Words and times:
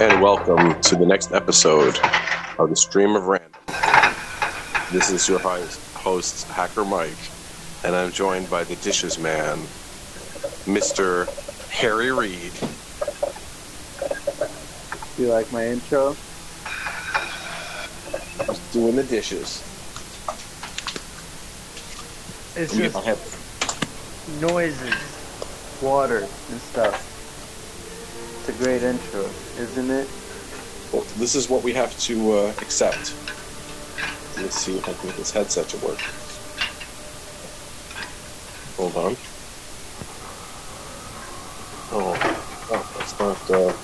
and 0.00 0.22
welcome 0.22 0.80
to 0.80 0.96
the 0.96 1.04
next 1.04 1.30
episode 1.32 1.94
of 2.58 2.70
the 2.70 2.76
Stream 2.76 3.14
of 3.16 3.24
Random. 3.24 3.50
This 4.90 5.10
is 5.10 5.28
your 5.28 5.38
host, 5.38 6.48
Hacker 6.48 6.86
Mike, 6.86 7.18
and 7.84 7.94
I'm 7.94 8.10
joined 8.10 8.48
by 8.48 8.64
the 8.64 8.76
Dishes 8.76 9.18
Man, 9.18 9.58
Mr. 10.64 11.28
Harry 11.68 12.10
Reid. 12.12 12.54
Do 15.16 15.22
you 15.22 15.28
like 15.28 15.52
my 15.52 15.66
intro? 15.66 16.16
Just 18.46 18.72
doing 18.72 18.96
the 18.96 19.02
dishes. 19.02 19.62
It's 22.56 22.74
just 22.74 22.96
have- 23.04 23.20
noises, 24.40 24.94
water, 25.82 26.26
and 26.48 26.58
stuff. 26.58 27.09
It's 28.40 28.48
a 28.48 28.64
great 28.64 28.82
intro, 28.82 29.22
isn't 29.58 29.90
it? 29.90 30.08
well, 30.92 31.04
this 31.18 31.34
is 31.34 31.48
what 31.50 31.62
we 31.62 31.74
have 31.74 31.96
to 32.00 32.32
uh, 32.32 32.54
accept. 32.62 33.14
Let's 34.38 34.56
see 34.56 34.78
if 34.78 34.88
I 34.88 34.94
can 34.94 35.08
get 35.08 35.16
this 35.18 35.30
headset 35.30 35.68
to 35.68 35.76
work. 35.86 36.00
Hold 38.78 38.96
on. 38.96 39.16
Oh, 41.92 42.16
oh 42.70 42.92
that's 42.96 43.18
not. 43.20 43.50
Uh, 43.50 43.74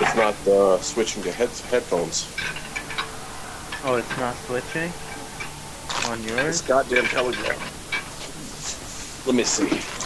it's 0.00 0.16
not 0.16 0.48
uh, 0.48 0.80
switching 0.80 1.22
to 1.24 1.30
head- 1.32 1.50
headphones. 1.68 2.26
Oh, 3.84 3.96
it's 3.96 4.16
not 4.16 4.34
switching 4.46 4.90
on 6.08 6.22
This 6.22 6.30
yours. 6.30 6.62
goddamn 6.62 7.04
telegram. 7.04 7.58
Let 9.26 9.34
me 9.36 9.44
see. 9.44 10.01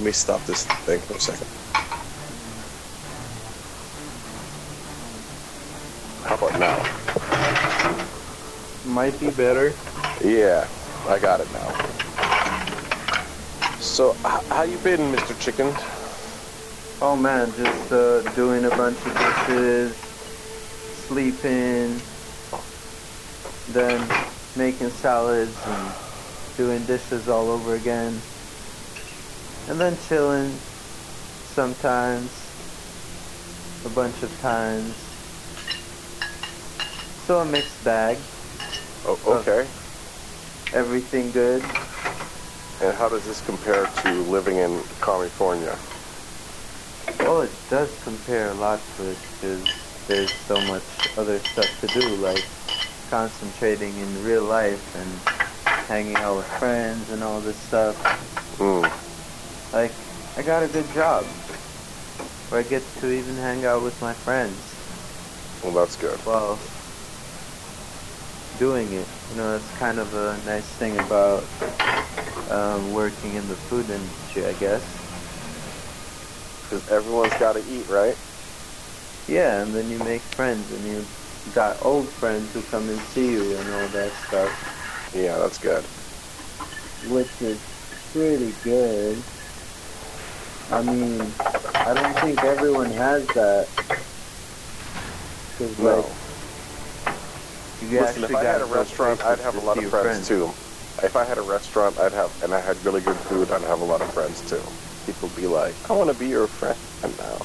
Let 0.00 0.06
me 0.06 0.12
stop 0.12 0.42
this 0.46 0.64
thing 0.64 0.98
for 1.00 1.12
a 1.12 1.20
second. 1.20 1.46
How 6.24 6.36
about 6.36 6.58
now? 6.58 6.80
Might 8.90 9.20
be 9.20 9.28
better. 9.28 9.74
Yeah, 10.24 10.66
I 11.06 11.18
got 11.18 11.42
it 11.42 11.52
now. 11.52 11.68
So, 13.78 14.14
how 14.24 14.62
you 14.62 14.78
been, 14.78 15.00
Mr. 15.12 15.38
Chicken? 15.38 15.66
Oh 17.02 17.14
man, 17.14 17.52
just 17.58 17.92
uh, 17.92 18.22
doing 18.32 18.64
a 18.64 18.70
bunch 18.70 18.96
of 19.04 19.12
dishes, 19.18 19.94
sleeping, 21.08 22.00
then 23.74 24.00
making 24.56 24.88
salads 24.88 25.54
and 25.66 26.56
doing 26.56 26.82
dishes 26.86 27.28
all 27.28 27.50
over 27.50 27.74
again, 27.74 28.18
and 29.70 29.80
then 29.80 29.96
chilling 30.08 30.50
sometimes, 31.54 32.28
a 33.86 33.88
bunch 33.90 34.20
of 34.24 34.40
times. 34.40 34.92
So 37.24 37.38
a 37.38 37.44
mixed 37.44 37.84
bag, 37.84 38.18
Oh, 39.06 39.16
okay. 39.26 39.68
everything 40.74 41.30
good. 41.30 41.62
And 42.82 42.96
how 42.98 43.08
does 43.08 43.24
this 43.24 43.40
compare 43.46 43.86
to 43.86 44.12
living 44.22 44.56
in 44.56 44.82
California? 45.00 45.78
Well, 47.20 47.42
it 47.42 47.52
does 47.70 47.96
compare 48.02 48.50
a 48.50 48.54
lot 48.54 48.80
to 48.96 49.10
it 49.10 49.18
because 49.34 49.62
there's 50.08 50.32
so 50.32 50.60
much 50.62 50.82
other 51.16 51.38
stuff 51.38 51.80
to 51.80 51.86
do, 52.00 52.08
like 52.16 52.44
concentrating 53.08 53.96
in 53.96 54.24
real 54.24 54.42
life 54.42 54.96
and 54.96 55.08
hanging 55.86 56.16
out 56.16 56.38
with 56.38 56.46
friends 56.58 57.08
and 57.10 57.22
all 57.22 57.40
this 57.40 57.56
stuff. 57.56 57.94
Hmm. 58.58 59.09
Like, 59.72 60.00
I 60.36 60.42
got 60.42 60.62
a 60.62 60.68
good 60.68 60.90
job 60.90 61.36
where 62.48 62.60
I 62.60 62.64
get 62.64 62.96
to 62.98 63.10
even 63.10 63.36
hang 63.38 63.64
out 63.64 63.82
with 63.82 64.00
my 64.00 64.14
friends 64.14 64.82
Well, 65.62 65.74
that's 65.74 65.96
good. 65.96 66.20
Well, 66.24 66.66
doing 68.56 68.92
it. 68.92 69.08
You 69.28 69.36
know, 69.36 69.52
that's 69.52 69.72
kind 69.72 69.98
of 69.98 70.14
a 70.14 70.38
nice 70.38 70.76
thing 70.76 70.98
about 70.98 71.52
um, 72.50 72.90
working 72.90 73.34
in 73.34 73.48
the 73.48 73.56
food 73.56 73.90
industry, 73.90 74.46
I 74.46 74.54
guess. 74.54 75.02
Because 76.62 76.84
everyone's 76.88 77.36
got 77.36 77.54
to 77.54 77.60
eat, 77.64 77.88
right? 77.88 78.18
Yeah, 79.26 79.62
and 79.62 79.74
then 79.74 79.90
you 79.90 79.98
make 79.98 80.26
friends, 80.36 80.72
and 80.72 80.86
you 80.86 81.14
got 81.50 81.78
old 81.82 82.14
friends 82.18 82.52
who 82.52 82.62
come 82.64 82.90
and 82.90 83.04
see 83.04 83.28
you 83.28 83.56
and 83.56 83.70
all 83.72 83.88
that 83.90 84.16
stuff, 84.16 84.54
Yeah, 85.12 85.38
that's 85.38 85.58
good. 85.58 85.88
which 87.00 87.40
is 87.40 87.60
pretty 88.12 88.52
good. 88.62 89.26
I 90.70 90.82
mean, 90.82 91.34
I 91.40 91.94
don't 91.94 92.18
think 92.20 92.42
everyone 92.44 92.90
has 92.92 93.26
that. 93.34 93.68
'Cause, 95.58 95.76
No. 95.78 96.16
like, 97.06 97.14
you 97.80 98.00
Listen, 98.00 98.24
if 98.24 98.30
actually 98.30 98.36
I 98.36 98.44
had 98.44 98.52
gotta 98.52 98.64
a 98.64 98.66
restaurant, 98.66 99.24
I'd 99.24 99.40
have 99.40 99.56
a 99.56 99.60
lot 99.60 99.76
of 99.78 99.82
your 99.82 99.90
friends, 99.90 100.28
too. 100.28 100.54
If 101.02 101.16
I 101.16 101.24
had 101.24 101.38
a 101.38 101.42
restaurant, 101.42 101.98
I'd 101.98 102.12
have, 102.12 102.32
and 102.42 102.54
I 102.54 102.60
had 102.60 102.84
really 102.84 103.00
good 103.00 103.20
food, 103.20 103.50
I'd 103.50 103.62
have 103.62 103.80
a 103.80 103.84
lot 103.84 104.02
of 104.02 104.12
friends 104.12 104.42
too. 104.42 104.62
People 105.06 105.28
be 105.30 105.46
like, 105.46 105.76
I 105.88 105.94
want 105.94 106.08
to 106.08 106.14
be 106.14 106.28
your 106.28 106.46
friend 106.46 106.76
now. 107.18 107.38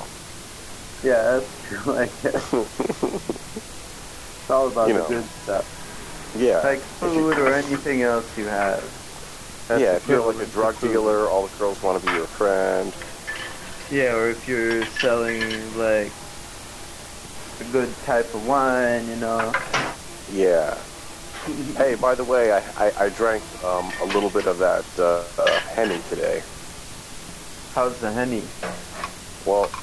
Yeah, 1.01 1.39
that's 1.39 1.57
true. 1.63 1.97
I 1.97 2.05
guess 2.21 2.53
it's 2.53 4.49
all 4.49 4.67
about 4.67 4.87
You 4.89 4.95
the 4.95 4.99
know. 4.99 5.07
good 5.07 5.29
stuff, 5.43 5.65
yeah. 6.37 6.59
like 6.59 6.83
If 7.01 7.01
you- 7.01 7.09
food 7.31 7.37
or 7.39 7.53
anything 7.63 8.01
else 8.03 8.37
you 8.37 8.45
have. 8.47 8.91
That's 9.69 9.81
yeah, 9.81 9.93
if 9.95 10.07
you're 10.07 10.21
like 10.31 10.47
a 10.47 10.51
drug 10.51 10.79
dealer, 10.79 11.29
all 11.29 11.43
the 11.47 11.57
girls 11.57 11.81
want 11.81 11.99
to 12.03 12.05
be 12.07 12.13
your 12.15 12.27
friend. 12.27 12.95
Yeah, 13.89 14.13
or 14.13 14.29
if 14.31 14.47
you're 14.47 14.85
selling 14.85 15.77
like 15.77 16.13
a 17.59 17.63
good 17.65 18.01
type 18.03 18.33
of 18.33 18.41
wine, 18.43 19.07
you 19.07 19.15
know. 19.15 19.55
Yeah. 20.27 20.85
Hey, 21.77 21.95
by 21.95 22.15
the 22.15 22.23
way, 22.25 22.51
I, 22.51 22.87
I, 22.87 23.05
I 23.05 23.09
drank 23.09 23.43
um, 23.63 23.93
a 23.99 24.05
little 24.05 24.31
bit 24.31 24.47
of 24.47 24.57
that 24.59 24.87
uh, 24.97 25.27
uh, 25.39 25.59
Henny 25.75 26.01
today. 26.01 26.43
How's 27.69 27.99
the 27.99 28.11
honey? 28.13 28.49
Well, 29.45 29.73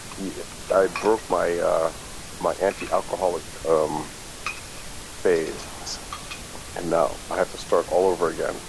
I 0.71 0.87
broke 0.89 1.29
my 1.31 1.59
uh, 1.59 1.93
my 2.41 2.55
anti-alcoholic 2.55 3.45
um, 3.65 4.11
phase, 5.23 5.69
and 6.75 6.91
now 6.91 7.21
I 7.31 7.39
have 7.39 7.51
to 7.51 7.59
start 7.59 7.87
all 7.89 8.07
over 8.07 8.29
again. 8.31 8.63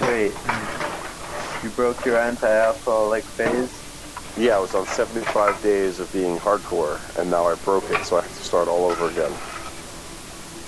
Wait, 0.00 0.32
you 1.62 1.70
broke 1.70 2.04
your 2.04 2.20
anti-alcoholic 2.20 3.24
phase? 3.36 3.84
Yeah, 4.36 4.56
I 4.56 4.58
was 4.60 4.74
on 4.74 4.86
75 4.86 5.62
days 5.62 5.98
of 5.98 6.12
being 6.12 6.38
hardcore, 6.38 7.00
and 7.16 7.30
now 7.30 7.46
I 7.46 7.54
broke 7.56 7.90
it, 7.90 8.04
so 8.04 8.18
I 8.18 8.22
have 8.22 8.32
to 8.36 8.44
start 8.44 8.68
all 8.68 8.86
over 8.86 9.10
again. 9.10 9.32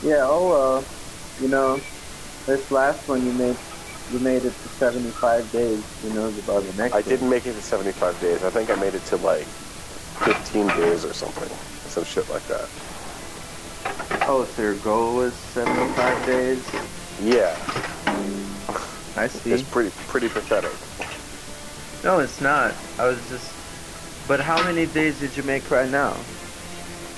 Yeah. 0.03 0.23
Oh 0.23 0.49
well, 0.49 0.89
you 1.39 1.49
know, 1.49 1.81
this 2.47 2.71
last 2.71 3.07
one 3.07 3.25
you 3.27 3.33
made, 3.33 3.57
you 4.13 4.19
made 4.21 4.45
it 4.45 4.55
to 4.63 4.69
75 4.69 5.53
days. 5.53 5.85
Who 6.03 6.11
knows 6.11 6.39
about 6.39 6.67
the 6.67 6.73
next? 6.73 6.95
I 6.95 6.97
one? 6.97 7.05
didn't 7.05 7.31
make 7.31 7.47
it 7.47 7.55
to 7.55 7.63
75 7.63 8.21
days. 8.21 8.43
I 8.43 8.51
think 8.51 8.71
I 8.71 8.75
made 8.75 8.95
it 8.95 9.05
to 9.07 9.17
like 9.17 9.47
15 10.25 10.67
days 10.69 11.05
or 11.05 11.13
something, 11.13 11.49
some 11.89 12.05
shit 12.05 12.29
like 12.31 12.47
that. 12.49 12.69
Oh, 14.29 14.45
so 14.45 14.63
your 14.63 14.75
goal 14.77 15.17
was 15.17 15.37
75 15.37 16.27
days? 16.27 16.65
Yeah, 17.23 17.57
I 19.21 19.29
see. 19.29 19.53
it's 19.53 19.63
pretty 19.63 19.91
pretty 20.09 20.29
pathetic. 20.29 20.73
No, 22.03 22.21
it's 22.21 22.41
not. 22.41 22.75
I 22.99 23.07
was 23.07 23.19
just. 23.29 23.53
But 24.27 24.41
how 24.41 24.63
many 24.65 24.87
days 24.87 25.19
did 25.21 25.37
you 25.37 25.43
make 25.43 25.71
right 25.71 25.91
now? 25.91 26.17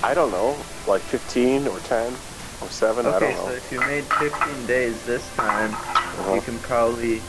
I 0.02 0.14
don't 0.14 0.30
know, 0.32 0.56
like 0.88 1.02
15 1.02 1.68
or 1.68 1.78
10 1.80 2.12
or 2.60 2.68
7. 2.70 3.06
I 3.06 3.18
don't 3.20 3.30
know. 3.34 3.46
so 3.46 3.52
if 3.52 3.70
you 3.70 3.78
made 3.80 4.04
15 4.04 4.66
days 4.66 5.00
this 5.06 5.22
time, 5.36 5.72
Uh-huh. 5.72 6.34
you 6.34 6.40
can 6.40 6.58
probably 6.60 7.22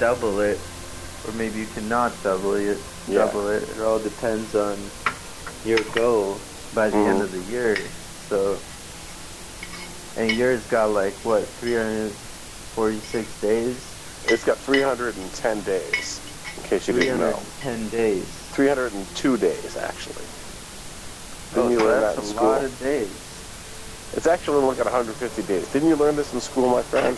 double 0.00 0.40
it, 0.40 0.58
or 1.26 1.32
maybe 1.34 1.60
you 1.60 1.66
cannot 1.74 2.12
double 2.24 2.54
it. 2.54 2.78
Yeah. 3.06 3.18
Double 3.26 3.48
it. 3.48 3.62
It 3.68 3.80
all 3.80 3.98
depends 4.00 4.54
on 4.56 4.78
your 5.64 5.78
goal 5.94 6.40
by 6.74 6.90
the 6.90 6.96
end 6.98 7.20
Mhm. 7.20 7.22
of 7.24 7.32
the 7.32 7.52
year. 7.52 7.78
So, 8.28 8.58
and 10.16 10.32
yours 10.36 10.62
got 10.70 10.90
like 10.90 11.14
what 11.24 11.44
346 11.60 13.28
days. 13.40 13.76
It's 14.30 14.44
got 14.44 14.58
310 14.58 15.62
days, 15.62 16.20
in 16.58 16.62
case 16.64 16.86
you 16.86 16.92
didn't 16.92 17.20
know. 17.20 17.32
310 17.32 17.88
days. 17.88 18.24
302 18.52 19.36
days, 19.38 19.76
actually. 19.78 20.24
Didn't 21.54 21.66
oh, 21.66 21.70
you 21.70 21.78
learn 21.78 22.02
that 22.02 22.18
in 22.18 22.24
school? 22.24 22.50
that's 22.50 22.62
a 22.62 22.62
lot 22.62 22.64
of 22.64 22.78
days. 22.78 24.12
It's 24.14 24.26
actually 24.26 24.62
like 24.66 24.78
at 24.78 24.84
150 24.84 25.42
days. 25.44 25.72
Didn't 25.72 25.88
you 25.88 25.96
learn 25.96 26.16
this 26.16 26.34
in 26.34 26.40
school, 26.40 26.68
my 26.68 26.82
friend? 26.82 27.16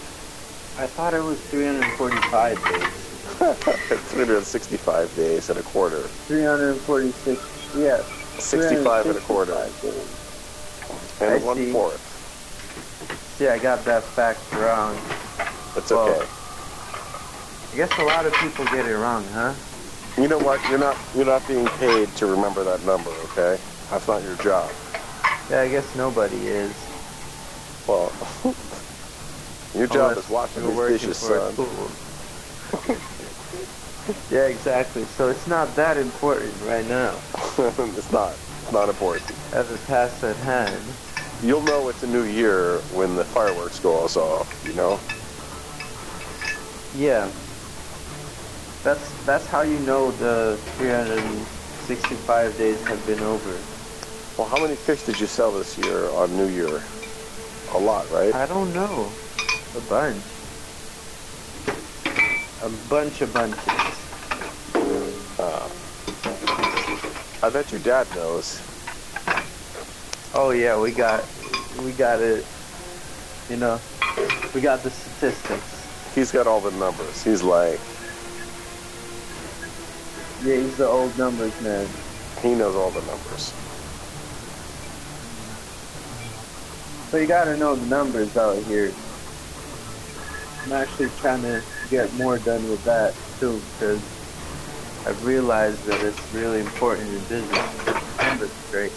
I 0.79 0.87
thought 0.87 1.13
it 1.13 1.23
was 1.23 1.41
345 1.51 2.65
days. 2.65 3.11
365 3.41 5.17
days 5.17 5.51
and 5.51 5.59
a 5.59 5.63
quarter. 5.63 6.03
346. 6.03 7.77
Yeah. 7.77 8.03
65 8.39 9.07
and 9.07 9.17
a 9.17 9.21
quarter. 9.23 9.53
365 9.53 9.83
days. 9.83 11.21
And 11.21 11.43
I 11.43 11.45
one 11.45 11.57
see. 11.57 11.73
fourth. 11.73 12.07
Yeah, 13.41 13.55
I 13.55 13.59
got 13.59 13.85
that 13.85 14.05
fact 14.05 14.41
wrong. 14.53 14.95
That's 15.75 15.91
Well- 15.91 16.11
okay. 16.11 16.27
I 17.73 17.77
guess 17.77 17.97
a 17.99 18.03
lot 18.03 18.27
of 18.27 18.33
people 18.35 18.65
get 18.65 18.87
it 18.87 18.97
wrong, 18.97 19.27
huh? 19.29 19.55
You 20.21 20.27
know 20.27 20.39
what? 20.39 20.61
You're 20.69 20.79
not 20.79 20.97
you're 21.15 21.25
not 21.25 21.47
being 21.47 21.67
paid 21.67 22.15
to 22.17 22.27
remember 22.27 22.65
that 22.65 22.85
number, 22.85 23.11
okay? 23.11 23.63
That's 23.91 24.09
not 24.09 24.23
your 24.23 24.35
job. 24.37 24.73
Yeah, 25.49 25.63
I 25.63 25.69
guess 25.69 25.95
nobody 25.95 26.49
is. 26.49 26.75
Well, 27.87 28.13
your 29.75 29.87
job 29.87 30.11
Unless 30.11 30.25
is 30.25 30.31
washing 30.31 30.75
working 30.75 30.97
dishes, 30.97 31.17
son. 31.17 31.57
yeah, 34.31 34.47
exactly. 34.47 35.05
So 35.05 35.29
it's 35.29 35.47
not 35.47 35.75
that 35.77 35.97
important 35.97 36.55
right 36.63 36.87
now. 36.87 37.21
it's 37.59 38.11
not. 38.11 38.37
It's 38.63 38.73
not 38.73 38.89
important. 38.89 39.31
At 39.53 39.69
the 39.69 39.79
task 39.87 40.25
at 40.25 40.37
hand. 40.37 40.83
You'll 41.43 41.63
know 41.63 41.89
it's 41.89 42.03
a 42.03 42.07
new 42.07 42.25
year 42.25 42.79
when 42.95 43.17
the 43.17 43.25
fireworks 43.25 43.79
go 43.79 43.95
off. 43.95 44.67
You 44.67 44.75
know. 44.75 45.01
Yeah. 46.97 47.31
That's 48.83 49.25
that's 49.27 49.47
how 49.47 49.61
you 49.61 49.79
know 49.81 50.11
the 50.13 50.59
365 50.79 52.57
days 52.57 52.83
have 52.87 53.07
been 53.07 53.21
over. 53.21 53.59
Well, 54.39 54.49
how 54.49 54.63
many 54.63 54.75
fish 54.75 55.03
did 55.03 55.21
you 55.21 55.27
sell 55.27 55.53
this 55.53 55.77
year 55.77 56.09
on 56.11 56.35
New 56.35 56.49
Year? 56.49 56.83
A 57.75 57.79
lot, 57.79 58.11
right? 58.11 58.35
I 58.35 58.47
don't 58.47 58.73
know. 58.73 59.13
A 59.77 59.81
bunch. 59.83 60.23
A 62.63 62.71
bunch 62.89 63.21
of 63.21 63.35
bunches. 63.35 63.69
Uh, 65.39 65.69
I 67.47 67.51
bet 67.51 67.71
your 67.71 67.81
dad 67.81 68.07
knows. 68.15 68.63
Oh 70.35 70.53
yeah, 70.53 70.81
we 70.81 70.91
got 70.91 71.23
we 71.85 71.93
got 71.93 72.21
it. 72.21 72.47
You 73.51 73.57
know, 73.57 73.79
we 74.55 74.63
got 74.63 74.83
the 74.83 74.91
statistics. 74.91 76.15
He's 76.15 76.33
got 76.33 76.47
all 76.47 76.61
the 76.61 76.71
numbers. 76.79 77.23
He's 77.23 77.43
like, 77.43 77.79
Yeah, 80.45 80.57
he's 80.57 80.77
the 80.77 80.87
old 80.87 81.17
numbers 81.19 81.59
man. 81.61 81.87
he 82.43 82.55
knows 82.55 82.75
all 82.75 82.91
the 82.91 83.03
numbers. 83.03 83.53
So 87.11 87.17
you 87.17 87.27
gotta 87.27 87.57
know 87.57 87.75
the 87.75 87.87
numbers 87.87 88.37
out 88.37 88.57
here. 88.65 88.93
I'm 90.65 90.73
actually 90.73 91.09
trying 91.19 91.43
to 91.43 91.63
get 91.91 92.13
more 92.15 92.39
done 92.39 92.69
with 92.71 92.85
that 92.85 93.15
too, 93.41 93.61
because 93.79 94.01
I've 95.07 95.25
realized 95.27 95.85
that 95.87 96.01
it's 96.05 96.35
really 96.35 96.61
important 96.61 97.09
in 97.09 97.19
business. 97.25 97.51
to 97.51 97.85
get 97.93 98.03
the 98.17 98.23
Numbers 98.25 98.51
straight. 98.69 98.93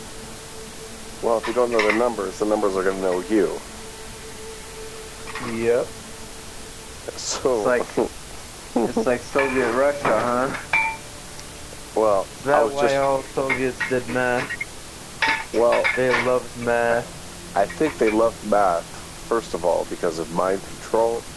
Well, 1.24 1.38
if 1.38 1.48
you 1.48 1.54
don't 1.54 1.72
know 1.72 1.82
the 1.82 1.98
numbers, 1.98 2.38
the 2.40 2.46
numbers 2.46 2.76
are 2.76 2.84
to 2.84 2.94
know 2.98 3.22
you. 3.30 3.60
Yep. 5.58 5.88
So, 7.18 7.58
It's 7.58 7.98
like- 7.98 8.10
It's 8.76 9.06
like 9.08 9.22
Soviet 9.22 9.72
Russia, 9.74 10.20
huh? 10.20 10.73
Well, 11.96 12.32
that 12.42 12.64
was 12.64 12.76
why 12.76 12.80
just, 12.80 12.98
all 12.98 13.24
Soviets 13.24 13.84
did 13.86 14.08
math? 14.10 14.50
well, 15.54 15.92
They 15.96 16.12
loved 16.12 16.56
math. 16.56 17.10
I 17.56 17.68
think 17.68 17.98
they 18.00 18.10
loved 18.10 18.44
math, 18.44 19.06
first 19.28 19.56
of 19.56 19.66
all, 19.66 19.86
because 19.86 20.20
of 20.20 20.30
mind 20.30 20.64
control. 20.64 21.28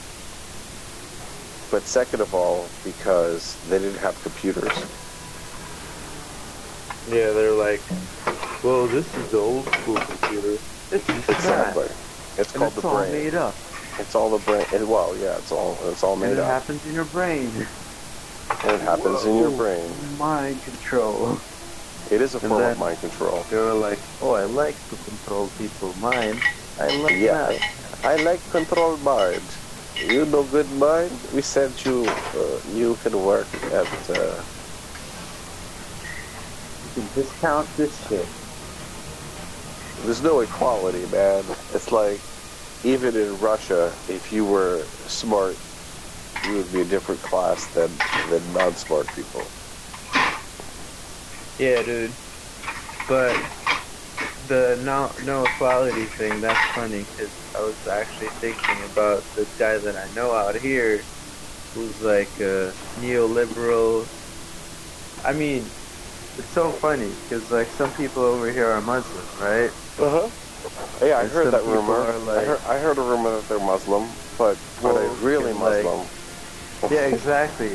But 1.70 1.86
second 1.86 2.22
of 2.22 2.34
all, 2.34 2.76
because 2.82 3.58
they 3.62 3.78
didn't 3.78 3.98
have 4.00 4.20
computers. 4.20 4.88
Yeah, 7.06 7.32
they're 7.32 7.54
like, 7.56 7.88
well, 8.62 8.88
this 8.88 9.16
is 9.16 9.30
the 9.30 9.38
old 9.38 9.70
school 9.72 10.02
computer. 10.02 10.60
It's 10.90 11.26
Exactly. 11.28 11.86
math. 11.86 11.88
It's 12.36 12.52
And 12.54 12.62
called 12.62 12.74
it's 12.74 12.76
the 12.76 12.82
all 12.84 13.04
brain. 13.04 13.06
made 13.06 13.34
up. 13.34 13.60
It's 13.98 14.14
all 14.16 14.30
the 14.30 14.38
brain. 14.40 14.66
It, 14.72 14.86
well, 14.88 15.16
yeah, 15.16 15.38
it's 15.38 15.52
all 15.52 15.90
it's 15.90 16.04
all 16.04 16.16
And 16.20 16.30
made 16.30 16.38
it 16.38 16.40
up. 16.40 16.60
happens 16.60 16.84
in 16.86 16.94
your 16.94 17.06
brain. 17.06 17.68
And 18.62 18.72
it 18.74 18.82
happens 18.82 19.26
in 19.26 19.36
your 19.38 19.52
brain. 19.52 20.00
Mind 20.18 20.62
control. 20.64 21.42
It 22.10 22.22
is 22.22 22.34
a 22.34 22.40
And 22.40 22.56
form 22.56 22.66
of 22.66 22.76
mind 22.78 23.00
control. 23.00 23.46
They 23.50 23.56
were 23.56 23.74
like, 23.74 24.04
oh, 24.20 24.32
I 24.32 24.44
like 24.46 24.80
to 24.90 24.98
control 24.98 25.50
people's 25.50 25.96
mind. 25.96 26.44
I 26.78 26.90
like 26.90 27.18
Yeah, 27.18 27.48
math. 27.48 27.62
I 28.04 28.16
like 28.16 28.48
control 28.50 28.98
mind. 28.98 29.58
You 29.98 30.26
know 30.26 30.44
good 30.44 30.70
mind? 30.70 31.26
We 31.30 31.42
sent 31.42 31.84
you, 31.84 32.20
uh, 32.34 32.60
you 32.64 32.96
can 32.96 33.18
work 33.18 33.52
at, 33.70 33.90
uh, 34.10 34.44
You 36.82 36.90
can 36.90 37.10
discount 37.14 37.70
this 37.76 38.04
shit. 38.06 38.30
there's 39.96 40.22
no 40.22 40.40
equality, 40.40 41.06
man. 41.06 41.56
It's 41.70 41.92
like, 41.92 42.24
even 42.84 43.16
in 43.16 43.30
Russia, 43.38 44.00
if 44.08 44.32
you 44.32 44.44
were 44.46 44.92
smart, 45.06 45.60
you 46.44 46.56
would 46.56 46.72
be 46.72 46.80
a 46.80 46.84
different 46.84 47.20
class 47.22 47.66
than, 47.68 47.90
than 48.30 48.52
non-smart 48.52 49.06
people. 49.14 49.42
Yeah, 51.58 51.82
dude. 51.82 52.12
But 53.08 53.34
the 54.48 54.78
no 54.84 55.10
no 55.24 55.44
equality 55.44 56.04
thing, 56.04 56.40
that's 56.40 56.60
funny 56.74 57.04
because 57.04 57.30
I 57.54 57.60
was 57.60 57.86
actually 57.86 58.28
thinking 58.28 58.76
about 58.92 59.22
this 59.34 59.48
guy 59.58 59.78
that 59.78 59.96
I 59.96 60.12
know 60.14 60.32
out 60.32 60.54
here 60.56 61.02
who's 61.74 62.00
like 62.02 62.28
a 62.40 62.72
neoliberal. 63.00 64.06
I 65.24 65.32
mean, 65.32 65.62
it's 66.38 66.48
so 66.48 66.70
funny 66.72 67.10
because 67.22 67.50
like 67.50 67.68
some 67.68 67.92
people 67.92 68.22
over 68.22 68.50
here 68.52 68.66
are 68.70 68.80
Muslim, 68.80 69.24
right? 69.40 69.70
Uh-huh. 69.98 70.28
Yeah, 71.04 71.18
I 71.18 71.22
And 71.22 71.30
heard 71.30 71.52
that 71.54 71.64
rumor. 71.64 71.92
are 71.94 72.38
I, 72.38 72.44
heard, 72.44 72.60
I 72.66 72.78
heard 72.78 72.98
a 72.98 73.02
rumor 73.02 73.36
that 73.36 73.48
they're 73.48 73.58
Muslim, 73.60 74.08
but 74.36 74.58
are 74.84 74.92
they 74.94 75.24
really 75.24 75.52
like- 75.52 75.84
Muslim? 75.84 76.06
Yeah, 76.90 77.06
exactly. 77.06 77.74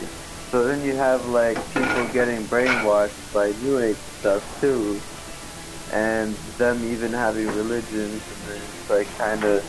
So 0.52 0.66
then 0.66 0.84
you 0.84 0.96
have 0.96 1.26
like 1.28 1.58
people 1.74 2.08
getting 2.14 2.44
brainwashed 2.46 3.34
by 3.34 3.52
New 3.64 3.80
Age 3.80 3.96
stuff 4.20 4.44
too, 4.62 5.00
and 5.92 6.36
them 6.58 6.84
even 6.92 7.12
having 7.12 7.48
religions, 7.48 8.22
and 8.22 8.50
then 8.50 8.58
it's 8.58 8.90
like 8.90 9.08
kind 9.18 9.44
of 9.44 9.64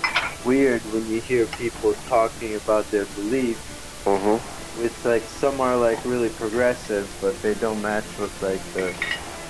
weird 0.44 0.80
when 0.92 1.06
you 1.08 1.20
hear 1.20 1.46
people 1.46 1.94
talking 2.08 2.56
about 2.56 2.90
their 2.90 3.04
beliefs. 3.06 3.60
Mm-hmm. 4.04 4.84
It's 4.84 5.04
like 5.04 5.22
some 5.22 5.60
are 5.60 5.76
like 5.76 6.04
really 6.04 6.30
progressive, 6.30 7.08
but 7.20 7.40
they 7.42 7.54
don't 7.54 7.80
match 7.80 8.04
with 8.18 8.32
like 8.42 8.60
the 8.74 8.92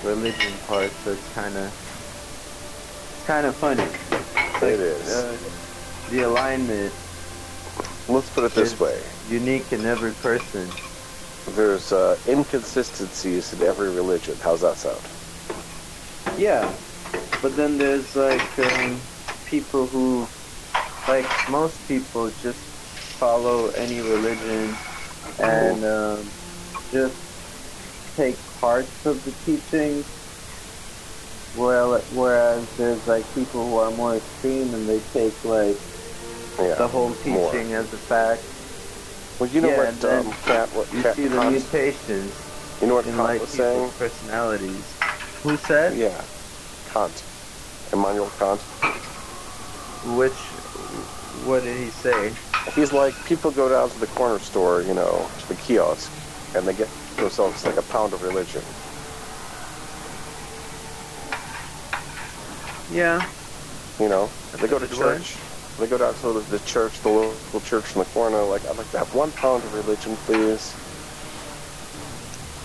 religion 0.07 0.53
part. 0.67 0.91
So 1.03 1.11
it's 1.13 1.33
kind 1.33 1.57
of 1.57 1.65
it's 1.65 3.25
kind 3.25 3.47
of 3.47 3.55
funny. 3.55 3.83
It's 3.83 4.61
like, 4.61 4.73
It 4.73 4.79
is. 4.79 5.09
Uh, 5.09 5.37
the 6.09 6.21
alignment 6.21 6.93
Let's 8.09 8.29
put 8.31 8.43
it 8.43 8.53
this 8.53 8.73
Is- 8.73 8.79
way. 8.79 8.99
Unique 9.25 9.73
in 9.73 9.85
every 9.85 10.15
person. 10.15 10.77
There's 11.47 11.91
uh, 11.91 12.17
inconsistencies 12.27 13.53
in 13.53 13.63
every 13.63 13.91
religion. 13.91 14.39
How's 14.41 14.61
that 14.61 14.77
sound? 14.77 15.09
Yeah, 16.37 16.77
but 17.41 17.55
then 17.55 17.77
there's 17.77 18.15
like 18.15 18.57
um, 18.59 19.09
people 19.45 19.87
who, 19.89 20.31
like 21.07 21.31
most 21.47 21.87
people, 21.87 22.31
just 22.31 22.69
follow 23.19 23.69
any 23.71 24.01
religion 24.01 24.81
and 25.39 25.85
um, 25.85 26.35
just 26.93 27.21
take 28.17 28.45
parts 28.61 29.05
of 29.05 29.23
the 29.25 29.33
teachings. 29.33 30.07
Well, 31.53 32.05
whereas 32.09 32.69
there's 32.77 33.07
like 33.07 33.33
people 33.33 33.65
who 33.65 33.77
are 33.77 33.91
more 33.91 34.17
extreme 34.17 34.73
and 34.73 34.89
they 34.89 35.01
take 35.01 35.43
like 35.43 35.79
Yeah. 36.59 36.75
the 36.77 36.89
whole 36.89 37.15
more. 37.25 37.51
teaching 37.51 37.73
as 37.73 37.93
a 37.93 37.99
fact. 37.99 38.52
Well, 39.39 39.49
you 39.49 39.61
know 39.61 39.69
Yeah, 39.69 39.77
what 39.77 40.03
um, 40.05 40.33
Kat, 40.43 40.73
what 40.73 40.91
You 40.91 41.01
Kat 41.01 41.15
see 41.15 41.27
the 41.27 41.35
Kant- 41.35 41.53
mutations 41.53 42.51
you 42.81 42.87
know 42.87 42.95
what 42.95 43.05
in 43.05 43.15
Kant 43.15 43.23
like 43.23 43.41
was 43.41 43.51
saying? 43.51 43.93
personalities. 43.97 44.97
Who 45.43 45.57
said? 45.57 45.97
Yeah, 45.97 46.27
Kant, 46.85 47.25
Immanuel 47.93 48.31
Kant. 48.31 48.67
Which? 50.03 50.55
What 51.31 51.61
did 51.63 51.77
he 51.77 51.91
say? 51.91 52.37
He's 52.75 52.93
like 52.93 53.23
people 53.23 53.51
go 53.51 53.69
down 53.69 53.89
to 53.89 53.99
the 53.99 54.07
corner 54.07 54.39
store, 54.39 54.83
you 54.83 54.93
know, 54.93 55.31
to 55.39 55.47
the 55.47 55.55
kiosk, 55.55 56.13
and 56.53 56.67
they 56.67 56.73
get 56.73 56.91
themselves 57.17 57.65
like 57.65 57.77
a 57.77 57.83
pound 57.83 58.13
of 58.13 58.21
religion. 58.21 58.75
Yeah. 62.89 63.27
You 63.99 64.09
know, 64.09 64.35
they 64.59 64.67
go 64.67 64.79
to 64.79 64.87
church. 64.87 65.42
They 65.77 65.87
go 65.87 65.97
down 65.97 66.15
to 66.15 66.33
the, 66.33 66.45
the 66.47 66.59
church, 66.59 67.01
the 67.01 67.09
local 67.09 67.61
church 67.61 67.95
in 67.95 67.99
the 67.99 68.05
corner. 68.05 68.45
Like, 68.45 68.65
I'd 68.65 68.77
like 68.77 68.89
to 68.91 68.99
have 68.99 69.13
one 69.13 69.33
pound 69.33 69.65
of 69.65 69.71
religion, 69.73 70.17
please. 70.17 70.77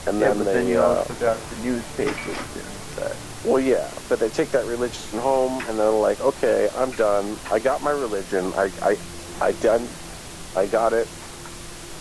And 0.07 0.23
Yeah, 0.23 0.35
then 0.35 0.38
but 0.38 0.50
they, 0.53 0.53
then 0.53 0.67
you 0.69 0.83
uh, 0.83 0.85
also 0.85 1.15
got 1.15 1.49
the 1.49 1.57
newspapers 1.57 2.55
inside. 2.55 3.21
well, 3.43 3.62
yeah, 3.62 3.91
but 4.09 4.21
they 4.21 4.31
take 4.31 4.53
that 4.53 4.67
religion 4.67 5.19
home, 5.19 5.65
and 5.67 5.79
they're 5.79 5.93
like, 5.93 6.21
okay, 6.21 6.69
I'm 6.75 6.95
done. 6.95 7.38
I 7.50 7.59
got 7.61 7.83
my 7.83 7.91
religion. 7.91 8.53
I, 8.57 8.71
I, 8.83 8.97
I 9.41 9.53
done. 9.53 9.97
I 10.55 10.67
got 10.67 10.93
it. 10.95 11.09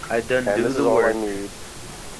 I 0.09 0.21
done 0.21 0.51
and 0.53 0.53
do 0.53 0.65
this 0.65 0.75
the 0.75 0.83
is 0.83 0.85
all 0.85 1.05
work. 1.05 1.05
I 1.05 1.13
need. 1.13 1.51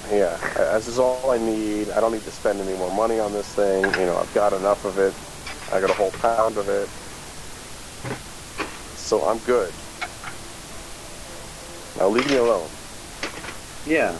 Yeah, 0.10 0.38
this 0.76 0.88
is 0.88 1.00
all 1.00 1.32
I 1.32 1.38
need. 1.40 1.90
I 1.90 2.00
don't 2.02 2.12
need 2.14 2.26
to 2.26 2.32
spend 2.32 2.62
any 2.62 2.76
more 2.76 2.92
money 2.92 3.20
on 3.20 3.34
this 3.34 3.54
thing. 3.54 3.96
You 3.98 4.06
know, 4.06 4.18
I've 4.18 4.32
got 4.32 4.54
enough 4.54 4.86
of 4.86 4.98
it. 4.98 5.16
I 5.70 5.80
got 5.82 5.92
a 5.92 5.96
whole 5.96 6.14
pound 6.14 6.58
of 6.58 6.70
it. 6.70 6.92
So 9.08 9.26
I'm 9.26 9.40
good. 9.40 9.74
Now 11.96 12.10
leave 12.10 12.28
me 12.28 12.36
alone. 12.36 12.72
Yeah. 13.86 14.20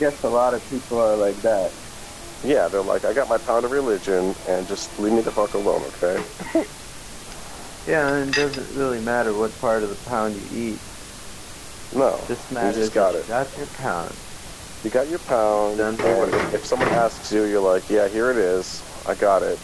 Guess 0.00 0.22
a 0.22 0.28
lot 0.28 0.54
of 0.54 0.68
people 0.68 0.98
are 0.98 1.16
like 1.16 1.42
that. 1.42 1.74
Yeah, 2.42 2.68
they're 2.68 2.82
like, 2.82 3.04
I 3.04 3.12
got 3.12 3.28
my 3.28 3.38
pound 3.38 3.66
of 3.66 3.70
religion, 3.70 4.34
and 4.48 4.66
just 4.66 4.98
leave 4.98 5.12
me 5.12 5.22
the 5.22 5.32
fuck 5.32 5.54
alone, 5.54 5.82
okay? 5.84 6.24
Yeah, 7.86 8.14
and 8.14 8.30
it 8.30 8.34
doesn't 8.34 8.74
really 8.74 9.00
matter 9.00 9.34
what 9.34 9.58
part 9.58 9.82
of 9.82 9.90
the 9.90 9.96
pound 9.96 10.36
you 10.36 10.46
eat. 10.50 10.82
No, 11.92 12.28
Just 12.28 12.50
you 12.50 12.54
matters 12.54 12.76
just 12.76 12.94
got 12.94 13.14
it. 13.16 13.26
you 13.26 13.28
got 13.28 13.56
your 13.56 13.66
pound. 13.66 14.16
You 14.84 14.90
got 14.90 15.08
your 15.08 15.18
pound, 15.18 15.78
Done 15.78 16.00
and 16.00 16.54
if 16.54 16.64
someone 16.64 16.88
asks 16.88 17.32
you, 17.32 17.44
you're 17.44 17.60
like, 17.60 17.90
yeah, 17.90 18.08
here 18.08 18.30
it 18.30 18.38
is. 18.38 18.82
I 19.06 19.14
got 19.14 19.42
it. 19.42 19.58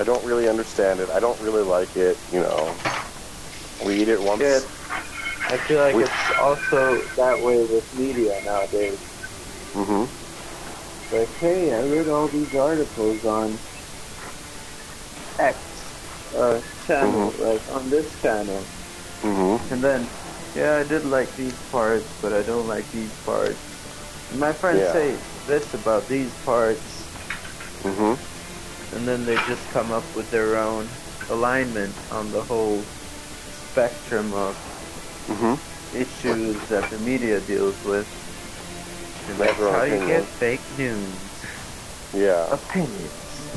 I 0.00 0.04
don't 0.04 0.24
really 0.24 0.48
understand 0.48 1.00
it. 1.00 1.10
I 1.10 1.20
don't 1.20 1.40
really 1.40 1.62
like 1.62 1.96
it. 1.96 2.18
You 2.32 2.40
know, 2.40 2.80
we 3.80 4.02
eat 4.02 4.08
it 4.08 4.22
once. 4.22 4.48
Yeah, 4.48 4.60
I 5.48 5.58
feel 5.58 5.78
like 5.80 5.96
We- 5.96 6.02
it's 6.02 6.30
also 6.40 7.08
that 7.16 7.40
way 7.40 7.56
with 7.62 7.84
media 7.92 8.40
nowadays. 8.42 9.00
hmm 9.74 10.04
Like, 11.10 11.30
hey, 11.40 11.70
I 11.72 11.80
read 11.80 12.08
all 12.08 12.28
these 12.28 12.54
articles 12.54 13.24
on 13.24 13.60
X 15.40 16.00
uh, 16.36 16.60
channel, 16.80 17.32
Mm-hmm. 17.32 17.38
like 17.38 17.62
on 17.68 17.90
this 17.90 18.16
channel. 18.16 18.70
hmm 19.22 19.56
And 19.70 19.82
then, 19.82 20.10
yeah, 20.54 20.76
I 20.76 20.84
did 20.84 21.04
like 21.04 21.36
these 21.36 21.62
parts, 21.62 22.14
but 22.20 22.32
I 22.32 22.42
don't 22.42 22.66
like 22.66 22.90
these 22.90 23.16
parts. 23.16 23.86
And 24.30 24.38
my 24.38 24.52
friends 24.52 24.88
Yeah. 24.88 24.90
say 24.90 25.22
this 25.46 25.74
about 25.74 26.08
these 26.08 26.36
parts, 26.36 27.12
hmm 27.82 28.14
and 28.92 29.08
then 29.08 29.24
they 29.24 29.38
just 29.38 29.68
come 29.70 29.92
up 29.92 30.14
with 30.14 30.30
their 30.30 30.56
own 30.56 30.98
alignment 31.28 31.96
on 32.10 32.30
the 32.30 32.44
whole 32.44 32.88
spectrum 33.50 34.34
of 34.34 34.58
hmm 35.28 35.54
issues 35.92 36.68
that 36.68 36.90
the 36.90 36.98
media 36.98 37.40
deals 37.40 37.82
with. 37.82 38.08
And 39.28 39.40
that's 39.40 39.66
how 39.68 39.84
you 39.84 40.00
get 40.00 40.26
fake 40.38 40.70
news. 40.70 41.44
Yeah, 42.12 42.46
Opinions. 42.50 43.50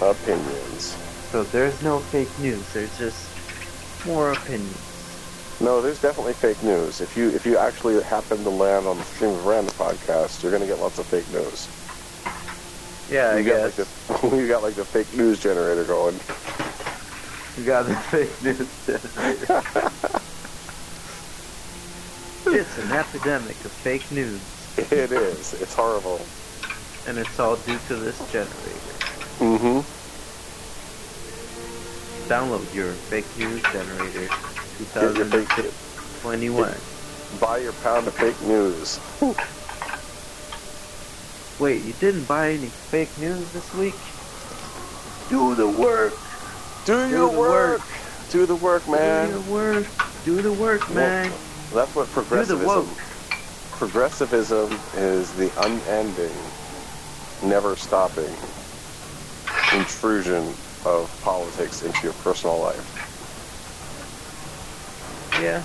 opinions. 0.00 0.98
So 1.32 1.44
there's 1.44 1.80
no 1.82 2.00
fake 2.00 2.38
news, 2.38 2.72
there's 2.72 2.96
just 2.96 3.34
more 4.04 4.32
opinions. 4.32 5.22
No, 5.60 5.82
there's 5.82 6.00
definitely 6.00 6.34
fake 6.34 6.62
news. 6.62 7.00
If 7.00 7.16
you 7.16 7.30
if 7.34 7.46
you 7.46 7.58
actually 7.58 8.02
happen 8.04 8.44
to 8.44 8.50
land 8.50 8.86
on 8.86 8.98
the 8.98 9.04
Stream 9.04 9.32
of 9.32 9.44
Random 9.44 9.74
podcast, 9.74 10.42
you're 10.42 10.52
gonna 10.52 10.66
get 10.66 10.78
lots 10.80 10.98
of 10.98 11.08
fake 11.08 11.28
news. 11.28 11.73
Yeah, 13.10 13.30
I 13.30 13.38
you 13.38 13.44
got 13.44 13.74
guess. 13.74 13.78
like 13.78 14.30
the 14.30 14.36
you 14.36 14.48
got 14.48 14.62
like 14.62 14.74
the 14.74 14.84
fake 14.84 15.12
news 15.14 15.38
generator 15.40 15.84
going. 15.84 16.14
You 17.56 17.64
got 17.64 17.86
the 17.86 17.94
fake 18.10 18.42
news 18.42 18.68
generator. 18.86 19.62
it's 22.46 22.78
an 22.78 22.92
epidemic 22.92 23.64
of 23.64 23.72
fake 23.72 24.10
news, 24.10 24.40
It 24.92 25.12
is. 25.12 25.54
It's 25.60 25.74
horrible. 25.74 26.20
and 27.06 27.18
it's 27.18 27.38
all 27.38 27.56
due 27.56 27.78
to 27.88 27.96
this 27.96 28.18
generator. 28.32 28.50
Mm-hmm. 29.38 29.80
Download 32.32 32.74
your 32.74 32.92
fake 32.92 33.26
news 33.36 33.62
generator 33.72 34.28
Get 34.78 35.16
your 35.16 35.26
fake 35.26 35.48
2021. 36.22 36.74
buy 37.38 37.58
your 37.58 37.72
pound 37.74 38.06
of 38.06 38.14
fake 38.14 38.40
news. 38.42 38.98
Wait, 41.58 41.82
you 41.82 41.92
didn't 42.00 42.24
buy 42.24 42.50
any 42.50 42.66
fake 42.66 43.16
news 43.18 43.52
this 43.52 43.72
week? 43.74 43.94
Do 45.30 45.54
the 45.54 45.68
work, 45.68 46.14
Do, 46.84 46.94
Do 47.04 47.08
your 47.10 47.30
the 47.30 47.38
work. 47.38 47.80
work. 47.80 47.88
Do 48.30 48.46
the 48.46 48.56
work, 48.56 48.88
man. 48.88 49.28
do 49.30 49.34
the 49.40 49.50
work, 49.52 49.86
do 50.24 50.42
the 50.42 50.52
work, 50.52 50.90
man. 50.92 51.30
That's 51.72 51.94
what 51.94 52.06
Do 52.08 52.14
the 52.14 52.22
progressivism. 52.22 52.88
Progressivism 53.72 54.72
is 54.96 55.32
the 55.34 55.50
unending, 55.64 56.32
never 57.42 57.76
stopping 57.76 58.32
intrusion 59.72 60.52
of 60.84 61.10
politics 61.22 61.82
into 61.82 62.00
your 62.02 62.12
personal 62.14 62.58
life. 62.58 63.00
Yeah, 65.40 65.62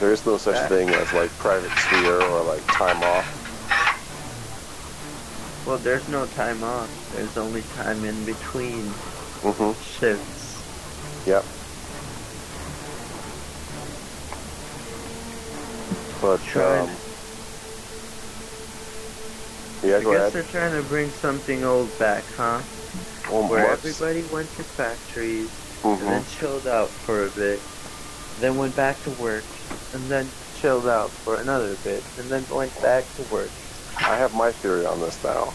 There 0.00 0.12
is 0.12 0.24
no 0.26 0.36
such 0.36 0.54
That- 0.54 0.68
thing 0.68 0.88
as 0.90 1.12
like 1.12 1.30
private 1.38 1.70
sphere 1.78 2.20
or 2.22 2.42
like 2.42 2.62
time 2.66 3.02
off. 3.04 3.31
Well, 5.64 5.78
there's 5.78 6.08
no 6.08 6.26
time 6.26 6.62
off. 6.64 6.90
There's 7.10 7.36
only 7.36 7.62
time 7.62 8.04
in 8.04 8.24
between 8.24 8.98
Mm-hmm. 9.42 9.80
shifts. 9.80 10.64
Yep. 11.26 11.46
But 16.20 16.40
Trying- 16.42 16.88
um, 16.90 16.98
yeah, 19.82 19.96
I 19.96 20.00
guess 20.00 20.10
ahead. 20.10 20.32
they're 20.32 20.42
trying 20.44 20.72
to 20.80 20.82
bring 20.88 21.12
something 21.12 21.64
old 21.64 21.96
back, 21.98 22.30
huh? 22.36 22.62
Oh, 23.30 23.46
Where 23.48 23.70
everybody 23.72 24.24
went 24.24 24.52
to 24.54 24.64
factories 24.64 25.50
Mhm. 25.84 26.00
and 26.00 26.08
then 26.08 26.24
chilled 26.26 26.66
out 26.66 26.94
for 27.04 27.24
a 27.26 27.30
bit, 27.30 27.64
then 28.36 28.56
went 28.56 28.76
back 28.76 29.02
to 29.02 29.10
work, 29.10 29.44
and 29.92 30.10
then 30.10 30.32
chilled 30.54 30.86
out 30.88 31.14
for 31.24 31.40
another 31.40 31.76
bit, 31.76 32.06
and 32.16 32.30
then 32.30 32.46
went 32.48 32.78
back 32.80 33.12
to 33.14 33.22
work. 33.24 33.61
I 34.04 34.16
have 34.16 34.32
my 34.34 34.52
theory 34.52 34.86
on 34.86 35.00
this 35.00 35.22
now. 35.24 35.54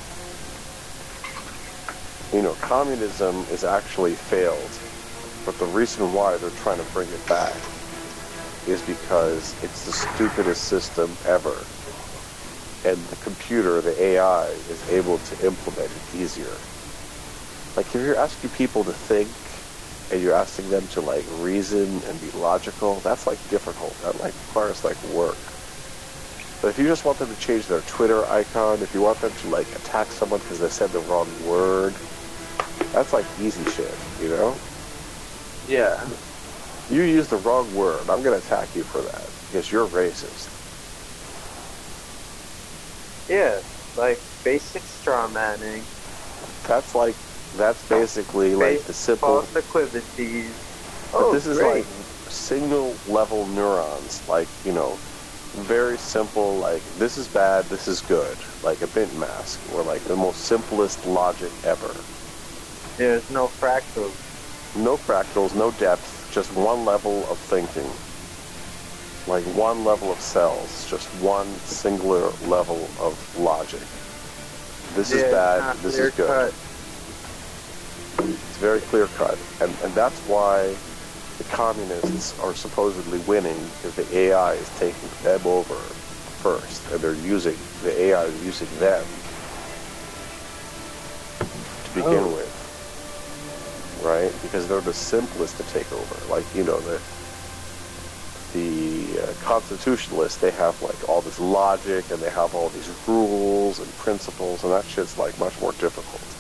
You 2.34 2.42
know, 2.42 2.56
communism 2.56 3.48
is 3.50 3.64
actually 3.66 4.16
failed, 4.16 4.82
but 5.46 5.58
the 5.60 5.68
reason 5.68 6.14
why 6.14 6.38
they're 6.38 6.52
trying 6.52 6.80
to 6.80 6.86
bring 6.86 7.12
it 7.12 7.28
back 7.28 7.58
is 8.66 8.84
because 8.84 9.58
it's 9.62 9.86
the 9.86 9.94
stupidest 9.94 10.64
system 10.64 11.18
ever. 11.26 11.68
And 12.86 13.10
the 13.10 13.18
computer, 13.18 13.82
the 13.82 14.02
AI, 14.02 14.52
is 14.70 14.84
able 14.90 15.20
to 15.20 15.46
implement 15.46 15.94
it 15.94 16.04
easier. 16.14 16.62
Like 17.76 17.88
if 17.88 17.96
you're 17.96 18.20
asking 18.20 18.52
people 18.52 18.86
to 18.86 18.94
think 18.94 19.68
and 20.12 20.22
you're 20.22 20.36
asking 20.36 20.70
them 20.70 20.88
to 20.90 21.02
like 21.02 21.26
reason 21.28 22.04
and 22.06 22.20
be 22.22 22.32
logical, 22.32 23.02
that's 23.02 23.28
like 23.28 23.48
difficult. 23.50 24.00
That 24.02 24.18
like 24.18 24.36
requires 24.40 24.84
like 24.84 25.04
work. 25.04 25.57
But 26.62 26.70
if 26.70 26.80
you 26.80 26.88
just 26.88 27.06
want 27.06 27.20
them 27.20 27.30
to 27.30 27.38
change 27.38 27.68
their 27.68 27.84
Twitter 27.84 28.30
icon, 28.30 28.82
if 28.82 28.94
you 28.94 29.02
want 29.02 29.20
them 29.22 29.34
to 29.36 29.50
like 29.50 29.74
attack 29.76 30.12
someone 30.12 30.40
because 30.42 30.60
they 30.60 30.70
said 30.70 30.92
the 30.92 31.02
wrong 31.02 31.40
word, 31.40 32.02
that's 32.94 33.14
like 33.14 33.28
easy 33.38 33.66
shit, 33.66 34.00
you 34.18 34.30
know? 34.30 34.62
Yeah. 35.64 36.10
You 36.90 37.04
use 37.04 37.28
the 37.30 37.38
wrong 37.38 37.74
word, 37.74 38.10
I'm 38.10 38.22
gonna 38.24 38.38
attack 38.38 38.76
you 38.76 38.84
for 38.84 39.04
that 39.04 39.30
because 39.48 39.72
you're 39.72 39.88
racist. 39.90 40.50
Yeah, 43.28 43.62
like 43.96 44.24
basic 44.44 44.88
straw 44.88 45.28
manning, 45.28 45.90
That's 46.64 46.96
like 46.96 47.18
that's 47.54 47.84
basically 47.86 48.56
like 48.56 48.84
the 48.86 48.94
simple. 48.94 49.22
false 49.22 49.52
equivalencies. 49.54 50.58
But 51.18 51.30
Oh, 51.30 51.30
this 51.30 51.48
is 51.48 51.62
great. 51.62 51.62
like 51.62 51.90
single 52.30 53.02
level 53.06 53.48
neurons, 53.48 54.24
like 54.28 54.52
you 54.64 54.74
know, 54.74 55.02
very 55.58 55.98
simple. 55.98 56.56
Like 56.58 56.82
this 56.98 57.18
is 57.18 57.28
bad, 57.28 57.66
this 57.66 57.88
is 57.88 58.02
good, 58.02 58.38
like 58.64 58.82
a 58.82 58.88
bint 58.88 59.18
mask, 59.18 59.60
or 59.74 59.84
like 59.84 60.02
the 60.04 60.16
most 60.16 60.42
simplest 60.46 61.06
logic 61.06 61.52
ever. 61.64 61.94
There's 62.98 63.30
no 63.30 63.48
fractals. 63.48 64.16
No 64.76 64.98
fractals, 64.98 65.56
no 65.56 65.72
depth, 65.72 66.30
just 66.32 66.54
one 66.54 66.86
level 66.86 67.26
of 67.32 67.38
thinking. 67.38 67.90
Like 69.32 69.44
one 69.58 69.84
level 69.84 70.12
of 70.12 70.20
cells, 70.20 70.90
just 70.90 71.08
one 71.22 71.48
singular 71.66 72.32
level 72.46 72.88
of 73.00 73.18
logic. 73.40 73.82
This 74.96 75.12
Yeah, 75.12 75.26
is 75.26 75.32
bad, 75.32 75.78
this 75.78 75.98
is 75.98 76.14
good. 76.16 76.28
clear-cut. 76.28 76.54
It's 78.30 78.58
very 78.58 78.80
clear 78.82 79.08
cut. 79.18 79.38
And, 79.62 79.72
and 79.84 79.94
that's 79.94 80.20
why 80.22 80.76
the 81.38 81.46
communists 81.46 82.34
are 82.36 82.56
supposedly 82.56 83.20
winning 83.20 83.70
because 83.70 83.96
the 83.96 84.18
AI 84.18 84.56
is 84.56 84.72
taking 84.72 85.10
them 85.22 85.48
over 85.48 85.98
first. 86.40 86.88
And 86.88 87.04
they're 87.04 87.16
using, 87.16 87.70
the 87.82 88.00
AI 88.00 88.26
is 88.26 88.42
using 88.42 88.78
them 88.80 89.24
to 91.84 91.92
begin 91.92 92.32
Oh. 92.32 92.32
with. 92.32 92.72
Right? 93.96 94.40
Because 94.42 94.68
they're 94.68 94.82
the 94.82 94.94
simplest 94.94 95.58
to 95.58 95.64
take 95.64 95.92
over. 95.94 96.26
Like, 96.28 96.54
you 96.56 96.64
know, 96.64 96.82
the 96.82 97.02
the 98.54 99.20
uh, 99.20 99.34
constitutionalists, 99.36 100.40
they 100.40 100.52
have 100.52 100.82
like 100.82 101.08
all 101.10 101.22
this 101.22 101.40
logic 101.40 102.12
and 102.12 102.24
they 102.24 102.32
have 102.32 102.56
all 102.56 102.70
these 102.70 102.92
rules 103.08 103.80
and 103.80 103.96
principles 103.98 104.64
and 104.64 104.74
that 104.74 104.88
shit's 104.88 105.18
like 105.18 105.38
much 105.40 105.60
more 105.60 105.74
difficult. 105.74 106.37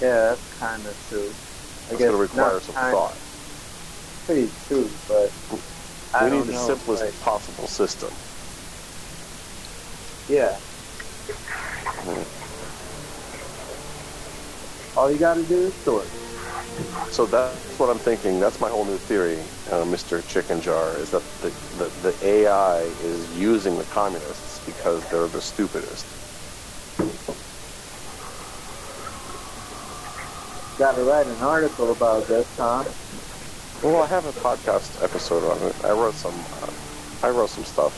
Yeah, 0.00 0.30
that's 0.30 0.58
kind 0.58 0.84
of 0.86 0.96
true. 1.08 1.20
I 1.20 1.26
It's 1.26 1.88
guess 1.90 1.98
going 1.98 2.12
to 2.12 2.16
require 2.16 2.60
some 2.60 2.74
kind- 2.74 2.92
thought. 2.94 3.16
Pretty 4.26 4.50
true, 4.68 4.88
but 5.08 5.32
I 6.14 6.24
we 6.24 6.30
don't 6.30 6.38
need 6.40 6.46
the 6.48 6.52
know, 6.52 6.66
simplest 6.66 7.02
like- 7.02 7.20
possible 7.20 7.66
system. 7.66 8.10
yeah. 10.28 10.56
All 14.96 15.10
you 15.10 15.18
gotta 15.18 15.42
do 15.44 15.54
is 15.66 15.74
sort. 15.74 16.06
So 17.12 17.26
that's 17.26 17.78
what 17.78 17.90
I'm 17.90 17.98
thinking. 17.98 18.38
That's 18.40 18.60
my 18.60 18.68
whole 18.68 18.84
new 18.84 18.96
theory, 18.98 19.38
uh, 19.70 19.84
Mr. 19.84 20.26
Chicken 20.28 20.60
Jar, 20.60 20.96
is 20.98 21.10
that 21.10 21.22
the, 21.42 21.50
the, 21.78 21.90
the 22.10 22.26
AI 22.26 22.80
is 23.02 23.38
using 23.38 23.76
the 23.78 23.84
communists 23.84 24.60
because 24.66 25.08
they're 25.10 25.28
the 25.28 25.40
stupidest. 25.40 26.06
Gotta 30.80 31.04
write 31.04 31.26
an 31.26 31.36
article 31.42 31.92
about 31.92 32.26
this, 32.26 32.46
huh? 32.56 32.82
Well, 33.82 34.02
I 34.02 34.06
have 34.06 34.24
a 34.24 34.32
podcast 34.32 35.04
episode 35.04 35.44
on 35.44 35.58
it. 35.68 35.76
I 35.84 35.90
wrote 35.92 36.14
some, 36.14 36.32
uh, 36.32 36.72
I 37.22 37.28
wrote 37.28 37.50
some 37.50 37.64
stuff, 37.64 37.92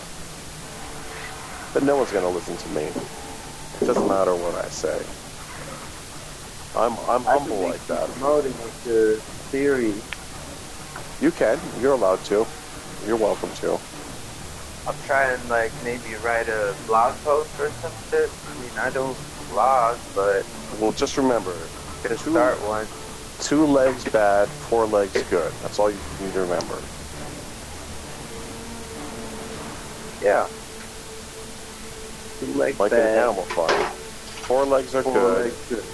but 1.73 1.85
no 1.85 1.97
one's 1.97 2.11
gonna 2.11 2.29
listen 2.29 2.57
to 2.57 2.69
me. 2.71 2.83
It 2.83 3.87
doesn't 3.87 4.09
matter 4.09 4.35
what 4.35 4.57
I 4.57 4.69
say. 4.69 4.99
I'm 6.75 6.99
I'm 7.09 7.25
I 7.25 7.39
humble 7.39 7.59
think 7.59 7.71
like 7.71 7.87
that. 7.87 8.11
Promoting 8.19 8.51
of 8.51 8.87
your 8.87 9.15
theory. 9.55 9.95
You 11.21 11.31
can. 11.31 11.61
You're 11.81 11.93
allowed 11.93 12.25
to. 12.35 12.45
You're 13.07 13.15
welcome 13.15 13.51
to. 13.63 13.79
I'm 14.89 14.99
trying 15.07 15.39
like 15.49 15.71
maybe 15.85 16.17
write 16.17 16.49
a 16.49 16.75
blog 16.89 17.15
post 17.23 17.61
or 17.61 17.71
some 17.71 17.93
shit. 18.11 18.29
I 18.29 18.61
mean, 18.61 18.77
I 18.77 18.91
don't 18.91 19.17
blog, 19.51 19.99
but 20.17 20.45
Well, 20.81 20.91
just 20.91 21.17
remember, 21.17 21.55
could 22.03 22.19
Two- 22.19 22.31
start 22.33 22.57
one. 22.63 22.87
two 23.41 23.65
legs 23.67 24.05
bad, 24.05 24.49
four 24.49 24.87
legs 24.87 25.13
good. 25.31 25.53
That's 25.63 25.79
all 25.79 25.91
you 25.91 25.97
need 26.21 26.33
to 26.35 26.41
remember. 26.41 26.77
Yeah. 30.23 30.47
Two 32.41 32.53
legs 32.59 32.79
Like 32.79 32.91
bad, 32.91 32.99
Like 32.99 33.09
an 33.09 33.19
animal 33.19 33.45
farm. 33.45 33.85
Four 34.47 34.65
legs 34.65 34.95
are 34.95 35.03
four 35.03 35.13
good, 35.13 35.45
legs 35.47 35.69
good. 35.69 35.85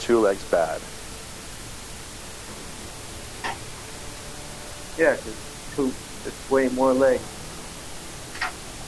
two 0.00 0.20
legs 0.20 0.42
bad. 0.44 0.80
Yeah, 4.98 5.16
'cause 5.16 5.34
two, 5.76 5.92
it's 6.26 6.50
way 6.50 6.68
more 6.68 6.92
legs. 6.92 7.22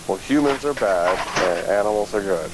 Well, 0.07 0.19
humans 0.19 0.65
are 0.65 0.75
bad 0.75 1.19
and 1.43 1.69
animals 1.69 2.13
are 2.15 2.21
good. 2.21 2.51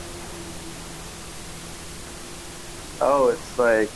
Oh, 3.01 3.29
it's 3.29 3.59
like 3.59 3.95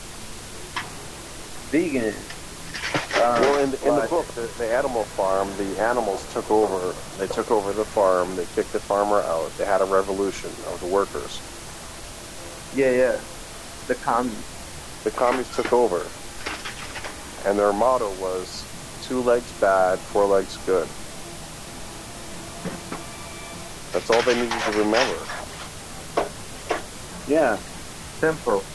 vegan. 1.71 2.29
Um, 3.15 3.47
well, 3.47 3.57
in, 3.63 3.71
the- 3.71 3.87
in 3.87 3.95
the 3.95 4.03
book, 4.03 4.33
the, 4.35 4.53
the 4.57 4.73
Animal 4.73 5.05
Farm, 5.05 5.57
the 5.57 5.79
animals 5.79 6.25
took 6.27 6.51
over. 6.51 6.97
They 7.17 7.27
took 7.27 7.51
over 7.51 7.73
the 7.73 7.85
farm. 7.85 8.35
They 8.35 8.47
kicked 8.47 8.73
the 8.73 8.81
farmer 8.81 9.23
out. 9.23 9.57
They 9.57 9.65
had 9.65 9.81
a 9.81 9.85
revolution 9.85 10.63
of 10.65 10.79
the 10.79 10.87
workers. 10.87 11.43
Yeah, 12.71 12.91
yeah. 12.91 13.21
The 13.87 13.95
commies. 13.95 14.47
The 15.05 15.11
commies 15.11 15.49
took 15.49 15.73
over, 15.73 16.15
and 17.45 17.59
their 17.59 17.73
motto 17.73 18.13
was 18.13 18.69
two 19.01 19.21
legs 19.21 19.53
bad, 19.53 20.05
four 20.05 20.27
legs 20.27 20.57
good. 20.65 20.93
That's 23.93 24.09
all 24.11 24.23
they 24.23 24.35
needed 24.35 24.63
to 24.63 24.71
remember. 24.73 25.27
Yeah. 27.25 27.61
Simple. 28.23 28.72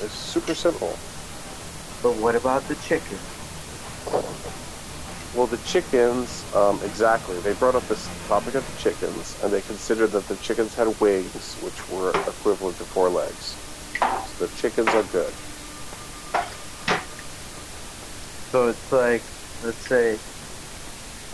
It's 0.00 0.16
super 0.16 0.54
simple. 0.54 1.02
But 2.02 2.14
what 2.14 2.36
about 2.36 2.68
the 2.68 2.76
chicken? 2.76 3.20
Well, 5.32 5.46
the 5.48 5.58
chickens, 5.58 6.46
um, 6.52 6.82
exactly. 6.82 7.40
They 7.40 7.52
brought 7.52 7.76
up 7.76 7.88
this 7.88 8.12
topic 8.26 8.54
of 8.54 8.66
the 8.66 8.72
chickens, 8.72 9.36
and 9.42 9.52
they 9.52 9.62
considered 9.62 10.12
that 10.12 10.26
the 10.28 10.38
chickens 10.38 10.74
had 10.74 10.88
wings, 11.00 11.56
which 11.58 11.88
were 11.88 12.10
equivalent 12.26 12.78
to 12.78 12.86
four 12.86 13.10
legs. 13.10 13.60
So 14.24 14.34
the 14.38 14.48
chickens 14.48 14.88
are 14.88 15.04
good. 15.04 15.34
So 18.54 18.68
it's 18.68 18.90
like, 18.92 19.26
let's 19.60 19.86
say, 19.86 20.20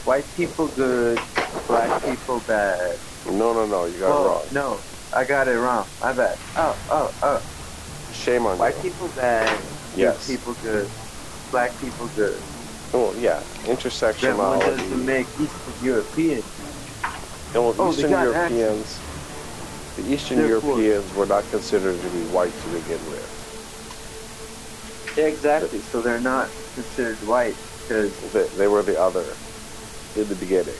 white 0.05 0.33
people 0.35 0.69
good, 0.69 1.23
black 1.69 2.05
people 2.05 2.41
bad. 2.41 2.99
No, 3.27 3.53
no, 3.55 3.67
no, 3.67 3.87
you 3.87 4.01
got 4.01 4.13
oh, 4.13 4.25
it 4.25 4.29
wrong. 4.29 4.49
no, 4.51 4.85
I 5.13 5.25
got 5.25 5.49
it 5.49 5.59
wrong. 5.59 5.89
My 6.01 6.13
bad. 6.13 6.37
Oh, 6.57 6.77
oh, 6.89 7.13
oh. 7.23 7.41
Shame 8.13 8.47
on 8.47 8.59
White 8.59 8.77
you. 8.77 8.83
people 8.91 9.09
bad, 9.09 9.59
Yes. 9.97 10.27
good 10.27 10.39
people 10.39 10.55
good, 10.63 10.89
black 11.51 11.79
people 11.81 12.09
good. 12.17 12.39
Well, 12.93 13.15
yeah, 13.19 13.41
Then 13.65 13.77
what 13.77 13.81
does 13.83 14.01
it 14.01 14.91
intersectionality. 14.91 15.05
make 15.05 15.27
Eastern 15.41 15.75
European? 15.83 16.43
No, 17.55 17.75
Oh, 17.79 17.91
Eastern 17.91 18.11
Europeans. 18.11 18.99
The 19.97 20.03
Eastern 20.13 20.39
Therefore- 20.39 20.79
Europeans 20.81 21.15
were 21.15 21.27
not 21.27 21.45
considered 21.51 22.01
to 22.01 22.09
be 22.09 22.21
white 22.27 22.53
to 22.53 22.69
begin 22.69 23.01
with. 23.11 23.29
Exactly. 25.19 25.81
So 25.81 26.01
they're 26.01 26.21
not 26.21 26.49
considered 26.75 27.17
white 27.27 27.57
because, 27.83 28.13
They, 28.33 28.45
they 28.57 28.69
were 28.69 28.83
the 28.83 28.99
other 29.01 29.25
in 30.17 30.29
the 30.29 30.35
beginning. 30.35 30.75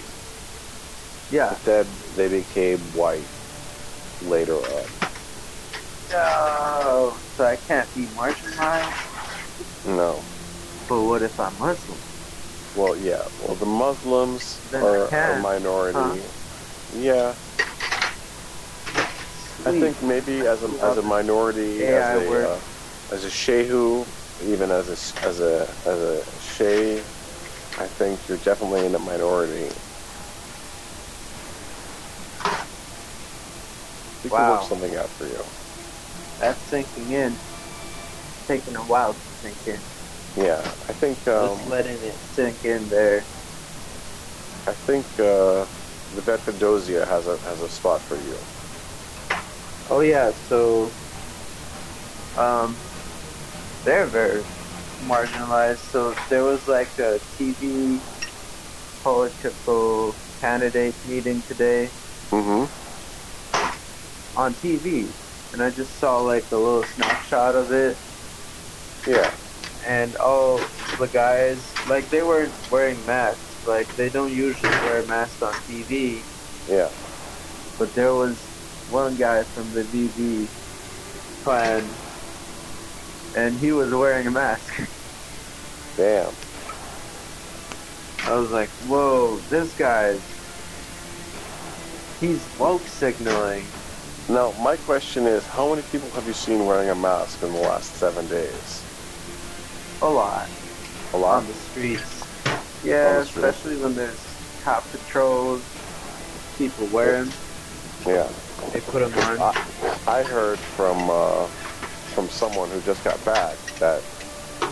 yeah. 1.31 1.51
But 1.51 1.65
then 1.65 1.87
they 2.17 2.29
became 2.29 2.79
white 2.95 3.27
later 4.27 4.57
on. 4.57 4.85
No. 6.13 7.19
So 7.37 7.45
I 7.45 7.57
can't 7.57 7.93
be 7.95 8.07
marginalized. 8.09 8.95
No. 9.85 10.25
But 10.89 11.03
what 11.03 11.23
if 11.23 11.39
I'm 11.41 11.59
Muslim? 11.59 11.99
Well, 12.75 12.97
yeah. 12.97 13.23
Well, 13.39 13.57
the 13.57 13.67
Muslims 13.67 14.61
Then 14.71 14.83
are 14.83 15.09
a 15.09 15.43
minority. 15.43 15.99
huh? 15.99 16.29
Yeah. 17.01 17.35
I 19.65 19.71
think 19.73 20.03
maybe 20.03 20.41
as 20.41 20.63
a 20.63 20.67
as 20.83 20.99
a 20.99 21.03
minority, 21.03 21.79
Yeah, 21.81 21.99
as 21.99 22.09
a 22.11 22.49
uh, 22.51 22.61
as 23.13 23.25
a 23.25 23.29
shehu, 23.29 24.07
even 24.45 24.71
as 24.71 24.89
a 24.89 25.27
as 25.27 25.41
a 25.41 25.69
as 25.87 25.99
a 26.01 26.25
shay, 26.41 26.99
I 27.79 27.87
think 27.87 28.29
you're 28.29 28.39
definitely 28.39 28.87
in 28.87 28.95
a 28.95 28.99
minority. 28.99 29.69
We 34.25 34.31
can 34.31 34.47
work 34.47 34.63
something 34.63 34.97
out 34.97 35.11
for 35.11 35.27
you. 35.27 35.45
That's 36.43 36.69
sinking 36.69 37.13
in. 37.13 37.41
Taking 38.49 38.77
a 38.77 38.85
while 38.85 39.15
to 39.15 39.33
sink 39.41 39.59
in. 39.67 39.83
Yeah, 40.37 40.73
I 40.89 40.93
think 40.95 41.27
um, 41.29 41.59
Just 41.59 41.67
letting 41.69 42.03
it 42.03 42.21
sink 42.35 42.65
in 42.65 42.89
there. 42.91 43.27
I 44.67 44.75
think 44.75 45.07
uh, 45.19 45.67
the 46.15 46.23
vet 46.23 46.45
has 46.45 47.27
a 47.29 47.39
has 47.45 47.63
a 47.63 47.69
spot 47.71 48.03
for 48.09 48.19
you. 48.19 48.39
Oh 49.91 50.01
yeah, 50.01 50.33
so 50.33 50.95
um 52.37 52.81
they're 53.85 54.09
very 54.09 54.45
marginalized. 55.01 55.81
So 55.91 56.15
there 56.31 56.45
was 56.45 56.67
like 56.67 56.99
a 56.99 57.21
TV 57.37 58.03
political 59.03 60.19
candidate 60.41 60.97
meeting 61.05 61.43
today 61.43 61.93
Mm-hmm. 62.33 62.67
on 64.37 64.55
TV, 64.57 65.15
and 65.53 65.63
I 65.63 65.71
just 65.71 65.99
saw 65.99 66.19
like 66.21 66.51
a 66.51 66.57
little 66.57 66.85
snapshot 66.85 67.55
of 67.55 67.73
it, 67.73 67.99
Yeah. 69.07 69.35
and 69.87 70.17
all 70.17 70.59
the 70.99 71.09
guys 71.09 71.73
like 71.89 72.11
they 72.11 72.23
weren't 72.23 72.55
wearing 72.71 73.05
masks. 73.05 73.67
Like 73.67 73.95
they 73.97 74.09
don't 74.11 74.33
usually 74.33 74.79
wear 74.81 75.05
masks 75.07 75.43
on 75.43 75.55
TV, 75.55 76.29
Yeah. 76.67 76.91
but 77.79 77.95
there 77.95 78.15
was 78.15 78.39
one 78.89 79.17
guy 79.17 79.45
from 79.45 79.73
the 79.73 79.85
VV 79.85 80.49
clan, 81.45 82.01
and 83.35 83.59
he 83.59 83.73
was 83.73 83.93
wearing 83.93 84.27
a 84.27 84.31
mask. 84.31 84.73
Damn. 85.97 86.37
I 88.25 88.35
was 88.35 88.51
like, 88.51 88.71
whoa, 88.79 89.41
this 89.49 89.75
guy's. 89.75 90.23
He's 92.21 92.49
woke 92.57 92.87
signaling. 92.87 93.82
Now, 94.29 94.53
my 94.63 94.77
question 94.77 95.27
is, 95.27 95.47
how 95.47 95.69
many 95.71 95.83
people 95.83 96.09
have 96.11 96.27
you 96.27 96.33
seen 96.33 96.65
wearing 96.65 96.89
a 96.89 96.95
mask 96.95 97.43
in 97.43 97.53
the 97.53 97.61
last 97.61 97.97
seven 97.97 98.27
days? 98.29 98.85
A 100.01 100.09
lot 100.09 100.49
A 101.13 101.17
lot. 101.17 101.39
on 101.39 101.47
the 101.47 101.53
streets. 101.53 102.23
Yeah, 102.85 103.19
the 103.19 103.25
streets. 103.25 103.47
especially 103.49 103.77
when 103.83 103.95
there's 103.95 104.21
cop 104.65 104.91
patrols. 104.91 105.63
People 106.59 106.87
wear 106.89 107.25
them. 107.25 107.33
Yeah. 108.07 108.29
They 108.73 108.81
put 108.81 109.01
them 109.01 109.13
on. 109.41 109.41
I, 109.41 109.99
I 110.07 110.23
heard 110.23 110.59
from 110.59 111.11
uh, 111.11 111.47
from 112.15 112.29
someone 112.29 112.69
who 112.71 112.81
just 112.83 113.03
got 113.05 113.23
back 113.25 113.57
that 113.79 114.03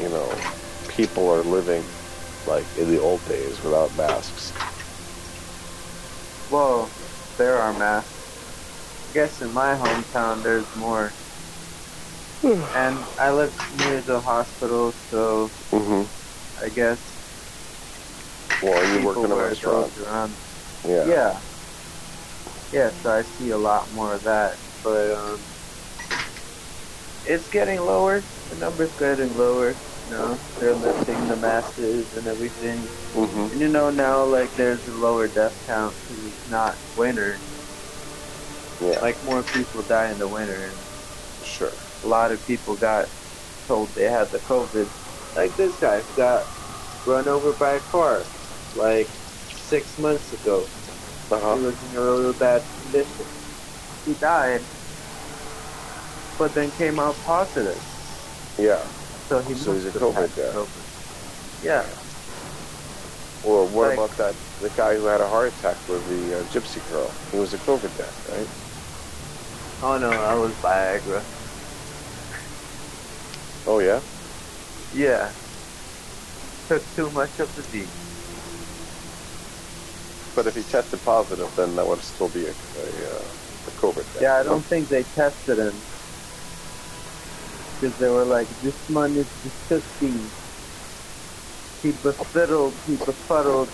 you 0.01 0.09
know 0.09 0.33
people 0.89 1.29
are 1.31 1.43
living 1.43 1.83
like 2.47 2.65
in 2.79 2.91
the 2.91 3.01
old 3.01 3.25
days 3.29 3.63
without 3.63 3.95
masks. 3.97 4.53
Well, 6.51 6.89
there 7.39 7.57
are 7.57 7.73
masks. 7.73 8.20
I 9.11 9.13
guess 9.13 9.41
in 9.41 9.53
my 9.53 9.75
hometown 9.75 10.43
there's 10.45 10.67
more. 10.77 11.13
and 12.45 12.97
I 13.19 13.33
live 13.33 13.53
near 13.79 14.03
the 14.03 14.21
hospital, 14.21 14.93
so 15.11 15.51
Mm-hmm. 15.73 16.65
I 16.65 16.69
guess 16.69 17.01
Well, 18.63 18.99
you 19.01 19.05
work 19.05 19.17
in 19.19 19.33
a 19.33 19.35
restaurant. 19.35 19.93
Yeah. 20.87 21.07
Yeah. 21.07 21.41
Yeah, 22.73 22.91
so 23.03 23.11
I 23.11 23.23
see 23.23 23.51
a 23.51 23.59
lot 23.59 23.91
more 23.93 24.15
of 24.15 24.23
that. 24.23 24.59
But 24.85 25.11
um 25.13 25.41
it's 27.27 27.49
getting 27.49 27.81
lower. 27.81 28.23
The 28.49 28.57
number's 28.57 28.95
getting 28.95 29.37
lower. 29.37 29.77
You 30.07 30.11
know, 30.11 30.39
they're 30.61 30.75
lifting 30.77 31.27
the 31.27 31.37
masses 31.37 32.13
and 32.13 32.29
everything. 32.29 32.79
Mm-hmm. 33.15 33.53
And 33.53 33.61
you 33.61 33.69
know 33.69 33.91
now, 33.91 34.25
like 34.25 34.55
there's 34.57 34.87
a 34.87 34.93
lower 34.93 35.27
death 35.27 35.57
count 35.67 35.97
because 36.01 36.25
it's 36.25 36.49
not 36.49 36.79
winter. 36.97 37.41
Yeah. 38.81 38.99
Like 39.01 39.23
more 39.25 39.43
people 39.43 39.83
die 39.83 40.11
in 40.11 40.19
the 40.19 40.29
winter. 40.29 40.55
And 40.55 40.77
sure. 41.45 41.73
a 42.05 42.07
lot 42.07 42.33
of 42.33 42.45
people 42.47 42.77
got 42.77 43.09
told 43.67 43.89
they 43.95 44.05
had 44.05 44.31
the 44.31 44.39
COVID. 44.41 44.89
Like 45.37 45.55
this 45.57 45.79
guy 45.79 46.03
got 46.17 46.47
run 47.07 47.29
over 47.29 47.53
by 47.53 47.73
a 47.75 47.81
car 47.81 48.23
like 48.77 49.09
six 49.55 49.99
months 49.99 50.33
ago. 50.33 50.65
Uh 51.31 51.57
He 51.57 51.65
was 51.67 51.77
in 51.93 51.97
a 51.97 52.03
really 52.03 52.33
bad 52.35 52.63
condition. 52.83 53.27
He 54.05 54.15
died, 54.15 54.63
but 56.39 56.55
then 56.55 56.71
came 56.73 56.99
out 56.99 57.15
positive. 57.25 57.79
Yeah. 58.59 58.83
So 59.29 59.41
he 59.41 59.55
So 59.55 59.73
he's 59.75 59.87
a 59.87 59.91
COVID 59.93 60.35
guy. 60.35 60.51
COVID. 60.57 60.85
Yeah. 61.63 61.85
Or 63.45 63.65
what 63.67 63.89
Like- 63.91 63.99
about 63.99 64.17
that 64.17 64.35
the 64.61 64.71
guy 64.71 64.97
who 64.97 65.07
had 65.07 65.21
a 65.21 65.29
heart 65.29 65.49
attack 65.55 65.77
with 65.89 66.05
the 66.09 66.41
uh, 66.41 66.43
gypsy 66.53 66.81
girl? 66.91 67.11
He 67.31 67.39
was 67.39 67.55
a 67.55 67.59
COVID 67.59 67.97
death, 67.97 68.29
right? 68.29 68.49
Oh 69.83 69.99
no, 69.99 70.11
that 70.11 70.35
was 70.35 70.57
Viagra. 70.63 71.27
Oh 73.67 73.81
yeah. 73.81 74.03
Yeah. 74.93 75.35
Took 76.71 76.95
too 76.95 77.11
much 77.11 77.39
of 77.41 77.55
the 77.55 77.63
D. 77.65 77.89
But 80.35 80.47
if 80.49 80.55
he 80.57 80.63
tested 80.65 81.03
positive, 81.03 81.55
then 81.57 81.77
that 81.77 81.87
would 81.87 82.03
still 82.03 82.29
be 82.31 82.47
a, 82.47 82.55
a, 82.77 83.17
uh, 83.17 83.33
a 83.67 83.73
COVID 83.73 84.13
death. 84.13 84.23
Yeah, 84.23 84.39
I 84.41 84.45
don't 84.45 84.69
think 84.69 84.89
they 84.89 85.05
tested 85.05 85.59
him. 85.59 85.85
Because 87.81 87.97
they 87.99 88.09
were 88.09 88.27
like, 88.27 88.49
this 88.63 88.77
man 88.89 89.17
is 89.19 89.29
disgusting. 89.43 90.33
He 91.83 91.93
befuddled, 91.93 92.81
he 92.87 92.97
befuddled 92.97 93.73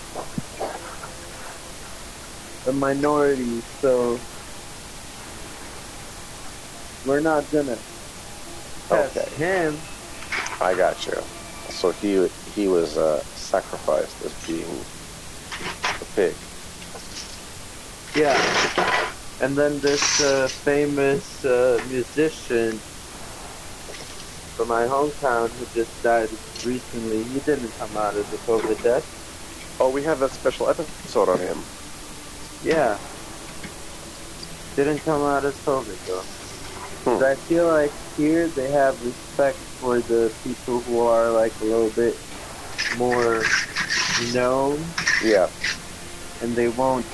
the 2.65 2.73
minority, 2.73 3.63
so 3.81 4.21
we're 7.07 7.21
not 7.21 7.49
gonna 7.51 7.79
test 8.89 9.17
Okay. 9.17 9.29
him. 9.35 9.87
I 10.59 10.75
got 10.75 11.05
you. 11.07 11.27
So 11.69 11.91
he 11.91 12.29
he 12.55 12.67
was 12.67 12.97
uh, 12.97 13.23
sacrificed 13.35 14.21
as 14.23 14.35
being 14.35 14.87
a 16.01 16.05
pig. 16.15 16.35
Yeah. 18.15 18.37
And 19.39 19.57
then 19.57 19.79
this 19.79 20.19
uh, 20.19 20.49
famous 20.49 21.43
uh, 21.45 21.79
musician 21.87 22.83
from 24.55 24.67
my 24.69 24.85
hometown 24.85 25.51
who 25.57 25.65
just 25.67 26.01
died 26.01 26.29
recently, 26.63 27.23
he 27.23 27.39
didn't 27.41 27.77
come 27.77 27.95
out 27.97 28.15
as 28.17 28.31
a 28.33 28.39
COVID 28.39 28.81
death. 28.81 29.05
Oh, 29.79 29.89
we 29.89 30.03
have 30.03 30.21
a 30.23 30.29
special 30.29 30.69
episode 30.69 31.29
on 31.29 31.39
him. 31.39 31.67
Yeah. 32.61 32.99
Didn't 34.75 34.99
come 35.03 35.21
out 35.23 35.45
as 35.45 35.59
COVID 35.59 36.03
though. 36.05 36.27
Hmm. 37.07 37.23
I 37.23 37.35
feel 37.35 37.67
like 37.67 37.91
here 38.17 38.47
they 38.49 38.69
have 38.71 39.01
respect 39.05 39.55
for 39.79 39.99
the 40.01 40.29
people 40.43 40.81
who 40.81 40.99
are 40.99 41.31
like 41.31 41.53
a 41.61 41.63
little 41.63 41.89
bit 41.91 42.17
more 42.97 43.43
known 44.33 44.83
Yeah. 45.23 45.47
and 46.41 46.53
they 46.53 46.67
won't, 46.67 47.05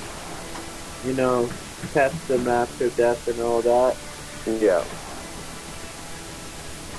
you 1.06 1.12
know, 1.12 1.48
test 1.92 2.26
them 2.26 2.48
after 2.48 2.88
death 2.90 3.28
and 3.28 3.40
all 3.40 3.62
that. 3.62 3.96
Yeah. 4.60 4.82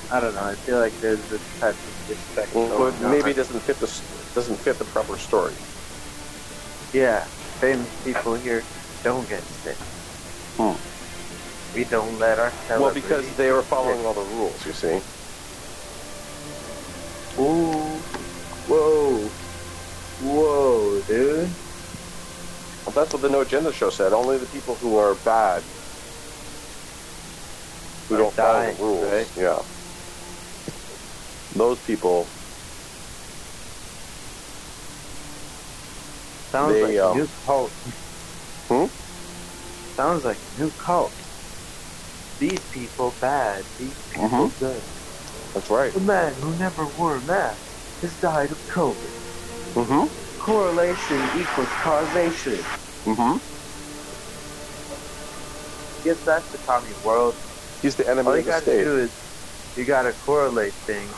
I 0.09 0.21
don't 0.21 0.33
know. 0.35 0.43
I 0.45 0.55
feel 0.55 0.79
like 0.79 0.97
there's 1.01 1.19
this 1.29 1.41
type 1.59 1.73
of 1.73 2.09
respect. 2.09 2.55
Well, 2.55 2.93
maybe 3.11 3.31
it 3.31 3.35
doesn't 3.35 3.59
fit 3.59 3.77
the 3.79 3.91
doesn't 4.35 4.57
fit 4.57 4.77
the 4.79 4.85
proper 4.85 5.17
story. 5.17 5.53
Yeah, 6.93 7.25
famous 7.59 7.89
people 8.05 8.35
here 8.35 8.63
don't 9.03 9.27
get 9.27 9.41
sick. 9.41 9.75
Hmm. 10.55 10.77
We 11.75 11.85
don't 11.85 12.19
let 12.19 12.39
our 12.39 12.51
Well, 12.75 12.91
because 12.91 13.35
they 13.35 13.51
were 13.51 13.63
following 13.63 14.05
all 14.05 14.15
the 14.15 14.23
rules. 14.23 14.65
You 14.65 14.73
see. 14.73 15.01
Ooh, 17.39 18.05
whoa, 18.65 19.35
whoa, 20.17 21.03
dude. 21.03 21.57
Well, 22.85 22.93
that's 22.93 23.13
what 23.13 23.21
the 23.23 23.29
No 23.29 23.41
Agenda 23.41 23.73
show 23.73 23.89
said. 23.91 24.13
Only 24.13 24.39
the 24.39 24.47
people 24.47 24.77
who 24.77 24.97
are 24.97 25.15
bad, 25.15 25.65
who 28.09 28.15
Are 28.15 28.17
don't 28.17 28.35
follow 28.37 28.63
the 28.65 28.73
rules, 28.73 29.03
right? 29.03 29.31
yeah, 29.35 29.59
those 31.55 31.81
people, 31.81 32.33
Sounds 36.53 36.73
They, 36.73 36.81
like 36.81 36.99
um, 36.99 37.13
a 37.13 37.17
new 37.17 37.29
cult. 37.45 37.75
Hmm? 38.69 38.85
Sounds 39.99 40.25
like 40.25 40.39
a 40.55 40.59
new 40.59 40.71
cult. 40.73 41.15
These 42.39 42.65
people 42.71 43.17
bad. 43.21 43.67
These 43.77 44.03
people 44.09 44.27
Mhm. 44.29 44.59
good. 44.59 44.83
that's 45.53 45.69
right. 45.69 45.93
The 45.93 46.01
man 46.01 46.35
who 46.37 46.55
never 46.55 46.87
wore 46.87 47.17
a 47.17 47.23
mask 47.23 47.61
has 48.01 48.17
died 48.17 48.51
of 48.51 48.59
COVID. 48.67 49.13
Mm-hmm. 49.75 50.15
Correlation 50.39 51.21
equals 51.39 51.69
causation. 51.81 52.67
Mm-hmm. 53.07 53.37
Guess 56.03 56.23
that's 56.25 56.49
the 56.51 56.59
common 56.59 57.01
world. 57.01 57.35
He's 57.81 57.95
the 57.95 58.09
enemy 58.09 58.29
All 58.29 58.35
you 58.37 58.41
of 58.41 58.45
the 58.45 58.51
gotta 58.51 58.65
do 58.83 58.99
is 58.99 59.11
you 59.75 59.85
gotta 59.85 60.13
correlate 60.13 60.75
things, 60.87 61.17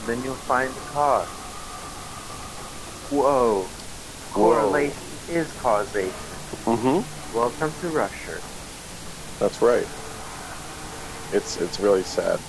then 0.00 0.22
you'll 0.24 0.38
find 0.46 0.76
the 0.76 0.82
cause. 0.82 1.28
Whoa. 3.08 3.74
Correlation 4.32 5.20
is 5.28 5.52
causation. 5.54 6.38
Mm-hmm. 6.66 7.08
Welcome 7.32 7.74
to 7.80 7.88
Russia. 7.90 8.40
That's 9.40 9.62
right. 9.62 9.88
It's 11.30 11.56
it's 11.56 11.78
really 11.80 12.04
sad. 12.04 12.40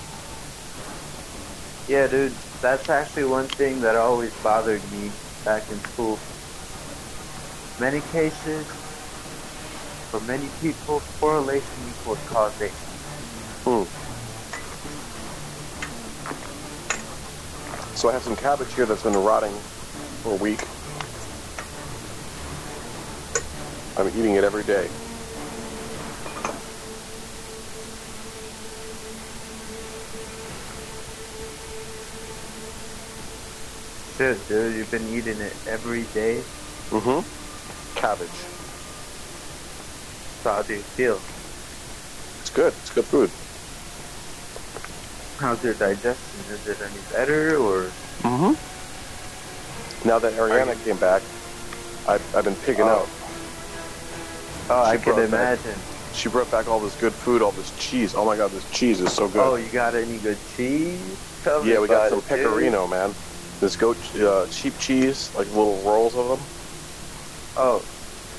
Yeah, 1.87 2.07
dude, 2.07 2.39
that's 2.61 2.89
actually 2.89 3.25
one 3.25 3.49
thing 3.51 3.81
that 3.81 3.95
always 3.95 4.33
bothered 4.43 4.89
me 4.89 5.17
back 5.45 5.69
in 5.69 5.81
school. 5.81 6.23
Many 7.77 8.01
cases, 8.03 8.69
for 10.11 10.21
many 10.21 10.51
people, 10.51 11.07
correlation 11.19 11.87
equals 11.87 12.21
causation. 12.25 12.93
Hmm. 13.65 13.83
So 17.95 18.09
I 18.09 18.13
have 18.13 18.23
some 18.23 18.35
cabbage 18.37 18.73
here 18.75 18.85
that's 18.85 19.03
been 19.03 19.15
rotting 19.15 19.65
for 20.23 20.33
a 20.33 20.37
week. 20.37 20.67
I'm 23.97 24.09
eating 24.09 24.35
it 24.35 24.43
every 24.43 24.63
day. 24.63 24.91
Shit, 34.17 34.47
dude, 34.47 34.75
you've 34.75 34.89
been 34.89 35.07
eating 35.09 35.39
it 35.39 35.55
every 35.67 36.03
day. 36.13 36.37
Mm-hmm. 36.89 37.21
Cabbage. 37.99 38.29
So 40.41 40.51
how 40.51 40.61
do 40.63 40.73
you 40.73 40.79
feel? 40.81 41.21
It's 42.41 42.49
good. 42.49 42.73
It's 42.81 42.89
good 42.93 43.05
food. 43.05 43.29
How's 45.39 45.63
your 45.63 45.75
digestion? 45.75 46.39
Is 46.51 46.65
it 46.67 46.81
any 46.81 46.99
better 47.11 47.57
or? 47.57 47.91
Mm-hmm. 48.23 50.07
Now 50.07 50.17
that 50.19 50.33
Ariana 50.33 50.75
you- 50.77 50.83
came 50.83 50.97
back, 50.97 51.21
I've, 52.07 52.35
I've 52.35 52.43
been 52.45 52.55
pigging 52.55 52.85
Oh. 52.85 52.87
out. 53.05 53.09
Oh, 54.69 54.83
I 54.83 54.97
can 54.97 55.13
brought 55.15 55.29
back- 55.31 55.59
imagine. 55.59 55.79
She 56.13 56.29
brought 56.29 56.49
back 56.49 56.67
all 56.67 56.79
this 56.79 56.95
good 56.99 57.13
food, 57.13 57.43
all 57.43 57.51
this 57.51 57.71
cheese. 57.77 58.15
Oh 58.15 58.25
my 58.25 58.35
god, 58.35 58.49
this 58.49 58.67
cheese 58.71 58.99
is 59.01 59.13
so 59.13 59.27
good. 59.27 59.41
Oh, 59.45 59.55
you 59.55 59.67
got 59.69 59.93
any 59.93 60.17
good 60.17 60.37
cheese? 60.55 60.99
Tell 61.43 61.63
yeah, 61.63 61.79
we 61.79 61.87
got 61.87 62.09
some 62.09 62.17
it, 62.19 62.27
dude. 62.27 62.39
pecorino, 62.39 62.87
man. 62.87 63.13
This 63.61 63.75
goat 63.77 64.15
uh, 64.15 64.47
cheap 64.49 64.77
cheese, 64.77 65.31
like 65.35 65.47
little 65.47 65.83
rolls 65.83 66.15
of 66.15 66.29
them. 66.29 66.49
Oh, 67.55 67.85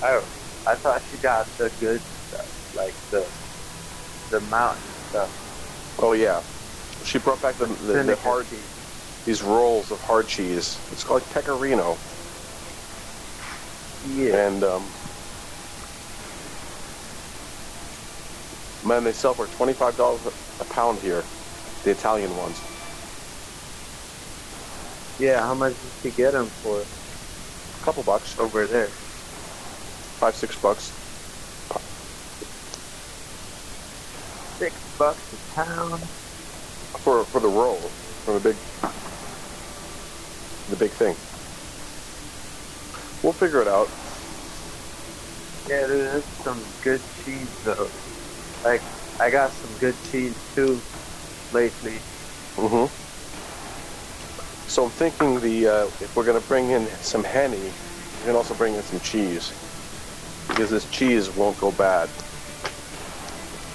I, 0.02 0.22
I 0.66 0.76
thought 0.76 1.02
she 1.10 1.18
got 1.18 1.48
the 1.58 1.70
good 1.70 2.04
stuff, 2.28 2.46
like 2.72 2.96
the 3.10 3.32
the 4.30 4.40
mountain 4.40 4.94
stuff. 4.94 5.32
Oh 5.98 6.12
yeah. 6.12 6.44
She 7.04 7.18
brought 7.18 7.40
back 7.42 7.58
the, 7.58 7.66
the, 7.66 7.98
the 7.98 7.98
Vinegar 7.98 8.16
hard 8.16 8.48
cheese. 8.48 8.72
these 9.26 9.42
rolls 9.42 9.90
of 9.90 10.00
hard 10.02 10.28
cheese. 10.28 10.82
It's 10.90 11.04
called 11.04 11.30
pecorino, 11.30 12.02
Yeah. 14.02 14.48
and 14.48 14.64
um, 14.64 14.96
man, 18.82 19.04
they 19.04 19.12
sell 19.12 19.34
for 19.34 19.48
twenty 19.48 19.74
five 19.74 19.96
dollars 19.96 20.26
a 20.60 20.64
pound 20.66 21.00
here. 21.00 21.30
The 21.84 21.92
Italian 21.92 22.36
ones. 22.36 22.64
Yeah, 25.18 25.40
how 25.40 25.54
much 25.54 25.80
did 25.80 25.94
you 26.02 26.12
get 26.12 26.32
them 26.32 26.52
for 26.62 26.82
A 27.74 27.78
couple 27.80 28.04
bucks, 28.04 28.36
over 28.38 28.66
there? 28.68 28.98
five 30.20 30.36
six 30.36 30.56
bucks. 30.56 30.94
Six 34.60 34.82
bucks 34.98 35.32
a 35.32 35.38
pound. 35.54 36.10
for 37.02 37.26
for 37.26 37.40
the 37.40 37.48
roll, 37.48 37.94
for 38.24 38.34
the 38.34 38.40
big 38.40 38.60
the 40.68 40.76
big 40.76 40.94
thing. 40.94 41.18
We'll 43.22 43.32
figure 43.34 43.62
it 43.62 43.68
out. 43.68 43.92
Yeah, 45.68 45.86
dude, 45.86 45.90
there's 46.00 46.26
some 46.42 46.74
good 46.82 47.02
cheese 47.12 47.60
though. 47.64 47.92
Like, 48.64 48.84
I 49.20 49.30
got 49.30 49.54
some 49.54 49.76
good 49.78 50.02
cheese 50.02 50.44
too 50.54 50.86
lately. 51.52 52.04
hmm 52.56 52.86
So 54.68 54.84
I'm 54.86 54.92
thinking 54.92 55.40
the 55.40 55.68
uh, 55.68 55.90
if 56.00 56.16
we're 56.16 56.26
gonna 56.26 56.42
bring 56.42 56.70
in 56.70 56.90
some 57.02 57.24
henny, 57.24 57.76
we 58.20 58.26
can 58.26 58.36
also 58.36 58.54
bring 58.56 58.76
in 58.76 58.84
some 58.84 59.00
cheese 59.00 59.54
because 60.48 60.70
this 60.70 60.86
cheese 60.86 61.30
won't 61.30 61.58
go 61.58 61.72
bad. 61.72 62.10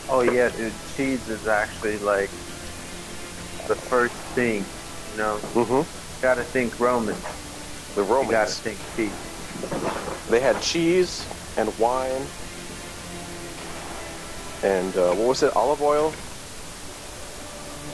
Oh 0.10 0.22
yeah, 0.24 0.50
dude, 0.50 0.86
cheese 0.86 1.30
is 1.30 1.48
actually 1.48 2.00
like 2.00 2.34
the 3.68 3.78
first 3.90 4.16
thing. 4.36 4.74
You 5.12 5.18
know, 5.18 5.44
hmm 5.56 5.84
gotta 6.22 6.46
think 6.46 6.80
Roman. 6.80 7.26
The 7.96 8.04
You 8.20 8.28
gotta 8.28 8.56
think 8.64 8.82
cheese. 8.98 9.18
they 10.30 10.40
had 10.42 10.62
cheese 10.62 11.30
and 11.56 11.78
wine 11.78 12.34
and 14.64 14.96
uh, 14.98 15.14
what 15.14 15.28
was 15.28 15.44
it? 15.44 15.54
Olive 15.56 15.82
oil. 15.82 16.20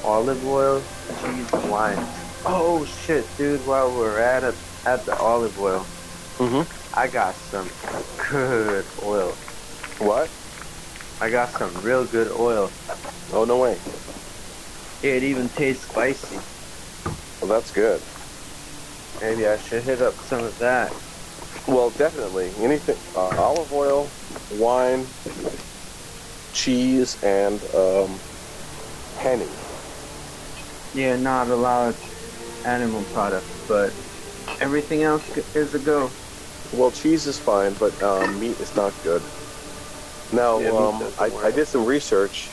Olive 0.03 0.43
oil, 0.43 0.89
cheese, 1.15 1.57
wine. 1.63 2.09
Oh 2.45 2.85
shit, 2.85 3.25
dude! 3.37 3.65
While 3.65 3.91
we're 3.91 4.19
at 4.19 4.43
it, 4.43 4.55
at 4.85 5.05
the 5.05 5.17
olive 5.17 5.59
oil, 5.59 5.81
hmm 6.37 6.61
I 6.93 7.07
got 7.07 7.35
some 7.35 7.69
good 8.29 8.85
oil. 9.03 9.31
What? 9.99 10.29
I 11.21 11.29
got 11.29 11.49
some 11.49 11.73
real 11.81 12.05
good 12.05 12.31
oil. 12.31 12.71
Oh 13.33 13.45
no 13.45 13.57
way. 13.57 13.77
It 15.03 15.23
even 15.23 15.49
tastes 15.49 15.85
spicy. 15.85 16.39
Well, 17.41 17.49
that's 17.49 17.71
good. 17.71 18.01
Maybe 19.21 19.47
I 19.47 19.57
should 19.57 19.83
hit 19.83 20.01
up 20.01 20.15
some 20.25 20.43
of 20.43 20.57
that. 20.59 20.93
Well, 21.67 21.89
definitely. 21.91 22.51
Anything, 22.59 22.97
uh, 23.15 23.27
olive 23.37 23.71
oil, 23.71 24.09
wine, 24.51 25.05
cheese, 26.53 27.21
and 27.23 27.61
um, 27.75 28.19
honey. 29.17 29.47
Yeah, 30.93 31.15
not 31.17 31.47
a 31.49 31.55
lot 31.55 31.89
of 31.89 32.08
animal 32.69 33.03
products, 33.13 33.49
but 33.67 33.91
everything 34.61 35.01
else 35.03 35.25
is 35.55 35.73
a 35.73 35.79
go. 35.79 36.09
Well, 36.73 36.91
cheese 36.91 37.25
is 37.25 37.39
fine, 37.39 37.73
but 37.73 38.01
um, 38.03 38.39
meat 38.39 38.59
is 38.59 38.75
not 38.75 38.93
good. 39.03 39.21
Now, 40.31 40.59
Yeah, 40.59 40.69
um, 40.69 41.11
I. 41.19 41.47
I 41.47 41.51
did 41.51 41.67
some 41.67 41.85
research. 41.85 42.47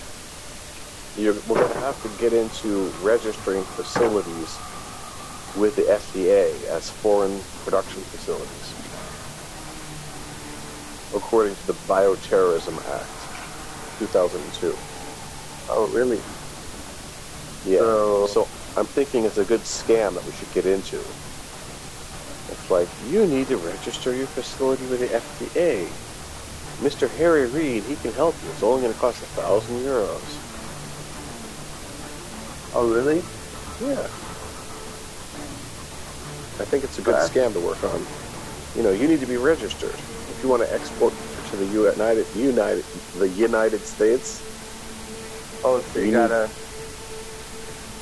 You're, 1.18 1.34
we're 1.48 1.60
going 1.60 1.72
to 1.72 1.80
have 1.80 2.00
to 2.02 2.08
get 2.20 2.32
into 2.32 2.84
registering 3.02 3.62
facilities 3.64 4.58
with 5.56 5.76
the 5.76 5.82
FDA 5.82 6.52
as 6.68 6.90
foreign 6.90 7.40
production 7.64 8.00
facilities, 8.12 8.74
according 11.14 11.54
to 11.56 11.66
the 11.66 11.72
Bioterrorism 11.88 12.76
Act, 13.00 13.08
2002. 13.98 14.74
Oh, 15.70 15.86
really? 15.88 16.20
Yeah. 17.66 17.78
So- 17.80 18.26
So 18.26 18.48
I'm 18.76 18.88
thinking 18.88 19.24
it's 19.24 19.38
a 19.38 19.44
good 19.46 19.62
scam 19.62 20.14
that 20.14 20.24
we 20.24 20.32
should 20.32 20.50
get 20.52 20.66
into. 20.66 21.16
It's 22.48 22.70
like 22.70 22.92
you 23.00 23.26
need 23.26 23.48
to 23.48 23.58
register 23.58 24.14
your 24.14 24.28
facility 24.28 24.86
with 24.86 25.00
the 25.00 25.14
FDA. 25.14 26.00
Mr. 26.80 27.10
Harry 27.10 27.46
Reid, 27.48 27.84
he 27.84 27.96
can 27.96 28.12
help 28.14 28.42
you. 28.42 28.50
It's 28.50 28.62
only 28.62 28.82
going 28.82 28.92
to 28.94 28.98
cost 29.00 29.22
a 29.22 29.26
thousand 29.26 29.78
euros. 29.78 30.42
Oh, 32.72 32.86
really? 32.86 33.24
Yeah. 33.78 34.08
I 36.60 36.64
think 36.64 36.84
it's 36.84 36.98
a 36.98 37.02
good 37.02 37.16
Right. 37.16 37.18
scam 37.18 37.54
to 37.54 37.60
work 37.60 37.84
on. 37.84 38.08
You 38.74 38.82
know, 38.82 38.92
you 38.92 39.08
need 39.08 39.20
to 39.20 39.26
be 39.26 39.36
registered 39.38 40.02
if 40.28 40.42
you 40.42 40.48
want 40.48 40.62
to 40.62 40.72
export 40.74 41.14
to 41.46 41.56
the 41.56 41.66
United 41.66 42.28
United 42.34 42.86
the 43.14 43.28
United 43.28 43.86
States. 43.86 44.44
Oh, 45.64 45.80
so 45.82 45.98
you 46.00 46.10
You 46.10 46.12
gotta 46.12 46.52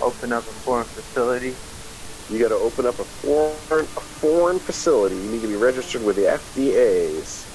open 0.00 0.32
up 0.32 0.46
a 0.48 0.52
foreign 0.64 0.88
facility? 0.88 1.60
You 2.28 2.40
got 2.40 2.48
to 2.48 2.56
open 2.56 2.86
up 2.86 3.00
a 3.00 3.04
foreign 3.04 3.88
a 3.96 4.00
foreign 4.00 4.60
facility. 4.60 5.16
You 5.18 5.28
need 5.28 5.42
to 5.42 5.48
be 5.48 5.56
registered 5.56 6.02
with 6.02 6.16
the 6.16 6.22
FDA's, 6.22 7.48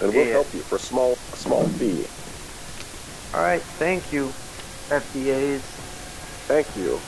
and 0.00 0.14
we'll 0.14 0.26
Yeah. 0.26 0.32
help 0.32 0.54
you 0.54 0.62
for 0.64 0.76
a 0.76 0.80
small 0.80 1.18
a 1.32 1.36
small 1.36 1.68
fee. 1.68 2.06
All 3.34 3.42
right, 3.42 3.64
thank 3.78 4.12
you, 4.12 4.36
FDA's. 4.90 5.82
Thank 6.48 6.76
you. 6.76 7.02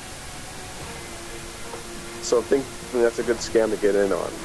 So 2.21 2.41
I 2.43 2.43
think 2.47 2.67
that's 2.93 3.19
a 3.19 3.25
good 3.25 3.39
scam 3.39 3.71
to 3.71 3.77
get 3.77 3.97
in 3.97 4.13
on, 4.13 4.39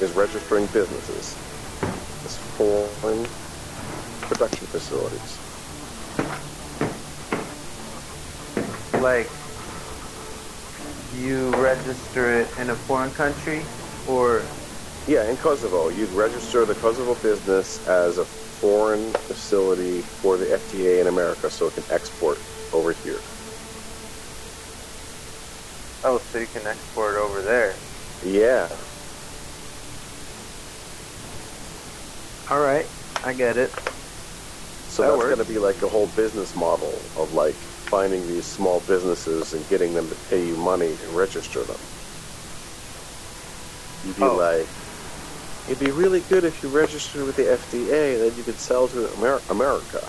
is 0.00 0.12
registering 0.12 0.68
businesses 0.68 1.38
as 2.24 2.36
foreign 2.36 3.30
production 4.28 4.66
facilities. 4.68 5.40
Like, 9.04 9.34
you 11.10 11.50
register 11.52 12.40
it 12.40 12.54
in 12.56 12.70
a 12.70 12.76
foreign 12.76 13.12
country, 13.12 13.70
or 14.06 14.50
Yeah, 15.06 15.28
in 15.28 15.36
Kosovo, 15.38 15.88
you'd 15.88 16.12
register 16.12 16.66
the 16.66 16.74
Kosovo 16.74 17.14
business 17.14 17.80
as 17.86 18.18
a 18.18 18.26
foreign 18.60 19.16
facility 19.26 20.02
for 20.02 20.38
the 20.38 20.52
FDA 20.52 21.00
in 21.00 21.06
America, 21.06 21.50
so 21.50 21.66
it 21.66 21.74
can 21.74 21.84
export 21.90 22.42
over 22.72 22.92
here. 22.92 23.24
oh, 26.04 26.20
so 26.20 26.38
you 26.38 26.46
can 26.48 26.66
export 26.66 27.16
over 27.18 27.42
there. 27.42 27.82
Yeah. 28.22 28.68
All 32.48 32.58
right, 32.60 32.86
I 33.22 33.34
get 33.34 33.56
it. 33.58 33.74
So 34.86 35.02
That 35.02 35.12
that's 35.12 35.24
going 35.24 35.38
to 35.38 35.44
be 35.44 35.58
like 35.58 35.82
a 35.82 35.88
whole 35.88 36.06
business 36.06 36.54
model 36.54 37.10
of 37.14 37.32
like 37.32 37.68
finding 37.90 38.26
these 38.28 38.48
small 38.48 38.80
businesses 38.80 39.52
and 39.54 39.68
getting 39.68 39.94
them 39.94 40.10
to 40.10 40.16
pay 40.16 40.46
you 40.46 40.56
money 40.56 40.96
to 40.98 41.10
register 41.10 41.64
them. 41.66 41.88
You'd 44.02 44.16
be 44.16 44.22
Oh. 44.22 44.36
like, 44.36 44.72
it'd 45.66 45.78
be 45.80 45.92
really 45.92 46.22
good 46.22 46.44
if 46.44 46.62
you 46.62 46.70
registered 46.70 47.24
with 47.24 47.36
the 47.36 47.48
FDA, 47.50 48.18
then 48.18 48.36
you 48.36 48.44
could 48.44 48.60
sell 48.60 48.88
to 48.88 49.12
Amer- 49.14 49.44
America. 49.48 50.00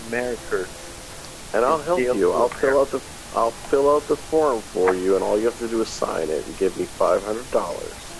America. 0.00 0.66
And 1.52 1.64
I'll 1.64 1.82
help 1.82 2.12
you. 2.12 2.32
I'll 2.32 2.50
fill 2.50 2.80
out 2.80 2.90
the 2.90 3.02
I'll 3.32 3.52
fill 3.52 3.90
out 3.94 4.06
the 4.08 4.16
form 4.16 4.62
for 4.62 4.94
you, 4.94 5.14
and 5.16 5.24
all 5.24 5.38
you 5.38 5.46
have 5.46 5.56
to 5.58 5.68
do 5.68 5.80
is 5.82 5.90
sign 5.92 6.30
it 6.30 6.46
and 6.46 6.56
give 6.56 6.76
me 6.76 6.86
five 6.86 7.22
hundred 7.22 7.50
dollars, 7.50 8.18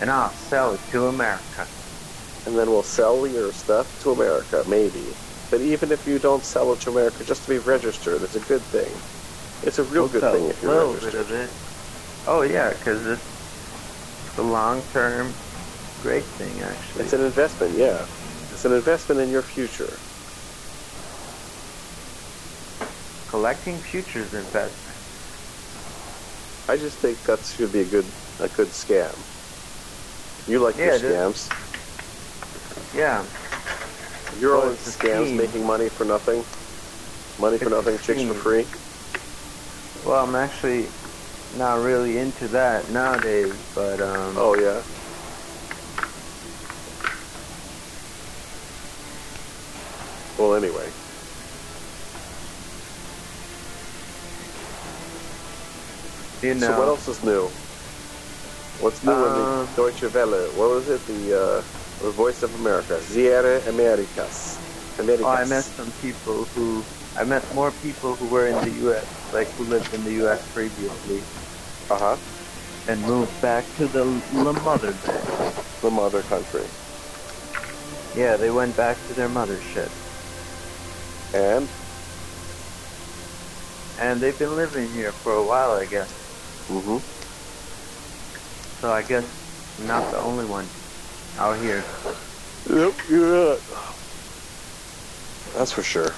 And 0.00 0.10
I'll 0.10 0.32
sell 0.34 0.74
it 0.74 0.82
to 0.92 1.06
America. 1.06 1.68
and 2.46 2.58
then 2.58 2.70
we'll 2.70 2.82
sell 2.82 3.26
your 3.26 3.52
stuff 3.52 3.96
to 3.98 4.10
America, 4.12 4.64
maybe. 4.66 5.16
But 5.50 5.62
even 5.62 5.92
if 5.92 6.06
you 6.06 6.18
don't 6.18 6.44
sell 6.44 6.72
it 6.72 6.80
to 6.80 6.90
America, 6.90 7.24
just 7.24 7.44
to 7.44 7.48
be 7.50 7.58
registered, 7.58 8.22
it's 8.22 8.34
a 8.36 8.40
good 8.40 8.66
thing. 8.70 9.02
It's 9.62 9.78
a 9.78 9.84
real 9.84 10.08
good 10.08 10.22
thing 10.30 10.50
if 10.50 10.62
you're 10.62 10.72
little 10.72 10.92
registered. 10.94 11.12
bit 11.12 11.20
of 11.20 11.30
it. 11.30 11.56
Oh 12.26 12.42
yeah, 12.42 12.70
because 12.70 13.06
it's 13.06 13.28
the 14.36 14.42
long-term 14.42 15.36
great 16.00 16.26
thing, 16.36 16.60
actually. 16.60 17.04
It's 17.04 17.12
an 17.12 17.22
investment, 17.22 17.78
yeah. 17.78 18.06
It's 18.50 18.64
an 18.64 18.72
investment 18.72 19.20
in 19.20 19.30
your 19.30 19.42
future. 19.42 20.00
Collecting 23.28 23.82
futures 23.82 24.32
investment. 24.32 24.98
I 26.68 26.76
just 26.76 27.00
think 27.00 27.24
that 27.24 27.44
should 27.44 27.72
be 27.72 27.80
a 27.80 27.84
good 27.84 28.12
a 28.38 28.48
good 28.48 28.68
scam. 28.70 29.24
You 30.46 30.58
like 30.60 30.76
Yeah, 30.78 30.84
your 30.84 30.92
is. 30.94 31.02
scams? 31.02 31.48
Yeah, 32.94 33.26
You're 34.38 34.56
all 34.56 34.70
in 34.70 34.78
scams, 34.78 35.34
scheme. 35.34 35.36
making 35.36 35.66
money 35.66 35.90
for 35.90 36.04
nothing. 36.04 36.46
Money 37.38 37.58
for 37.58 37.70
It's 37.70 37.70
nothing, 37.70 37.98
chicks 38.00 38.22
for 38.22 38.34
free. 38.34 38.68
well, 40.02 40.24
I'm 40.24 40.36
actually 40.36 40.92
not 41.50 41.74
really 41.74 42.18
into 42.18 42.48
that 42.48 42.90
nowadays, 42.90 43.64
but 43.74 44.00
um, 44.00 44.36
Oh 44.36 44.54
yeah. 44.56 44.84
Well, 50.38 50.54
anyway, 50.54 50.94
you 56.42 56.54
know, 56.54 56.72
so 56.72 56.72
what 56.74 56.88
else 56.88 57.08
is 57.08 57.22
new? 57.22 57.54
What's 58.78 59.02
new 59.02 59.26
in 59.26 59.34
Uh, 59.34 59.66
the 59.66 59.68
Deutsche 59.76 60.02
Welle? 60.12 60.52
What 60.54 60.70
was 60.70 60.88
it? 60.88 61.06
The 61.06 61.34
uh, 61.34 61.62
the 62.04 62.12
Voice 62.12 62.42
of 62.42 62.54
America, 62.54 63.00
Ziere 63.00 63.66
Americas. 63.66 64.60
Americas. 64.98 65.24
oh, 65.24 65.28
I 65.30 65.44
met 65.44 65.64
some 65.64 65.92
people 65.92 66.44
who 66.54 66.86
I 67.16 67.24
met 67.24 67.44
more 67.54 67.72
people 67.72 68.16
who 68.16 68.26
were 68.28 68.46
in 68.46 68.60
the 68.60 68.70
U.S., 68.86 69.06
like 69.32 69.48
who 69.56 69.64
lived 69.64 69.94
in 69.94 70.04
the 70.04 70.12
U.S. 70.24 70.44
previously, 70.52 71.28
Uh 71.90 71.98
huh. 71.98 72.16
and 72.86 73.04
moved 73.06 73.40
back 73.40 73.64
to 73.76 73.88
the 73.88 74.04
the 74.32 74.52
motherland. 74.52 75.34
The 75.80 75.90
mother 75.90 76.22
country. 76.22 76.70
Yeah, 78.14 78.36
they 78.36 78.50
went 78.50 78.76
back 78.76 79.04
to 79.06 79.14
their 79.14 79.28
mothership. 79.28 79.92
And 81.32 81.68
and 83.98 84.20
they've 84.20 84.38
been 84.38 84.56
living 84.56 84.92
here 84.92 85.12
for 85.12 85.34
a 85.34 85.44
while, 85.44 85.72
I 85.72 85.86
guess. 85.86 86.10
mm-hmm. 86.68 86.98
So 88.80 88.92
I 88.92 89.02
guess 89.02 89.24
I'm 89.78 89.86
not 89.86 90.10
the 90.10 90.18
only 90.18 90.44
one 90.46 90.70
out 91.38 91.58
here. 91.58 91.84
Yep, 92.70 92.94
you're 93.10 93.34
not. 93.34 93.58
That's 95.56 95.72
for 95.72 95.82
sure. 95.82 96.12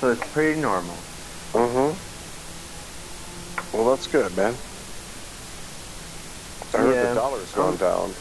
So 0.00 0.10
it's 0.10 0.32
pretty 0.32 0.60
normal. 0.60 0.94
Mm-hmm. 1.52 1.98
Well, 3.76 3.90
that's 3.90 4.06
good, 4.06 4.34
man. 4.36 4.54
I 6.74 6.78
heard 6.78 6.94
Yeah. 6.94 7.08
the 7.14 7.20
dollar's 7.20 7.52
gone 7.52 7.76
down 7.76 8.14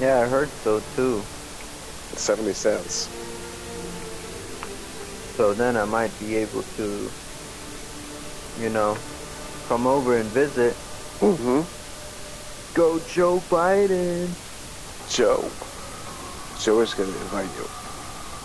Yeah, 0.00 0.20
I 0.20 0.26
heard 0.28 0.50
so 0.62 0.80
too. 0.94 1.22
70 2.16 2.52
cents. 2.52 3.08
So 5.36 5.52
then 5.54 5.76
I 5.76 5.84
might 5.84 6.18
be 6.18 6.36
able 6.36 6.62
to, 6.76 7.10
you 8.60 8.70
know, 8.70 8.96
come 9.68 9.86
over 9.86 10.16
and 10.18 10.28
visit. 10.30 10.74
Mm-hmm. 11.20 11.75
Go 12.76 13.00
Joe 13.00 13.40
Biden. 13.40 14.28
Joe. 15.08 15.56
Joe 16.60 16.80
is 16.82 16.94
going 16.94 17.12
to 17.12 17.20
invite 17.22 17.50
you. 17.52 17.70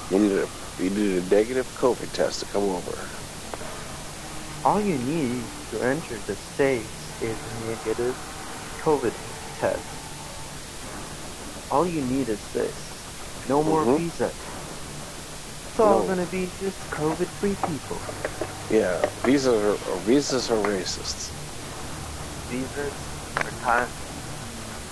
You 0.09 0.19
need 0.19 0.31
a 0.33 0.49
you 0.77 0.89
need 0.89 1.17
a 1.17 1.21
negative 1.35 1.73
COVID 1.75 2.13
test 2.13 2.39
to 2.41 2.47
come 2.47 2.63
over. 2.63 3.11
All 4.63 4.81
you 4.81 4.97
need 4.99 5.43
to 5.71 5.81
enter 5.81 6.19
the 6.19 6.37
States 6.37 7.13
is 7.21 7.45
a 7.45 7.51
negative 7.51 8.17
COVID 8.81 9.15
test. 9.59 10.07
All 11.71 11.87
you 11.87 12.01
need 12.01 12.29
is 12.29 12.49
this. 12.53 13.11
No 13.45 13.63
more 13.63 13.85
Mhm. 13.85 13.97
visa. 13.97 14.35
It's 15.65 15.79
all 15.79 16.03
No. 16.03 16.07
gonna 16.07 16.27
be 16.27 16.51
just 16.59 16.89
COVID-free 16.91 17.57
people. 17.57 18.07
Yeah, 18.69 19.05
visas 19.23 19.55
are 19.63 19.77
visas 19.99 20.51
are 20.51 20.63
racist. 20.63 21.33
Visas 22.49 22.95
are 23.37 23.51
time 23.63 23.91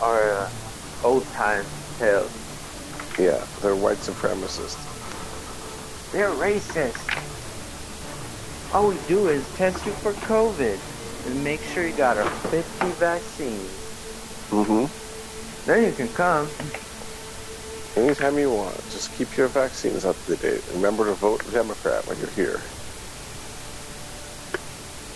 are 0.01 0.31
uh, 0.31 0.49
old 1.03 1.25
time 1.33 1.65
tales. 1.97 2.31
Yeah, 3.17 3.45
they're 3.61 3.75
white 3.75 3.97
supremacists. 3.97 4.85
They're 6.11 6.29
racist. 6.31 7.05
All 8.73 8.89
we 8.89 8.97
do 9.07 9.27
is 9.27 9.43
test 9.55 9.85
you 9.85 9.91
for 9.93 10.13
COVID 10.13 10.79
and 11.27 11.43
make 11.43 11.61
sure 11.61 11.85
you 11.85 11.93
got 11.95 12.17
our 12.17 12.29
50 12.29 12.87
vaccines. 12.91 13.69
Mm-hmm. 14.49 14.85
Then 15.65 15.85
you 15.85 15.91
can 15.91 16.07
come. 16.09 16.47
Anytime 17.95 18.37
you 18.37 18.51
want, 18.51 18.75
just 18.91 19.13
keep 19.17 19.35
your 19.35 19.47
vaccines 19.47 20.05
up 20.05 20.15
to 20.25 20.35
date. 20.35 20.63
Remember 20.73 21.05
to 21.05 21.13
vote 21.13 21.43
Democrat 21.51 22.07
when 22.07 22.17
you're 22.19 22.29
here. 22.29 22.61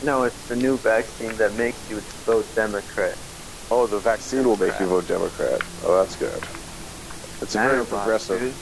No, 0.04 0.24
it's 0.24 0.48
the 0.50 0.56
new 0.56 0.76
vaccine 0.78 1.34
that 1.38 1.54
makes 1.54 1.90
you 1.90 2.00
vote 2.26 2.46
Democrat. 2.56 3.18
Oh, 3.76 3.88
the 3.88 3.98
vaccine 3.98 4.48
will 4.48 4.56
make 4.56 4.80
you 4.80 4.86
vote 4.86 5.08
Democrat. 5.08 5.60
Oh, 5.84 5.98
that's 5.98 6.16
good. 6.16 6.44
It's 7.42 7.56
a 7.56 7.58
very 7.58 7.84
progressive. 7.84 8.40
dude. 8.40 8.54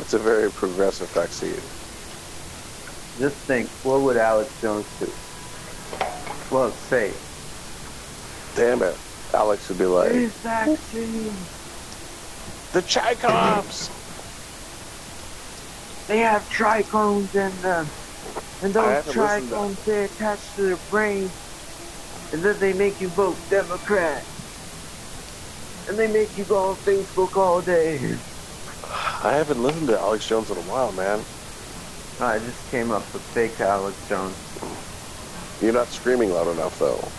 It's 0.00 0.14
a 0.14 0.20
very 0.20 0.52
progressive 0.52 1.10
vaccine. 1.10 1.60
Just 3.18 3.38
think, 3.38 3.68
what 3.82 4.02
would 4.02 4.16
Alex 4.16 4.48
Jones 4.60 4.86
do? 5.00 5.10
Well, 6.54 6.70
say, 6.70 7.10
Damn 8.54 8.82
it, 8.84 8.96
Alex 9.34 9.68
would 9.68 9.78
be 9.78 9.84
like 9.84 10.12
these 10.12 10.30
vaccines, 10.34 11.32
the 12.72 12.82
Chaikovs. 12.82 13.90
they 16.06 16.18
have 16.18 16.48
trichomes 16.50 17.34
in 17.34 17.62
them. 17.62 17.84
And 18.62 18.72
those 18.72 19.04
haven't 19.04 19.16
listened 19.16 19.48
to- 19.48 19.54
trichomes, 19.56 19.84
they 19.84 20.04
attach 20.04 20.54
to 20.54 20.62
their 20.62 20.76
brain. 20.88 21.28
And 22.32 22.44
then 22.44 22.60
they 22.60 22.74
make 22.74 23.00
you 23.00 23.08
vote 23.08 23.36
Democrat. 23.50 24.24
And 25.86 25.98
they 25.98 26.08
make 26.08 26.36
you 26.36 26.44
go 26.44 26.70
on 26.70 26.78
Facebook 26.78 27.36
all 27.36 27.62
day. 27.62 28.20
I 29.22 29.34
haven't 29.34 29.62
listened 29.62 29.88
to 29.88 29.98
Alex 29.98 30.26
Jones 30.26 30.50
in 30.50 30.58
a 30.58 30.62
while, 30.62 30.92
man. 30.92 31.26
I 32.20 32.38
just 32.38 32.66
came 32.66 32.90
up 32.92 33.12
with 33.12 33.24
fake 33.34 33.60
Alex 33.60 34.04
Jones. 34.08 34.38
You're 35.60 35.72
not 35.72 35.92
screaming 35.92 36.30
loud 36.32 36.48
enough, 36.48 36.78
though. 36.78 37.14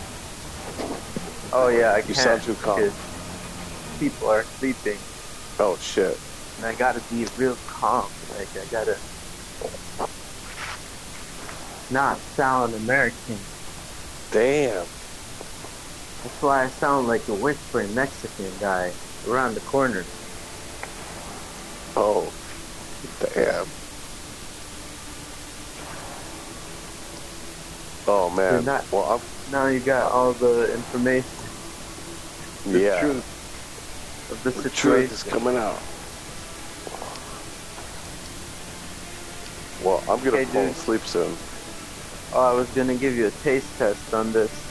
Oh 1.51 1.69
yeah, 1.69 1.93
I 1.93 2.03
You 2.07 2.13
can't. 2.13 2.15
sound 2.15 2.43
too 2.43 2.57
calm. 2.57 2.93
People 3.99 4.29
are 4.29 4.45
sleeping. 4.45 5.05
Oh 5.59 5.77
shit. 5.77 6.21
And 6.57 6.65
I 6.65 6.75
gotta 6.75 7.01
be 7.01 7.25
real 7.35 7.57
calm. 7.67 8.11
Like 8.27 8.51
I 8.55 8.65
gotta 8.65 9.01
not 11.89 12.23
sound 12.27 12.75
American. 12.75 13.49
Damn. 14.31 14.96
That's 16.27 16.41
why 16.41 16.65
I 16.65 16.69
sound 16.69 17.07
like 17.07 17.23
a 17.29 17.35
whispering 17.35 17.93
Mexican 17.93 18.57
guy 18.59 18.95
around 19.25 19.55
the 19.55 19.61
corner. 19.61 20.11
Oh. 21.95 22.35
Damn. 23.19 23.73
Oh 28.07 28.29
man. 28.29 28.65
Not- 28.65 28.87
well, 28.91 29.25
Now 29.47 29.67
you 29.67 29.81
got 29.81 30.11
all 30.11 30.33
the 30.35 30.73
information, 30.73 31.51
the 32.71 32.81
yeah. 32.81 32.91
truth 32.91 33.25
of 34.29 34.43
the 34.43 34.53
The 34.55 34.69
truth 34.71 35.11
is 35.11 35.23
coming 35.23 35.57
out. 35.57 35.83
Well, 39.79 40.03
I'm 40.07 40.21
gonna 40.23 40.37
Okay, 40.37 40.45
fall 40.51 40.71
asleep 40.71 41.05
soon. 41.05 41.39
Oh, 42.31 42.41
I 42.41 42.53
was 42.53 42.71
gonna 42.71 42.97
give 42.97 43.15
you 43.15 43.27
a 43.27 43.31
taste 43.31 43.77
test 43.77 44.13
on 44.13 44.33
this 44.33 44.66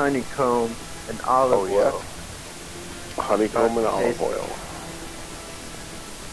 honeycomb 0.00 0.74
and 1.10 1.20
olive 1.28 1.58
Oh, 1.58 1.66
yeah? 1.66 1.92
oil. 1.92 2.02
Honeycomb 3.18 3.76
and 3.76 3.86
olive 3.86 4.22
oil. 4.22 4.48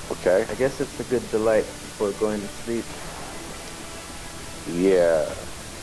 Okay. 0.10 0.46
I 0.50 0.56
guess 0.56 0.80
it's 0.80 0.98
a 1.02 1.04
good 1.04 1.30
delight 1.32 1.66
before 1.66 2.12
going 2.14 2.40
to 2.40 2.48
sleep. 2.48 2.86
Yeah. 4.72 5.26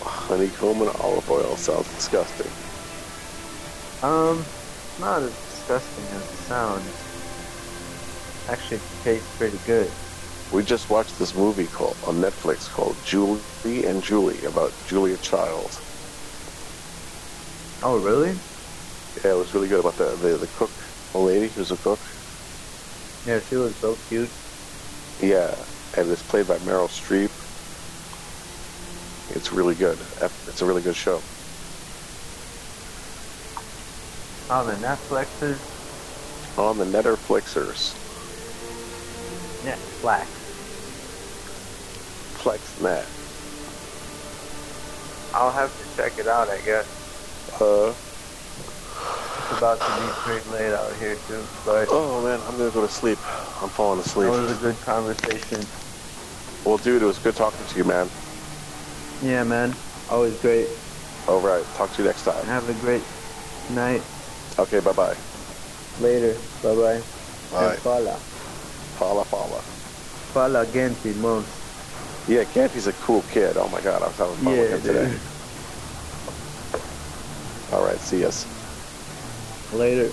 Honeycomb 0.00 0.80
and 0.80 0.90
olive 0.96 1.28
oil 1.30 1.56
sounds 1.58 1.90
disgusting. 1.94 2.50
Um, 4.02 4.42
not 4.98 5.22
as 5.22 5.34
disgusting 5.50 6.04
as 6.16 6.22
it 6.22 6.38
sounds. 6.48 6.88
Actually, 8.48 8.78
it 8.78 8.82
tastes 9.04 9.28
pretty 9.36 9.58
good. 9.66 9.90
We 10.52 10.62
just 10.62 10.88
watched 10.88 11.18
this 11.18 11.34
movie 11.34 11.66
called 11.66 11.98
on 12.06 12.16
Netflix 12.16 12.66
called 12.70 12.96
Julie 13.04 13.84
and 13.84 14.02
Julia 14.02 14.48
about 14.48 14.72
Julia 14.86 15.18
Child. 15.18 15.83
Oh, 17.86 17.98
really? 17.98 18.30
Yeah, 19.22 19.32
it 19.32 19.36
was 19.36 19.52
really 19.52 19.68
good 19.68 19.80
about 19.80 19.96
the 19.96 20.06
the, 20.16 20.38
the 20.38 20.46
cook, 20.56 20.70
a 21.12 21.18
lady 21.18 21.48
who's 21.48 21.70
a 21.70 21.76
cook. 21.76 21.98
Yeah, 23.26 23.40
she 23.40 23.56
was 23.56 23.76
so 23.76 23.94
cute. 24.08 24.30
Yeah, 25.20 25.54
and 25.98 26.10
it's 26.10 26.22
played 26.22 26.48
by 26.48 26.56
Meryl 26.58 26.88
Streep. 26.88 27.30
It's 29.36 29.52
really 29.52 29.74
good. 29.74 29.98
It's 30.48 30.62
a 30.62 30.64
really 30.64 30.80
good 30.80 30.96
show. 30.96 31.20
On 34.48 34.66
the 34.66 34.72
Netflixers. 34.74 35.60
On 36.58 36.78
the 36.78 36.86
Netterflixers. 36.86 37.92
Netflix. 39.62 40.26
FlexNet. 42.40 43.06
I'll 45.34 45.50
have 45.50 45.70
to 45.70 45.96
check 45.96 46.18
it 46.18 46.28
out, 46.28 46.48
I 46.48 46.60
guess. 46.60 47.03
Uh, 47.60 47.92
It's 49.44 49.58
about 49.58 49.78
to 49.80 49.86
be 49.86 50.08
pretty 50.22 50.48
late 50.50 50.72
out 50.72 50.92
here, 50.96 51.16
too. 51.28 51.42
But 51.64 51.88
oh 51.90 52.22
man, 52.22 52.40
I'm 52.48 52.56
gonna 52.56 52.70
go 52.70 52.80
to 52.86 52.88
sleep. 52.92 53.18
I'm 53.62 53.68
falling 53.68 54.00
asleep. 54.00 54.30
was 54.30 54.50
a 54.50 54.60
good 54.60 54.80
conversation. 54.82 55.60
Well, 56.64 56.78
dude, 56.78 57.02
it 57.02 57.06
was 57.06 57.18
good 57.18 57.36
talking 57.36 57.64
to 57.66 57.78
you, 57.78 57.84
man. 57.84 58.08
Yeah, 59.22 59.44
man. 59.44 59.74
Always 60.10 60.38
great. 60.40 60.68
All 61.28 61.40
right, 61.40 61.64
talk 61.76 61.92
to 61.94 62.02
you 62.02 62.08
next 62.08 62.24
time. 62.24 62.44
Have 62.46 62.68
a 62.68 62.74
great 62.80 63.02
night. 63.70 64.02
Okay, 64.58 64.80
bye 64.80 64.92
bye. 64.92 65.16
Later. 66.00 66.34
Bye-bye. 66.62 67.00
Bye. 67.52 67.72
And 67.74 67.78
fala. 67.80 68.16
Fala, 68.98 69.24
fala. 69.24 69.60
Fala 70.32 70.66
gente, 70.72 71.14
mons. 71.14 71.46
Yeah, 72.28 72.44
Canty's 72.44 72.86
a 72.86 72.92
cool 73.04 73.22
kid. 73.32 73.56
Oh 73.56 73.68
my 73.68 73.80
god, 73.80 74.02
I 74.02 74.06
was 74.08 74.16
having 74.16 74.36
fun 74.36 74.54
Yeah, 74.54 74.60
with 74.62 74.72
him 74.72 74.82
today. 74.82 75.33
All 77.74 77.84
right, 77.84 77.98
see 77.98 78.24
us. 78.24 78.46
Later. 79.72 80.08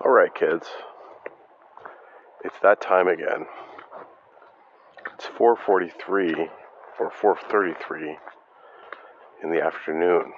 All 0.00 0.12
right, 0.12 0.32
kids. 0.32 0.68
It's 2.44 2.54
that 2.62 2.80
time 2.80 3.08
again. 3.08 3.46
It's 5.22 5.28
4:43 5.36 6.48
or 6.98 7.10
4:33 7.10 8.16
in 9.42 9.50
the 9.50 9.60
afternoon 9.60 10.32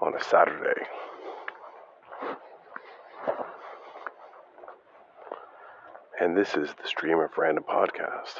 on 0.00 0.14
a 0.14 0.22
Saturday. 0.22 0.86
And 6.20 6.36
this 6.36 6.56
is 6.56 6.72
the 6.80 6.86
Stream 6.86 7.18
of 7.18 7.36
Random 7.36 7.64
podcast. 7.64 8.38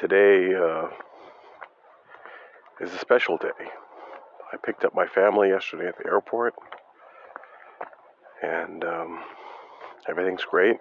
Today 0.00 0.54
uh, 0.54 0.88
is 2.80 2.94
a 2.94 2.98
special 2.98 3.36
day. 3.36 3.81
I 4.52 4.56
picked 4.58 4.84
up 4.84 4.94
my 4.94 5.06
family 5.06 5.48
yesterday 5.48 5.88
at 5.88 5.96
the 5.96 6.06
airport, 6.06 6.54
and 8.42 8.84
um, 8.84 9.24
everything's 10.06 10.44
great. 10.44 10.76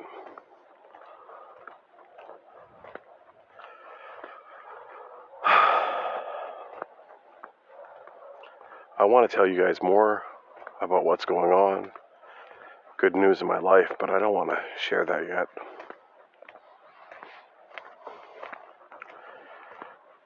I 9.00 9.06
want 9.06 9.30
to 9.30 9.36
tell 9.36 9.48
you 9.48 9.58
guys 9.58 9.82
more 9.82 10.24
about 10.82 11.06
what's 11.06 11.24
going 11.24 11.52
on, 11.52 11.92
good 12.98 13.16
news 13.16 13.40
in 13.40 13.48
my 13.48 13.60
life, 13.60 13.94
but 14.02 14.10
I 14.10 14.20
don't 14.20 14.34
want 14.34 14.50
to 14.50 14.58
share 14.78 15.06
that 15.06 15.28
yet. 15.30 15.48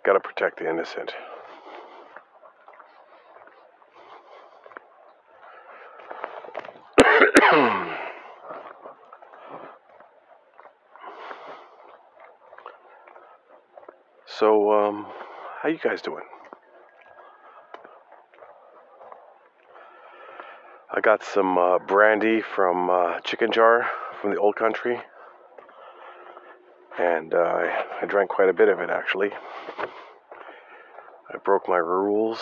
Got 0.03 0.13
to 0.13 0.19
protect 0.19 0.57
the 0.57 0.67
innocent. 0.67 1.13
So, 7.51 7.57
um, 14.71 15.05
how 15.61 15.69
you 15.69 15.77
guys 15.77 16.01
doing? 16.01 16.23
I 20.91 21.01
got 21.01 21.23
some 21.23 21.59
uh, 21.59 21.77
brandy 21.77 22.41
from 22.41 22.89
uh, 22.89 23.19
Chicken 23.19 23.51
Jar 23.51 23.85
from 24.19 24.31
the 24.31 24.37
old 24.37 24.55
country. 24.55 24.99
And 26.97 27.33
uh, 27.33 27.37
I, 27.37 27.83
I 28.01 28.05
drank 28.07 28.31
quite 28.31 28.49
a 28.49 28.53
bit 28.53 28.69
of 28.69 28.79
it 28.79 28.89
actually. 28.89 29.29
I 31.31 31.37
broke 31.43 31.67
my 31.67 31.77
rules. 31.77 32.39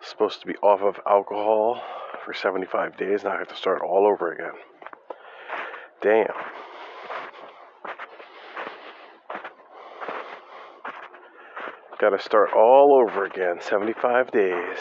Supposed 0.00 0.40
to 0.40 0.46
be 0.46 0.56
off 0.56 0.80
of 0.80 0.98
alcohol 1.06 1.82
for 2.24 2.34
75 2.34 2.96
days. 2.96 3.24
Now 3.24 3.32
I 3.32 3.38
have 3.38 3.48
to 3.48 3.56
start 3.56 3.82
all 3.82 4.06
over 4.06 4.32
again. 4.32 4.52
Damn. 6.02 6.26
Gotta 12.00 12.20
start 12.20 12.50
all 12.52 13.00
over 13.00 13.24
again. 13.24 13.60
75 13.60 14.30
days. 14.32 14.78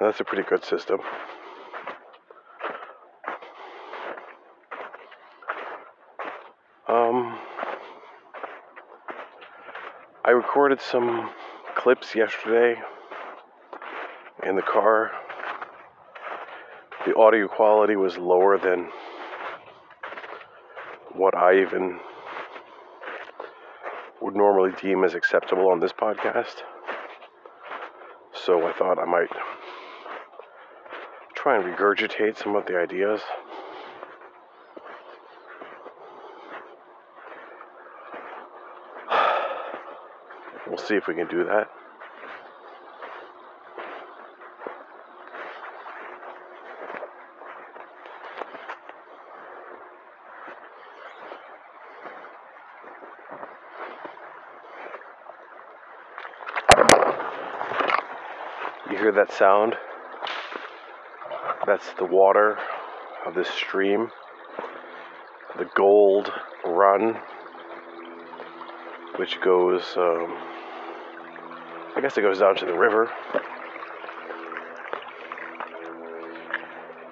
That's 0.00 0.20
a 0.20 0.24
pretty 0.24 0.44
good 0.48 0.64
system. 0.64 1.00
Um, 6.88 7.38
I 10.24 10.27
recorded 10.38 10.80
some 10.80 11.28
clips 11.74 12.14
yesterday 12.14 12.76
in 14.46 14.54
the 14.54 14.62
car. 14.62 15.10
The 17.04 17.16
audio 17.16 17.48
quality 17.48 17.96
was 17.96 18.16
lower 18.16 18.56
than 18.56 18.88
what 21.12 21.36
I 21.36 21.60
even 21.60 21.98
would 24.22 24.36
normally 24.36 24.70
deem 24.80 25.02
as 25.02 25.14
acceptable 25.14 25.70
on 25.70 25.80
this 25.80 25.92
podcast. 25.92 26.62
So 28.32 28.64
I 28.64 28.72
thought 28.74 29.00
I 29.00 29.06
might 29.06 29.30
try 31.34 31.56
and 31.56 31.64
regurgitate 31.64 32.38
some 32.38 32.54
of 32.54 32.64
the 32.66 32.78
ideas. 32.78 33.22
We'll 40.68 40.76
see 40.88 40.94
if 40.94 41.06
we 41.06 41.14
can 41.14 41.28
do 41.28 41.44
that. 41.44 41.68
You 58.90 58.96
hear 58.96 59.12
that 59.12 59.30
sound? 59.32 59.76
That's 61.66 61.92
the 61.98 62.06
water 62.06 62.56
of 63.26 63.34
this 63.34 63.50
stream, 63.50 64.10
the 65.58 65.68
Gold 65.74 66.32
Run, 66.64 67.18
which 69.16 69.38
goes, 69.42 69.82
um, 69.98 70.57
I 71.98 72.00
guess 72.00 72.16
it 72.16 72.20
goes 72.22 72.38
down 72.38 72.54
to 72.54 72.64
the 72.64 72.78
river. 72.78 73.10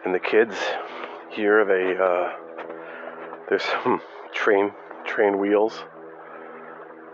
And 0.04 0.14
the 0.14 0.20
kids 0.20 0.54
here, 1.28 1.64
they, 1.64 1.96
uh, 2.00 2.30
there's 3.48 3.64
some 3.82 4.00
train, 4.32 4.70
train 5.04 5.40
wheels. 5.40 5.82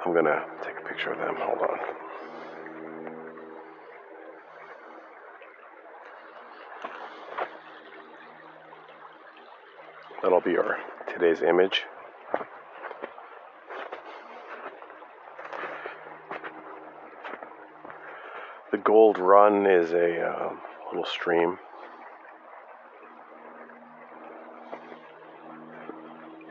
I'm 0.05 0.13
gonna 0.13 0.45
take 0.63 0.75
a 0.85 0.87
picture 0.87 1.13
of 1.13 1.19
them. 1.19 1.35
Hold 1.39 1.61
on. 1.63 1.79
That'll 10.23 10.43
be 10.43 10.59
our 10.59 10.77
today's 11.11 11.41
image. 11.41 11.85
Gold 19.13 19.29
Run 19.29 19.67
is 19.67 19.93
a 19.93 20.21
uh, 20.23 20.53
little 20.91 21.05
stream 21.05 21.59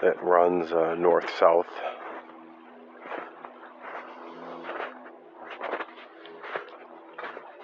that 0.02 0.22
runs 0.22 0.72
uh, 0.72 0.96
north 0.96 1.30
south. 1.40 1.66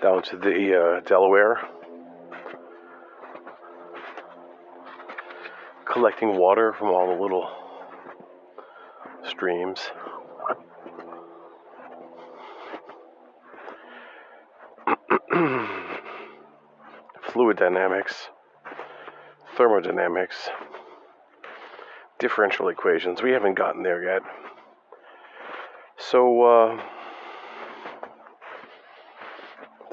Down 0.02 0.24
to 0.24 0.38
the 0.38 0.98
uh, 0.98 1.08
Delaware. 1.08 1.60
collecting 5.86 6.38
water 6.38 6.74
from 6.78 6.90
all 6.90 7.16
the 7.16 7.22
little 7.22 7.50
streams. 9.28 9.80
Fluid 17.48 17.60
dynamics, 17.60 18.28
thermodynamics, 19.56 20.50
differential 22.20 22.68
equations. 22.68 23.22
We 23.22 23.32
haven't 23.32 23.54
gotten 23.54 23.84
there 23.84 24.04
yet. 24.04 24.22
So, 25.96 26.44
uh, 26.44 26.84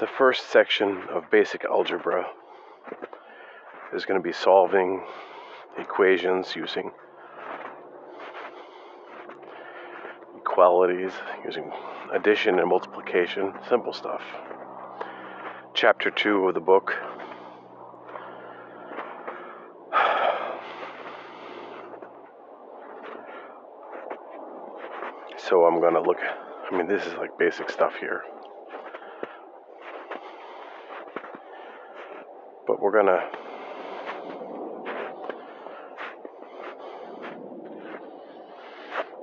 the 0.01 0.07
first 0.17 0.49
section 0.49 1.03
of 1.09 1.31
basic 1.31 1.63
algebra 1.63 2.25
is 3.93 4.03
going 4.03 4.19
to 4.19 4.23
be 4.23 4.33
solving 4.33 5.05
equations 5.77 6.57
using 6.57 6.91
equalities, 10.35 11.13
using 11.45 11.71
addition 12.11 12.59
and 12.59 12.67
multiplication, 12.67 13.53
simple 13.69 13.93
stuff. 13.93 14.23
Chapter 15.73 16.11
2 16.11 16.49
of 16.49 16.53
the 16.53 16.59
book. 16.59 16.93
So 25.47 25.64
I'm 25.75 25.81
going 25.81 25.93
to 25.93 26.01
look, 26.01 26.19
I 26.21 26.77
mean, 26.77 26.87
this 26.87 27.05
is 27.05 27.15
like 27.15 27.37
basic 27.37 27.69
stuff 27.69 27.95
here. 27.99 28.21
But 32.65 32.81
we're 32.81 32.93
gonna 32.93 33.29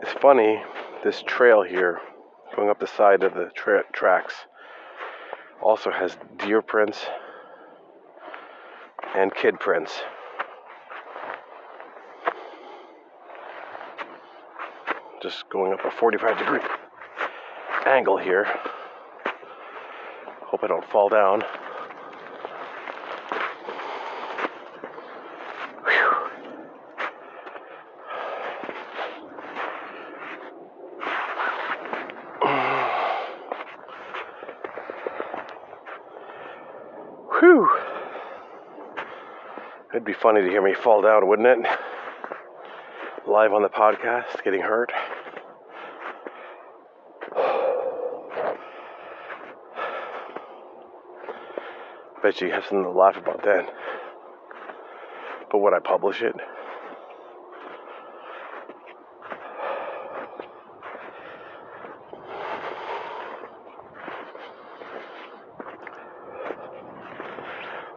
It's 0.02 0.12
funny, 0.20 0.62
this 1.02 1.22
trail 1.26 1.62
here 1.62 2.00
going 2.54 2.68
up 2.68 2.78
the 2.78 2.86
side 2.86 3.22
of 3.22 3.32
the 3.32 3.50
tra- 3.54 3.84
tracks 3.94 4.34
also 5.62 5.90
has 5.90 6.18
deer 6.36 6.60
prints 6.60 7.06
and 9.16 9.34
kid 9.34 9.58
prints. 9.58 10.02
Just 15.22 15.48
going 15.50 15.72
up 15.72 15.84
a 15.84 15.90
45 15.92 16.36
degree 16.36 16.58
angle 17.86 18.18
here. 18.18 18.44
Hope 20.46 20.64
I 20.64 20.66
don't 20.66 20.84
fall 20.90 21.08
down. 21.08 21.42
Whew. 37.38 37.70
It'd 39.90 40.04
be 40.04 40.14
funny 40.14 40.40
to 40.40 40.48
hear 40.48 40.62
me 40.62 40.74
fall 40.74 41.00
down, 41.00 41.28
wouldn't 41.28 41.64
it? 41.64 41.78
Live 43.28 43.52
on 43.52 43.62
the 43.62 43.68
podcast, 43.68 44.42
getting 44.42 44.62
hurt. 44.62 44.90
Bet 52.22 52.40
you 52.40 52.52
have 52.52 52.62
something 52.62 52.84
to 52.84 52.90
laugh 52.90 53.16
about 53.16 53.42
then. 53.42 53.66
But 55.50 55.58
would 55.58 55.74
I 55.74 55.80
publish 55.80 56.22
it? 56.22 56.36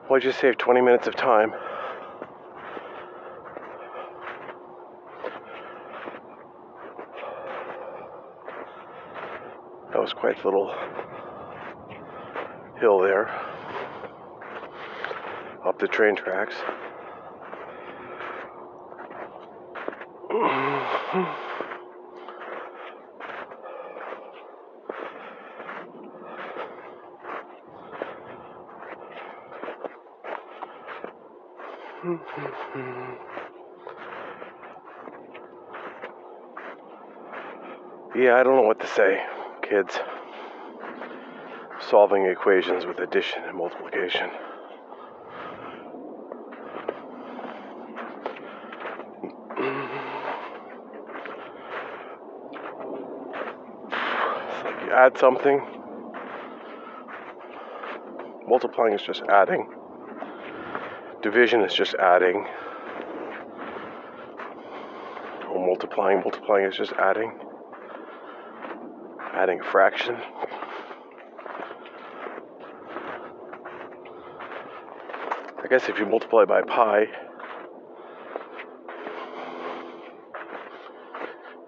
Why'd 0.08 0.24
you 0.24 0.32
save 0.32 0.58
20 0.58 0.82
minutes 0.82 1.08
of 1.08 1.16
time? 1.16 1.52
That 9.92 10.02
was 10.02 10.14
quite 10.14 10.42
a 10.42 10.46
little 10.46 10.74
hill 12.80 13.02
there. 13.02 13.55
Up 15.76 15.82
the 15.82 15.88
train 15.90 16.16
tracks. 16.16 16.56
Yeah, 38.16 38.38
I 38.38 38.44
don't 38.44 38.56
know 38.56 38.62
what 38.62 38.80
to 38.80 38.88
say, 38.88 39.22
kids. 39.62 40.00
Solving 41.90 42.28
equations 42.28 42.86
with 42.86 43.00
addition 43.00 43.44
and 43.44 43.58
multiplication. 43.58 44.30
Add 54.96 55.18
something, 55.18 55.62
multiplying 58.48 58.94
is 58.94 59.02
just 59.02 59.24
adding, 59.30 59.68
division 61.22 61.62
is 61.62 61.74
just 61.74 61.96
adding, 61.96 62.48
or 65.50 65.66
multiplying, 65.66 66.22
multiplying 66.22 66.66
is 66.66 66.76
just 66.78 66.94
adding 66.94 67.32
adding 69.36 69.60
a 69.60 69.64
fraction. 69.64 70.16
I 75.62 75.68
guess 75.70 75.90
if 75.90 76.00
you 76.00 76.06
multiply 76.06 76.46
by 76.46 76.62
pi, 76.62 77.06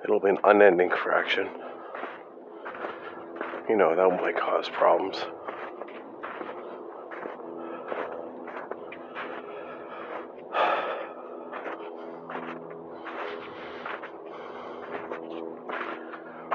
it'll 0.03 0.21
be 0.21 0.29
an 0.29 0.37
unending 0.45 0.91
fraction. 0.91 1.49
You 3.69 3.75
know, 3.75 3.93
that 3.93 4.21
might 4.21 4.37
cause 4.37 4.69
problems. 4.69 5.17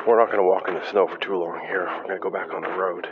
We're 0.06 0.18
not 0.18 0.28
going 0.28 0.38
to 0.38 0.42
walk 0.42 0.68
in 0.68 0.74
the 0.74 0.90
snow 0.90 1.06
for 1.06 1.18
too 1.18 1.36
long 1.36 1.60
here. 1.60 1.86
We're 1.86 2.02
going 2.04 2.16
to 2.16 2.18
go 2.18 2.30
back 2.30 2.54
on 2.54 2.62
the 2.62 2.70
road. 2.70 3.06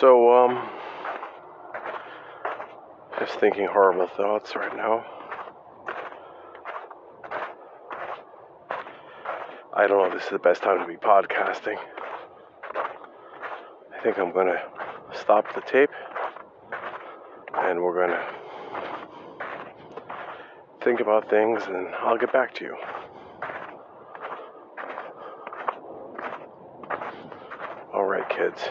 So, 0.00 0.34
um, 0.34 0.68
just 3.18 3.33
thinking 3.44 3.66
horrible 3.66 4.06
thoughts 4.06 4.56
right 4.56 4.74
now. 4.74 5.04
I 9.76 9.86
don't 9.86 9.98
know 9.98 10.04
if 10.06 10.14
this 10.14 10.24
is 10.24 10.30
the 10.30 10.38
best 10.38 10.62
time 10.62 10.80
to 10.80 10.86
be 10.86 10.96
podcasting. 10.96 11.76
I 12.74 14.02
think 14.02 14.18
I'm 14.18 14.32
gonna 14.32 14.62
stop 15.12 15.54
the 15.54 15.60
tape 15.60 15.90
and 17.52 17.82
we're 17.82 18.06
gonna 18.06 18.26
think 20.82 21.00
about 21.00 21.28
things 21.28 21.64
and 21.66 21.88
I'll 21.96 22.16
get 22.16 22.32
back 22.32 22.54
to 22.54 22.64
you. 22.64 22.76
All 27.92 28.06
right, 28.06 28.26
kids. 28.30 28.62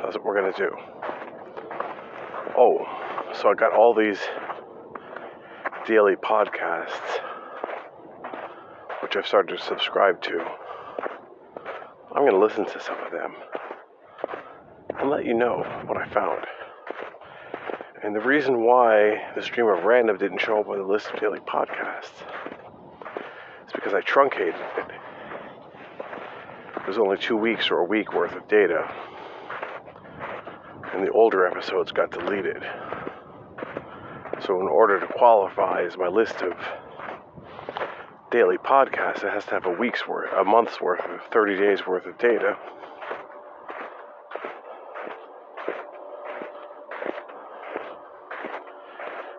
That's 0.00 0.14
what 0.14 0.24
we're 0.24 0.40
gonna 0.40 0.56
do. 0.56 0.70
Oh, 2.56 3.01
so 3.34 3.48
I 3.48 3.54
got 3.54 3.72
all 3.72 3.94
these 3.94 4.18
daily 5.86 6.16
podcasts, 6.16 7.20
which 9.02 9.16
I've 9.16 9.26
started 9.26 9.56
to 9.56 9.62
subscribe 9.62 10.20
to. 10.22 10.44
I'm 12.14 12.26
gonna 12.26 12.38
listen 12.38 12.66
to 12.66 12.80
some 12.80 12.98
of 12.98 13.10
them 13.10 13.34
and 14.98 15.10
let 15.10 15.24
you 15.24 15.34
know 15.34 15.64
what 15.86 15.96
I 15.96 16.06
found. 16.08 16.44
And 18.02 18.14
the 18.14 18.20
reason 18.20 18.64
why 18.64 19.32
the 19.34 19.42
stream 19.42 19.66
of 19.66 19.84
random 19.84 20.18
didn't 20.18 20.38
show 20.38 20.60
up 20.60 20.68
on 20.68 20.78
the 20.78 20.84
list 20.84 21.08
of 21.08 21.20
daily 21.20 21.40
podcasts 21.40 22.22
is 23.66 23.72
because 23.72 23.94
I 23.94 24.02
truncated 24.02 24.54
it. 24.54 24.86
There's 26.84 26.98
only 26.98 27.16
two 27.16 27.36
weeks 27.36 27.70
or 27.70 27.78
a 27.78 27.84
week 27.84 28.12
worth 28.12 28.32
of 28.32 28.46
data 28.48 28.92
and 30.92 31.06
the 31.06 31.10
older 31.12 31.46
episodes 31.46 31.90
got 31.92 32.10
deleted. 32.10 32.62
So, 34.46 34.60
in 34.60 34.66
order 34.66 34.98
to 34.98 35.06
qualify 35.06 35.84
as 35.84 35.96
my 35.96 36.08
list 36.08 36.42
of 36.42 36.54
daily 38.32 38.58
podcasts, 38.58 39.22
it 39.22 39.32
has 39.32 39.44
to 39.44 39.50
have 39.52 39.66
a 39.66 39.70
week's 39.70 40.08
worth, 40.08 40.32
a 40.32 40.42
month's 40.42 40.80
worth, 40.80 41.04
of 41.04 41.20
30 41.30 41.58
days 41.58 41.86
worth 41.86 42.06
of 42.06 42.18
data. 42.18 42.56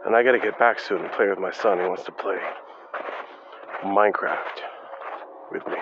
And 0.06 0.16
I 0.16 0.24
gotta 0.24 0.39
get 0.39 0.58
back 0.58 0.80
soon 0.80 1.01
and 1.01 1.12
play 1.12 1.28
with 1.28 1.39
my 1.39 1.51
son. 1.51 1.80
He 1.80 1.86
wants 1.86 2.04
to 2.04 2.12
play 2.14 2.38
Minecraft 3.84 4.62
with 5.51 5.68
me. 5.68 5.78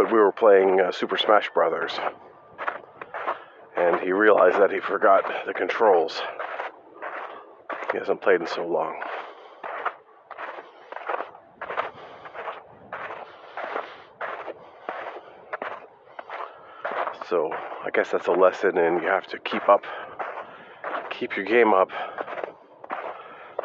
we 0.11 0.19
were 0.19 0.31
playing 0.31 0.81
uh, 0.81 0.91
Super 0.91 1.17
Smash 1.17 1.49
Brothers, 1.53 1.93
and 3.77 3.99
he 4.01 4.11
realized 4.11 4.59
that 4.59 4.71
he 4.71 4.79
forgot 4.79 5.23
the 5.45 5.53
controls. 5.53 6.21
He 7.91 7.97
hasn't 7.97 8.21
played 8.21 8.41
in 8.41 8.47
so 8.47 8.67
long. 8.67 8.95
So 17.29 17.49
I 17.53 17.89
guess 17.93 18.11
that's 18.11 18.27
a 18.27 18.31
lesson, 18.31 18.77
and 18.77 19.01
you 19.01 19.07
have 19.07 19.27
to 19.27 19.39
keep 19.39 19.69
up, 19.69 19.85
keep 21.09 21.37
your 21.37 21.45
game 21.45 21.73
up. 21.73 21.89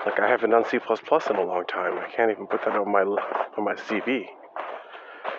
Like 0.05 0.21
I 0.21 0.29
haven't 0.29 0.51
done 0.51 0.65
C++ 0.71 0.77
in 0.77 1.37
a 1.37 1.43
long 1.43 1.65
time. 1.67 1.99
I 1.99 2.09
can't 2.15 2.31
even 2.31 2.47
put 2.47 2.65
that 2.65 2.77
on 2.77 2.93
my 2.93 3.03
on 3.03 3.65
my 3.65 3.75
CV. 3.75 4.27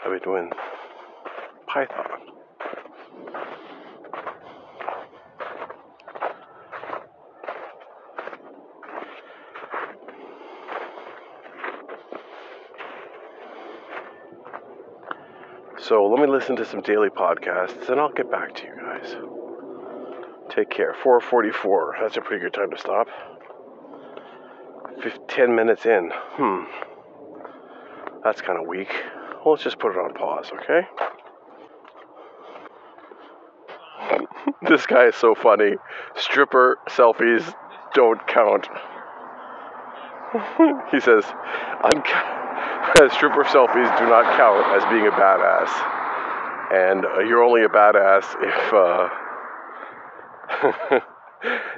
I've 0.03 0.11
been 0.11 0.19
doing 0.23 0.51
Python. 1.77 2.05
So 15.79 16.07
let 16.07 16.19
me 16.19 16.25
listen 16.27 16.55
to 16.55 16.65
some 16.65 16.81
daily 16.81 17.09
podcasts 17.09 17.89
and 17.89 17.99
I'll 17.99 18.11
get 18.11 18.31
back 18.31 18.55
to 18.55 18.63
you 18.63 18.73
guys. 18.75 19.15
Take 20.49 20.71
care. 20.71 20.95
444. 21.03 21.97
That's 22.01 22.17
a 22.17 22.21
pretty 22.21 22.43
good 22.43 22.53
time 22.53 22.71
to 22.71 22.77
stop. 22.79 23.07
10 25.27 25.55
minutes 25.55 25.85
in. 25.85 26.09
Hmm. 26.11 26.63
That's 28.23 28.41
kind 28.41 28.59
of 28.59 28.67
weak. 28.67 28.89
Well, 29.45 29.53
let's 29.53 29.63
just 29.63 29.77
put 29.77 29.91
it 29.91 29.99
on 29.99 30.15
pause, 30.15 30.51
okay? 30.51 30.87
this 34.67 34.85
guy 34.85 35.07
is 35.07 35.15
so 35.15 35.35
funny. 35.35 35.75
Stripper 36.15 36.77
selfies 36.89 37.53
don't 37.93 38.25
count. 38.27 38.67
he 40.91 40.99
says, 40.99 41.23
stripper 43.13 43.43
selfies 43.43 43.97
do 43.97 44.05
not 44.07 44.37
count 44.37 44.65
as 44.75 44.83
being 44.91 45.07
a 45.07 45.11
badass. 45.11 45.69
And 46.71 47.05
uh, 47.05 47.19
you're 47.19 47.43
only 47.43 47.63
a 47.63 47.69
badass 47.69 48.25
if 48.41 48.73
uh, 48.73 49.09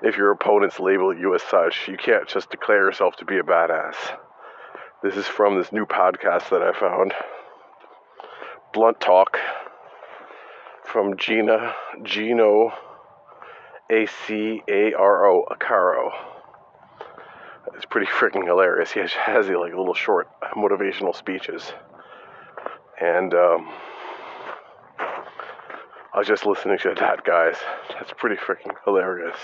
if 0.03 0.17
your 0.17 0.32
opponents 0.32 0.80
label 0.80 1.15
you 1.15 1.36
as 1.36 1.43
such. 1.43 1.88
You 1.88 1.97
can't 1.97 2.28
just 2.28 2.49
declare 2.49 2.86
yourself 2.86 3.15
to 3.17 3.26
be 3.26 3.38
a 3.38 3.43
badass. 3.43 3.95
This 5.03 5.15
is 5.15 5.28
from 5.28 5.57
this 5.57 5.72
new 5.72 5.86
podcast 5.86 6.49
that 6.49 6.61
I 6.63 6.78
found. 6.78 7.13
Blunt 8.74 8.99
Talk 8.99 9.38
from 10.92 11.18
Gina 11.18 11.76
Gino 12.04 12.72
A 13.92 14.08
C 14.26 14.64
A 14.68 14.94
R 14.94 15.26
O 15.28 15.46
Acaro. 15.52 16.10
It's 17.76 17.86
pretty 17.86 18.08
freaking 18.08 18.46
hilarious. 18.46 18.92
He 18.92 19.00
has 19.00 19.14
like 19.48 19.74
little 19.74 19.94
short 19.94 20.28
motivational 20.56 21.16
speeches, 21.16 21.74
and 23.00 23.34
um, 23.34 23.70
I 25.00 26.18
was 26.18 26.28
just 26.28 26.46
listening 26.46 26.80
to 26.80 26.96
that, 27.00 27.24
guys. 27.24 27.58
That's 27.94 28.12
pretty 28.18 28.38
freaking 28.38 28.74
hilarious. 28.84 29.38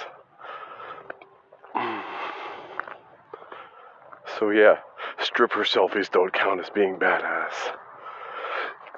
So 4.39 4.49
yeah, 4.49 4.79
stripper 5.19 5.63
selfies 5.63 6.11
don't 6.11 6.33
count 6.33 6.59
as 6.59 6.69
being 6.69 6.97
badass. 6.97 7.53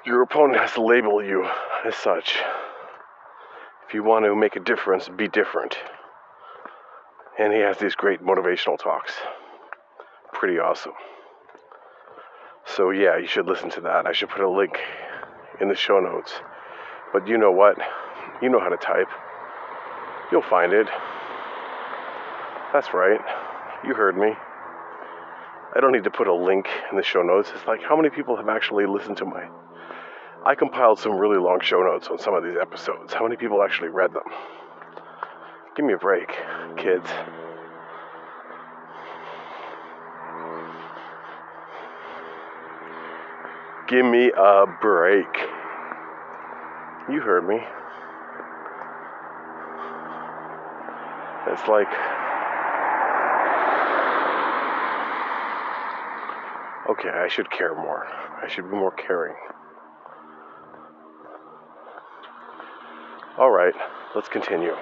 Your 0.08 0.22
opponent 0.22 0.58
has 0.58 0.72
to 0.72 0.82
label 0.82 1.22
you 1.22 1.46
as 1.84 1.94
such. 1.94 2.38
If 3.86 3.92
you 3.92 4.02
want 4.02 4.24
to 4.24 4.34
make 4.34 4.56
a 4.56 4.60
difference, 4.60 5.06
be 5.06 5.28
different. 5.28 5.76
And 7.38 7.52
he 7.52 7.58
has 7.58 7.76
these 7.76 7.94
great 7.94 8.22
motivational 8.22 8.78
talks. 8.78 9.12
Pretty 10.32 10.58
awesome. 10.58 10.94
So, 12.64 12.88
yeah, 12.88 13.18
you 13.18 13.26
should 13.26 13.44
listen 13.44 13.68
to 13.72 13.82
that. 13.82 14.06
I 14.06 14.12
should 14.12 14.30
put 14.30 14.40
a 14.40 14.48
link 14.48 14.78
in 15.60 15.68
the 15.68 15.74
show 15.74 16.00
notes. 16.00 16.32
But 17.12 17.28
you 17.28 17.36
know 17.36 17.52
what? 17.52 17.76
You 18.40 18.48
know 18.48 18.60
how 18.60 18.70
to 18.70 18.78
type. 18.78 19.10
You'll 20.32 20.40
find 20.40 20.72
it. 20.72 20.86
That's 22.72 22.94
right. 22.94 23.20
You 23.86 23.92
heard 23.92 24.16
me. 24.16 24.32
I 25.76 25.80
don't 25.80 25.92
need 25.92 26.04
to 26.04 26.10
put 26.10 26.28
a 26.28 26.34
link 26.34 26.66
in 26.90 26.96
the 26.96 27.02
show 27.02 27.20
notes. 27.20 27.52
It's 27.54 27.66
like 27.66 27.82
how 27.82 27.94
many 27.94 28.08
people 28.08 28.38
have 28.38 28.48
actually 28.48 28.86
listened 28.86 29.18
to 29.18 29.26
my. 29.26 29.50
I 30.44 30.54
compiled 30.54 30.98
some 30.98 31.18
really 31.18 31.38
long 31.38 31.60
show 31.60 31.82
notes 31.82 32.08
on 32.08 32.18
some 32.18 32.34
of 32.34 32.44
these 32.44 32.56
episodes. 32.60 33.12
How 33.12 33.24
many 33.24 33.36
people 33.36 33.62
actually 33.62 33.88
read 33.88 34.12
them? 34.12 34.22
Give 35.76 35.84
me 35.84 35.92
a 35.92 35.98
break, 35.98 36.28
kids. 36.76 37.06
Give 43.88 44.04
me 44.04 44.30
a 44.36 44.66
break. 44.80 45.26
You 47.10 47.20
heard 47.20 47.48
me. 47.48 47.60
It's 51.50 51.66
like 51.66 51.88
okay, 56.90 57.08
I 57.08 57.28
should 57.28 57.50
care 57.50 57.74
more. 57.74 58.06
I 58.42 58.48
should 58.48 58.70
be 58.70 58.76
more 58.76 58.92
caring. 58.92 59.36
All 63.38 63.50
right, 63.50 63.74
let's 64.14 64.28
continue. 64.28 64.74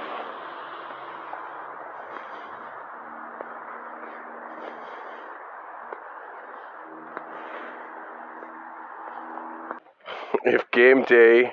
if 10.47 10.71
game 10.71 11.03
day 11.05 11.53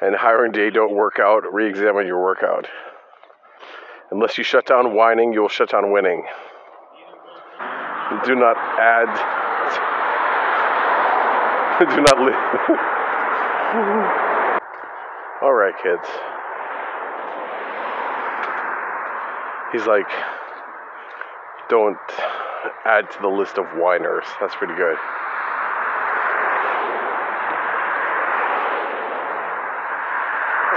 and 0.00 0.14
hiring 0.14 0.52
day 0.52 0.70
don't 0.70 0.94
work 0.94 1.18
out, 1.20 1.44
re 1.52 1.68
examine 1.68 2.06
your 2.06 2.22
workout. 2.22 2.66
Unless 4.10 4.36
you 4.36 4.44
shut 4.44 4.66
down 4.66 4.94
whining, 4.94 5.32
you 5.32 5.40
will 5.40 5.48
shut 5.48 5.70
down 5.70 5.90
winning. 5.92 6.24
Do 8.24 8.34
not 8.34 8.56
add. 8.56 9.08
Do 11.94 12.00
not 12.00 12.18
live. 12.18 12.34
All 15.42 15.52
right, 15.52 15.74
kids. 15.82 16.08
He's 19.72 19.86
like, 19.86 20.08
don't 21.68 21.98
add 22.84 23.10
to 23.10 23.18
the 23.20 23.28
list 23.28 23.58
of 23.58 23.66
whiners. 23.76 24.24
That's 24.40 24.54
pretty 24.54 24.74
good. 24.74 24.96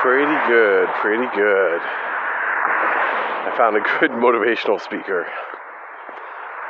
Pretty 0.01 0.47
good, 0.47 0.87
pretty 1.01 1.27
good. 1.35 1.81
I 1.81 3.53
found 3.57 3.75
a 3.75 3.81
good 3.99 4.11
motivational 4.25 4.81
speaker. 4.81 5.27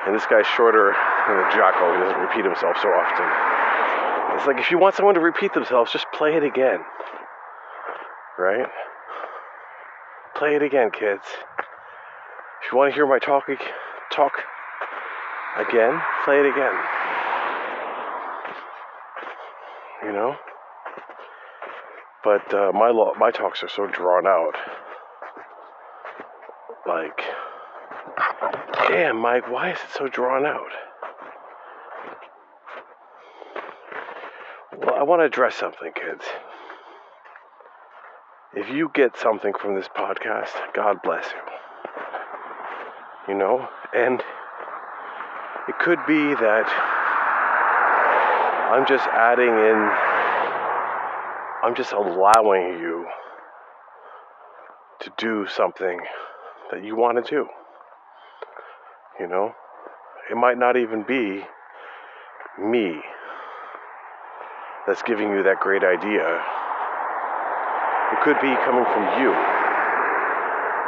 And 0.05 0.15
this 0.15 0.25
guy's 0.25 0.47
shorter 0.47 0.95
than 1.27 1.37
the 1.37 1.49
Jocko. 1.55 1.93
He 1.93 1.99
doesn't 1.99 2.19
repeat 2.19 2.43
himself 2.43 2.77
so 2.81 2.89
often. 2.89 4.35
It's 4.37 4.47
like 4.47 4.57
if 4.57 4.71
you 4.71 4.79
want 4.79 4.95
someone 4.95 5.15
to 5.15 5.21
repeat 5.21 5.53
themselves, 5.53 5.91
just 5.91 6.07
play 6.13 6.35
it 6.35 6.43
again. 6.43 6.79
Right? 8.37 8.67
Play 10.35 10.55
it 10.55 10.63
again, 10.63 10.91
kids. 10.91 11.23
If 12.69 12.73
you 12.73 12.77
want 12.77 12.91
to 12.91 12.95
hear 12.95 13.07
my 13.07 13.17
talk, 13.17 13.45
talk 14.11 14.33
again, 15.57 15.99
play 16.23 16.39
it 16.39 16.45
again. 16.45 16.71
You 20.05 20.11
know? 20.11 20.35
But 22.23 22.53
uh, 22.53 22.71
my 22.71 22.89
lo- 22.91 23.15
my 23.17 23.31
talks 23.31 23.63
are 23.63 23.69
so 23.69 23.87
drawn 23.87 24.27
out. 24.27 24.53
Like, 26.85 27.19
damn, 28.87 29.17
Mike, 29.17 29.49
why 29.49 29.71
is 29.71 29.79
it 29.79 29.97
so 29.97 30.07
drawn 30.07 30.45
out? 30.45 30.71
Well, 34.77 34.93
I 34.93 35.01
want 35.01 35.21
to 35.21 35.25
address 35.25 35.55
something, 35.55 35.91
kids. 35.95 36.23
If 38.53 38.69
you 38.69 38.91
get 38.93 39.17
something 39.17 39.53
from 39.59 39.73
this 39.73 39.87
podcast, 39.87 40.51
God 40.75 40.97
bless 41.01 41.25
you. 41.31 41.48
You 43.29 43.35
know, 43.35 43.69
and 43.93 44.23
it 45.67 45.77
could 45.77 45.99
be 46.07 46.33
that 46.33 46.65
I'm 48.73 48.87
just 48.87 49.07
adding 49.07 49.49
in 49.49 50.19
I'm 51.61 51.75
just 51.75 51.91
allowing 51.91 52.79
you 52.79 53.05
to 55.01 55.11
do 55.19 55.45
something 55.47 55.99
that 56.71 56.83
you 56.83 56.95
want 56.95 57.23
to 57.23 57.29
do. 57.29 57.47
You 59.19 59.27
know, 59.27 59.53
it 60.31 60.35
might 60.35 60.57
not 60.57 60.75
even 60.75 61.03
be 61.03 61.43
me 62.59 62.99
that's 64.87 65.03
giving 65.03 65.29
you 65.29 65.43
that 65.43 65.59
great 65.59 65.83
idea. 65.83 66.25
It 68.11 68.23
could 68.23 68.41
be 68.41 68.55
coming 68.65 68.85
from 68.85 69.21
you. 69.21 69.58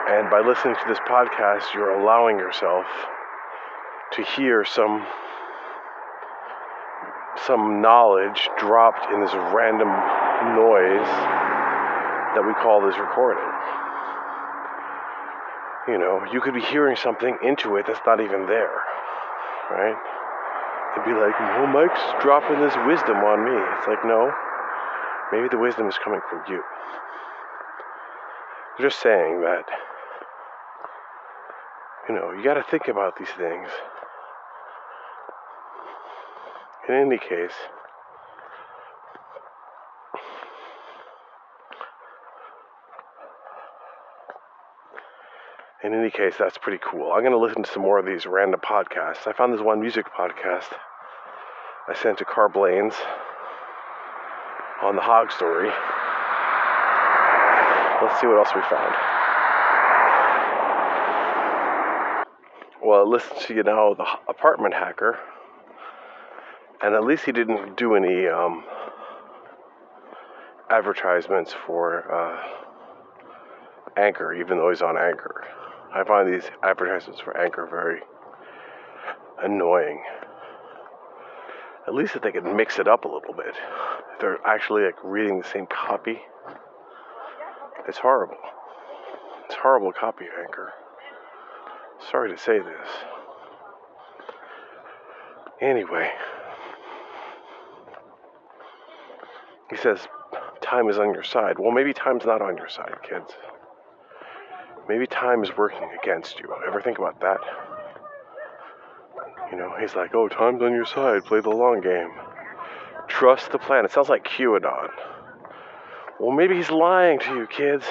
And 0.09 0.29
by 0.29 0.41
listening 0.41 0.75
to 0.75 0.87
this 0.87 0.99
podcast, 1.07 1.73
you're 1.73 1.91
allowing 1.91 2.37
yourself 2.37 2.85
to 4.13 4.23
hear 4.23 4.65
some 4.65 5.05
some 7.47 7.81
knowledge 7.81 8.49
dropped 8.57 9.11
in 9.13 9.21
this 9.21 9.33
random 9.55 9.87
noise 10.57 11.09
that 12.35 12.43
we 12.45 12.53
call 12.61 12.81
this 12.85 12.97
recording. 12.99 13.43
You 15.87 15.97
know, 15.97 16.21
you 16.31 16.41
could 16.41 16.53
be 16.53 16.61
hearing 16.61 16.95
something 16.95 17.37
into 17.41 17.77
it 17.77 17.87
that's 17.87 18.01
not 18.05 18.21
even 18.21 18.45
there, 18.45 18.77
right? 19.71 19.95
It'd 20.93 21.05
be 21.05 21.15
like, 21.15 21.39
well, 21.39 21.67
Mike's 21.67 22.03
dropping 22.21 22.59
this 22.59 22.75
wisdom 22.85 23.17
on 23.23 23.43
me. 23.43 23.55
It's 23.79 23.87
like, 23.87 24.03
no, 24.05 24.31
maybe 25.31 25.47
the 25.47 25.57
wisdom 25.57 25.87
is 25.87 25.95
coming 26.03 26.19
from 26.29 26.43
you. 26.47 26.61
I'm 28.77 28.83
just 28.83 29.01
saying 29.01 29.41
that, 29.41 29.65
you 32.07 32.15
know, 32.15 32.31
you 32.31 32.43
got 32.43 32.55
to 32.55 32.63
think 32.63 32.87
about 32.87 33.17
these 33.17 33.29
things. 33.29 33.69
In 36.89 36.95
any 36.95 37.17
case, 37.17 37.53
in 45.83 45.93
any 45.93 46.09
case, 46.09 46.33
that's 46.37 46.57
pretty 46.57 46.79
cool. 46.83 47.11
I'm 47.11 47.21
going 47.21 47.31
to 47.31 47.37
listen 47.37 47.63
to 47.63 47.71
some 47.71 47.83
more 47.83 47.99
of 47.99 48.05
these 48.05 48.25
random 48.25 48.59
podcasts. 48.59 49.27
I 49.27 49.33
found 49.33 49.53
this 49.53 49.61
one 49.61 49.79
music 49.79 50.07
podcast 50.17 50.73
I 51.87 51.95
sent 51.95 52.19
to 52.19 52.25
Car 52.25 52.47
Blaines 52.47 52.93
on 54.81 54.95
the 54.95 55.01
Hog 55.01 55.31
story. 55.31 55.69
Let's 58.01 58.19
see 58.21 58.27
what 58.27 58.37
else 58.37 58.55
we 58.55 58.61
found. 58.61 59.10
Well, 62.91 63.09
listen 63.09 63.37
to 63.47 63.53
you 63.53 63.63
know 63.63 63.93
the 63.93 64.05
apartment 64.27 64.73
hacker, 64.73 65.17
and 66.81 66.93
at 66.93 67.05
least 67.05 67.23
he 67.23 67.31
didn't 67.31 67.77
do 67.77 67.95
any 67.95 68.27
um, 68.27 68.65
advertisements 70.69 71.53
for 71.65 72.13
uh, 72.13 72.43
Anchor, 73.95 74.33
even 74.33 74.57
though 74.57 74.71
he's 74.71 74.81
on 74.81 74.97
Anchor. 74.97 75.47
I 75.93 76.03
find 76.03 76.33
these 76.33 76.43
advertisements 76.63 77.21
for 77.21 77.37
Anchor 77.37 77.65
very 77.65 78.01
annoying. 79.41 80.03
At 81.87 81.93
least 81.93 82.17
if 82.17 82.23
they 82.23 82.33
could 82.33 82.43
mix 82.43 82.77
it 82.77 82.89
up 82.89 83.05
a 83.05 83.07
little 83.07 83.33
bit. 83.33 83.55
If 83.55 84.19
they're 84.19 84.45
actually 84.45 84.83
like 84.83 85.01
reading 85.01 85.39
the 85.39 85.47
same 85.47 85.65
copy. 85.65 86.19
It's 87.87 87.99
horrible. 87.99 88.35
It's 89.45 89.55
horrible 89.55 89.93
copy, 89.93 90.25
Anchor. 90.43 90.73
Sorry 92.09 92.31
to 92.31 92.37
say 92.37 92.59
this. 92.59 92.87
Anyway, 95.61 96.09
he 99.69 99.77
says 99.77 99.99
time 100.61 100.89
is 100.89 100.97
on 100.97 101.13
your 101.13 101.23
side. 101.23 101.59
Well, 101.59 101.71
maybe 101.71 101.93
time's 101.93 102.25
not 102.25 102.41
on 102.41 102.57
your 102.57 102.69
side, 102.69 102.95
kids. 103.07 103.33
Maybe 104.89 105.05
time 105.05 105.43
is 105.43 105.55
working 105.55 105.89
against 106.01 106.39
you. 106.39 106.53
Ever 106.67 106.81
think 106.81 106.97
about 106.97 107.21
that? 107.21 107.39
You 109.51 109.57
know, 109.57 109.73
he's 109.79 109.95
like, 109.95 110.15
oh, 110.15 110.27
time's 110.27 110.61
on 110.61 110.71
your 110.71 110.85
side. 110.85 111.25
Play 111.25 111.41
the 111.41 111.49
long 111.49 111.81
game. 111.81 112.09
Trust 113.07 113.51
the 113.51 113.59
plan. 113.59 113.85
It 113.85 113.91
sounds 113.91 114.09
like 114.09 114.23
QAnon. 114.23 114.89
Well, 116.19 116.31
maybe 116.31 116.55
he's 116.55 116.71
lying 116.71 117.19
to 117.19 117.35
you, 117.35 117.47
kids. 117.47 117.85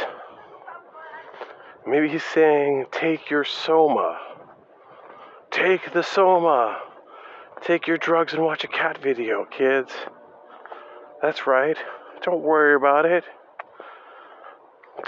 Maybe 1.90 2.08
he's 2.08 2.22
saying, 2.22 2.86
take 2.92 3.30
your 3.30 3.42
soma. 3.42 4.16
Take 5.50 5.92
the 5.92 6.04
soma. 6.04 6.78
Take 7.62 7.88
your 7.88 7.98
drugs 7.98 8.32
and 8.32 8.44
watch 8.44 8.62
a 8.62 8.68
cat 8.68 8.98
video, 8.98 9.44
kids. 9.44 9.90
That's 11.20 11.48
right. 11.48 11.76
Don't 12.22 12.42
worry 12.42 12.76
about 12.76 13.06
it. 13.06 13.24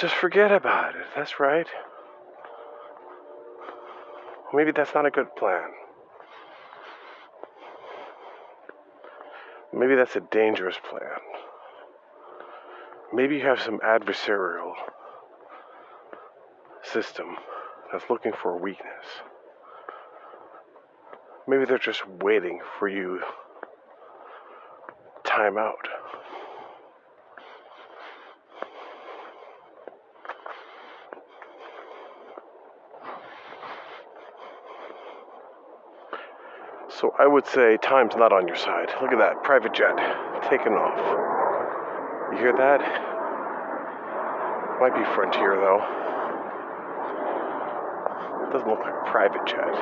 Just 0.00 0.14
forget 0.16 0.50
about 0.50 0.96
it. 0.96 1.06
That's 1.14 1.38
right. 1.38 1.68
Maybe 4.52 4.72
that's 4.72 4.92
not 4.92 5.06
a 5.06 5.10
good 5.10 5.36
plan. 5.36 5.68
Maybe 9.72 9.94
that's 9.94 10.16
a 10.16 10.20
dangerous 10.32 10.76
plan. 10.90 11.20
Maybe 13.12 13.36
you 13.36 13.42
have 13.42 13.60
some 13.60 13.78
adversarial 13.78 14.72
system 16.82 17.36
that's 17.90 18.08
looking 18.10 18.32
for 18.32 18.52
a 18.52 18.56
weakness. 18.56 19.06
Maybe 21.46 21.64
they're 21.64 21.78
just 21.78 22.06
waiting 22.08 22.60
for 22.78 22.88
you 22.88 23.20
time 25.24 25.58
out. 25.58 25.88
So 36.88 37.12
I 37.18 37.26
would 37.26 37.46
say 37.46 37.78
time's 37.82 38.14
not 38.14 38.32
on 38.32 38.46
your 38.46 38.56
side. 38.56 38.90
Look 39.00 39.10
at 39.10 39.18
that 39.18 39.42
private 39.42 39.74
jet 39.74 39.96
taking 40.48 40.74
off. 40.74 40.98
You 42.32 42.38
hear 42.38 42.52
that? 42.56 42.80
Might 44.80 44.94
be 44.94 45.04
Frontier 45.14 45.56
though. 45.56 46.01
Doesn't 48.52 48.68
look 48.68 48.80
like 48.80 48.92
a 48.92 49.10
private 49.10 49.46
jet. 49.46 49.72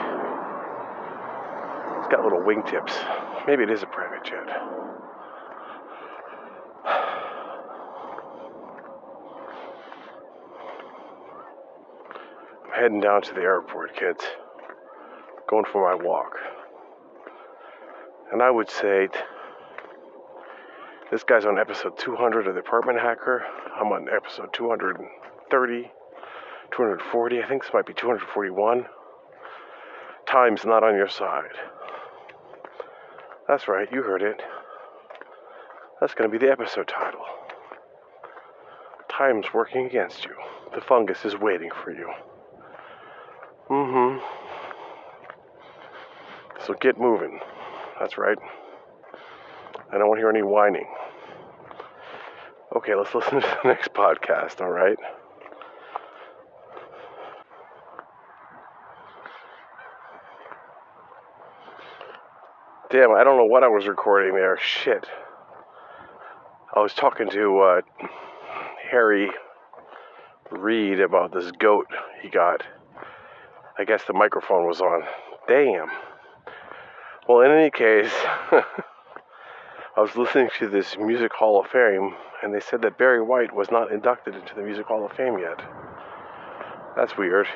It's 1.99 2.09
got 2.09 2.23
little 2.23 2.41
wingtips. 2.41 2.95
Maybe 3.49 3.65
it 3.65 3.71
is 3.71 3.83
a 3.83 3.87
private 3.87 4.25
jet. 4.25 4.49
I'm 12.65 12.73
heading 12.81 13.01
down 13.01 13.23
to 13.23 13.35
the 13.35 13.41
airport, 13.41 13.97
kids. 13.97 14.25
Going 15.49 15.65
for 15.65 15.83
my 15.91 15.97
walk. 16.05 16.37
And 18.33 18.41
I 18.41 18.53
would 18.53 18.71
say 18.71 19.09
this 21.11 21.25
guy's 21.25 21.45
on 21.45 21.59
episode 21.59 21.99
200 21.99 22.47
of 22.47 22.55
The 22.55 22.61
Apartment 22.61 23.01
Hacker. 23.01 23.45
I'm 23.75 23.89
on 23.89 24.09
episode 24.09 24.53
230, 24.53 25.91
240. 26.75 27.43
I 27.43 27.49
think 27.49 27.63
this 27.63 27.73
might 27.73 27.87
be 27.87 27.95
241. 27.95 28.87
Time's 30.27 30.65
not 30.65 30.85
on 30.85 30.95
your 30.95 31.09
side. 31.09 31.57
That's 33.49 33.67
right, 33.67 33.89
you 33.93 34.03
heard 34.03 34.23
it. 34.23 34.41
That's 36.01 36.15
going 36.15 36.31
to 36.31 36.39
be 36.39 36.45
the 36.45 36.53
episode 36.53 36.89
title. 36.89 37.25
Time's 39.09 39.47
working 39.53 39.87
against 39.87 40.25
you. 40.25 40.35
The 40.75 40.81
fungus 40.81 41.25
is 41.25 41.37
waiting 41.37 41.71
for 41.83 41.91
you. 41.91 42.09
Mm 43.69 44.19
hmm. 44.19 44.25
So 46.67 46.75
get 46.75 46.99
moving. 46.99 47.41
That's 47.99 48.17
right. 48.17 48.39
I 49.93 49.99
don't 49.99 50.09
want 50.09 50.19
to 50.19 50.23
hear 50.23 50.31
any 50.31 50.43
whining. 50.43 50.87
Okay, 52.77 52.95
let's 52.95 53.15
listen 53.15 53.41
to 53.41 53.59
the 53.63 53.69
next 53.69 53.93
podcast, 53.93 54.61
all 54.61 54.71
right? 54.71 54.99
Damn, 62.91 63.13
I 63.13 63.23
don't 63.23 63.37
know 63.37 63.45
what 63.45 63.63
I 63.63 63.69
was 63.69 63.87
recording 63.87 64.35
there. 64.35 64.59
Shit. 64.61 65.07
I 66.75 66.81
was 66.81 66.93
talking 66.93 67.31
to 67.31 67.61
uh, 67.61 67.81
Harry 68.91 69.31
Reid 70.51 70.99
about 70.99 71.33
this 71.33 71.53
goat 71.53 71.87
he 72.21 72.29
got. 72.29 72.65
I 73.79 73.85
guess 73.85 74.03
the 74.09 74.13
microphone 74.13 74.67
was 74.67 74.81
on. 74.81 75.05
Damn. 75.47 75.89
Well, 77.29 77.43
in 77.43 77.53
any 77.53 77.71
case, 77.71 78.11
I 78.51 78.65
was 79.97 80.17
listening 80.17 80.49
to 80.59 80.69
this 80.69 80.97
Music 80.99 81.33
Hall 81.33 81.61
of 81.61 81.71
Fame, 81.71 82.17
and 82.43 82.53
they 82.53 82.59
said 82.59 82.83
that 82.83 82.99
Barry 82.99 83.23
White 83.23 83.55
was 83.55 83.71
not 83.71 83.93
inducted 83.93 84.35
into 84.35 84.53
the 84.57 84.63
Music 84.63 84.87
Hall 84.87 85.07
of 85.07 85.13
Fame 85.13 85.39
yet. 85.39 85.63
That's 86.97 87.17
weird. 87.17 87.47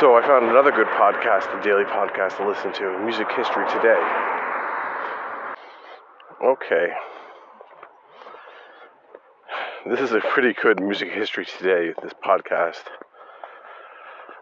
So 0.00 0.14
I 0.14 0.20
found 0.20 0.44
another 0.44 0.72
good 0.72 0.88
podcast, 0.88 1.58
a 1.58 1.62
daily 1.62 1.84
podcast 1.84 2.36
to 2.36 2.46
listen 2.46 2.72
to, 2.74 2.98
Music 3.02 3.26
History 3.34 3.66
Today. 3.68 3.98
Okay. 6.44 6.88
This 9.86 10.00
is 10.00 10.12
a 10.12 10.20
pretty 10.20 10.52
good 10.52 10.82
Music 10.82 11.10
History 11.10 11.46
Today, 11.46 11.94
this 12.02 12.12
podcast. 12.24 12.82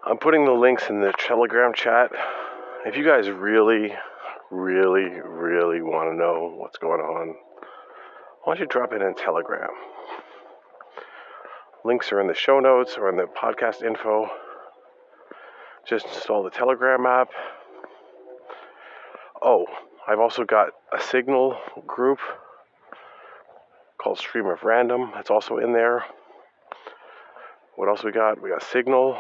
I'm 0.05 0.19
putting 0.19 0.45
the 0.45 0.53
links 0.53 0.91
in 0.91 1.01
the 1.01 1.13
Telegram 1.19 1.73
chat 1.73 2.11
if 2.85 2.97
you 2.97 3.05
guys 3.05 3.31
really, 3.31 3.95
really, 4.51 5.21
really 5.25 5.81
want 5.81 6.11
to 6.11 6.17
know 6.17 6.53
what's 6.57 6.79
going 6.79 7.01
on, 7.01 7.35
why 8.43 8.55
don't 8.55 8.61
you 8.61 8.67
drop 8.67 8.93
it 8.93 9.01
in 9.01 9.15
Telegram? 9.15 9.71
Links 11.85 12.13
are 12.13 12.21
in 12.21 12.27
the 12.27 12.35
show 12.35 12.61
notes 12.61 12.97
or 12.99 13.09
in 13.09 13.17
the 13.17 13.25
podcast 13.25 13.83
info. 13.83 14.29
Just 15.87 16.07
install 16.07 16.43
the 16.43 16.51
Telegram 16.51 17.05
app. 17.05 17.29
Oh, 19.43 19.67
I've 20.09 20.21
also 20.21 20.45
got 20.45 20.69
a 20.97 21.01
Signal 21.01 21.57
group 21.87 22.19
called 24.03 24.19
Stream 24.19 24.47
of 24.47 24.63
Random. 24.63 25.11
That's 25.15 25.31
also 25.31 25.59
in 25.59 25.73
there. 25.73 26.05
What 27.77 27.89
else 27.89 28.03
we 28.05 28.13
got? 28.13 28.41
We 28.41 28.51
got 28.51 28.63
Signal. 28.63 29.19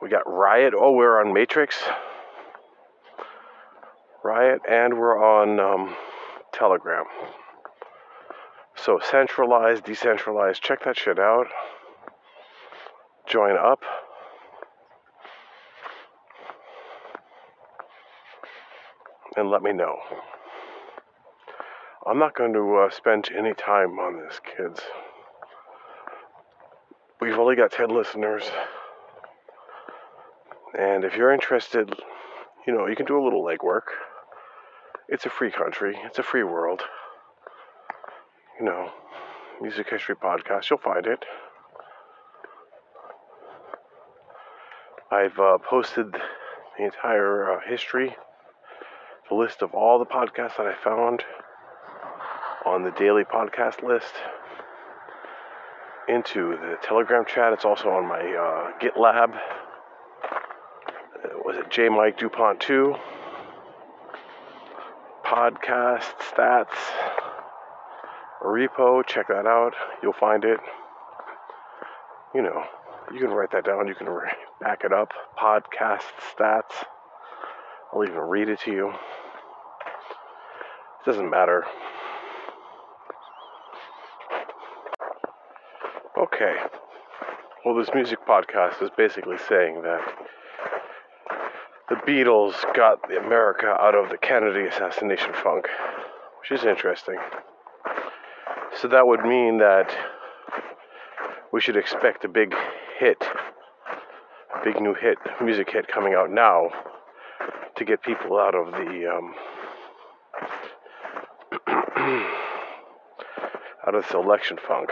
We 0.00 0.08
got 0.08 0.22
Riot. 0.26 0.74
Oh, 0.76 0.92
we're 0.92 1.20
on 1.20 1.32
Matrix. 1.32 1.82
Riot, 4.22 4.60
and 4.68 4.98
we're 4.98 5.18
on 5.18 5.58
um, 5.58 5.96
Telegram. 6.52 7.04
So 8.76 9.00
centralized, 9.10 9.84
decentralized. 9.84 10.62
Check 10.62 10.84
that 10.84 10.96
shit 10.96 11.18
out. 11.18 11.46
Join 13.26 13.56
up. 13.56 13.79
And 19.40 19.48
let 19.48 19.62
me 19.62 19.72
know. 19.72 19.96
I'm 22.06 22.18
not 22.18 22.36
going 22.36 22.52
to 22.52 22.76
uh, 22.76 22.90
spend 22.90 23.30
any 23.34 23.54
time 23.54 23.98
on 23.98 24.18
this, 24.20 24.38
kids. 24.38 24.82
We've 27.22 27.38
only 27.38 27.56
got 27.56 27.72
10 27.72 27.88
listeners. 27.88 28.42
And 30.78 31.04
if 31.04 31.16
you're 31.16 31.32
interested, 31.32 31.90
you 32.66 32.74
know, 32.74 32.86
you 32.86 32.94
can 32.94 33.06
do 33.06 33.18
a 33.18 33.24
little 33.24 33.42
legwork. 33.42 33.84
It's 35.08 35.24
a 35.24 35.30
free 35.30 35.50
country, 35.50 35.96
it's 36.04 36.18
a 36.18 36.22
free 36.22 36.44
world. 36.44 36.82
You 38.58 38.66
know, 38.66 38.90
music 39.62 39.88
history 39.88 40.16
podcast, 40.16 40.68
you'll 40.68 40.80
find 40.80 41.06
it. 41.06 41.24
I've 45.10 45.38
uh, 45.38 45.56
posted 45.66 46.12
the 46.12 46.84
entire 46.84 47.54
uh, 47.54 47.60
history, 47.66 48.14
the 49.30 49.36
list 49.36 49.62
of 49.62 49.72
all 49.74 49.98
the 49.98 50.04
podcasts 50.04 50.56
that 50.56 50.66
I 50.66 50.74
found 50.74 51.22
on 52.66 52.82
the 52.82 52.90
daily 52.90 53.22
podcast 53.22 53.82
list 53.82 54.12
into 56.08 56.56
the 56.60 56.76
Telegram 56.82 57.24
chat. 57.24 57.52
It's 57.52 57.64
also 57.64 57.90
on 57.90 58.08
my 58.08 58.18
uh, 58.18 58.72
GitLab. 58.80 59.34
Uh, 60.24 61.28
was 61.44 61.56
it 61.56 61.70
J 61.70 61.88
Mike 61.88 62.18
DuPont 62.18 62.60
2? 62.60 62.96
Podcast 65.24 66.12
stats 66.34 66.74
repo. 68.42 69.06
Check 69.06 69.28
that 69.28 69.46
out. 69.46 69.74
You'll 70.02 70.12
find 70.12 70.44
it. 70.44 70.58
You 72.34 72.42
know, 72.42 72.64
you 73.12 73.20
can 73.20 73.30
write 73.30 73.52
that 73.52 73.64
down. 73.64 73.86
You 73.86 73.94
can 73.94 74.08
back 74.60 74.82
it 74.84 74.92
up. 74.92 75.12
Podcast 75.40 76.02
stats. 76.36 76.84
I'll 77.92 78.02
even 78.04 78.18
read 78.18 78.48
it 78.48 78.60
to 78.60 78.72
you. 78.72 78.92
It 81.00 81.06
doesn't 81.06 81.30
matter. 81.30 81.64
Okay. 86.18 86.56
Well, 87.64 87.74
this 87.74 87.88
music 87.94 88.18
podcast 88.28 88.82
is 88.82 88.90
basically 88.96 89.38
saying 89.48 89.80
that 89.82 90.00
the 91.88 91.94
Beatles 92.06 92.54
got 92.74 93.08
the 93.08 93.16
America 93.16 93.68
out 93.80 93.94
of 93.94 94.10
the 94.10 94.18
Kennedy 94.18 94.66
assassination 94.66 95.32
funk, 95.32 95.68
which 96.40 96.58
is 96.58 96.66
interesting. 96.66 97.16
So 98.80 98.88
that 98.88 99.06
would 99.06 99.22
mean 99.22 99.58
that 99.58 99.96
we 101.50 101.62
should 101.62 101.76
expect 101.76 102.24
a 102.24 102.28
big 102.28 102.54
hit, 102.98 103.22
a 104.54 104.64
big 104.64 104.80
new 104.80 104.94
hit, 104.94 105.16
music 105.42 105.70
hit 105.70 105.88
coming 105.88 106.12
out 106.12 106.30
now 106.30 106.68
to 107.76 107.84
get 107.86 108.02
people 108.02 108.38
out 108.38 108.54
of 108.54 108.72
the 108.72 109.10
um, 109.10 109.34
out 113.86 113.94
of 113.94 114.02
this 114.02 114.12
election 114.12 114.58
funk. 114.66 114.90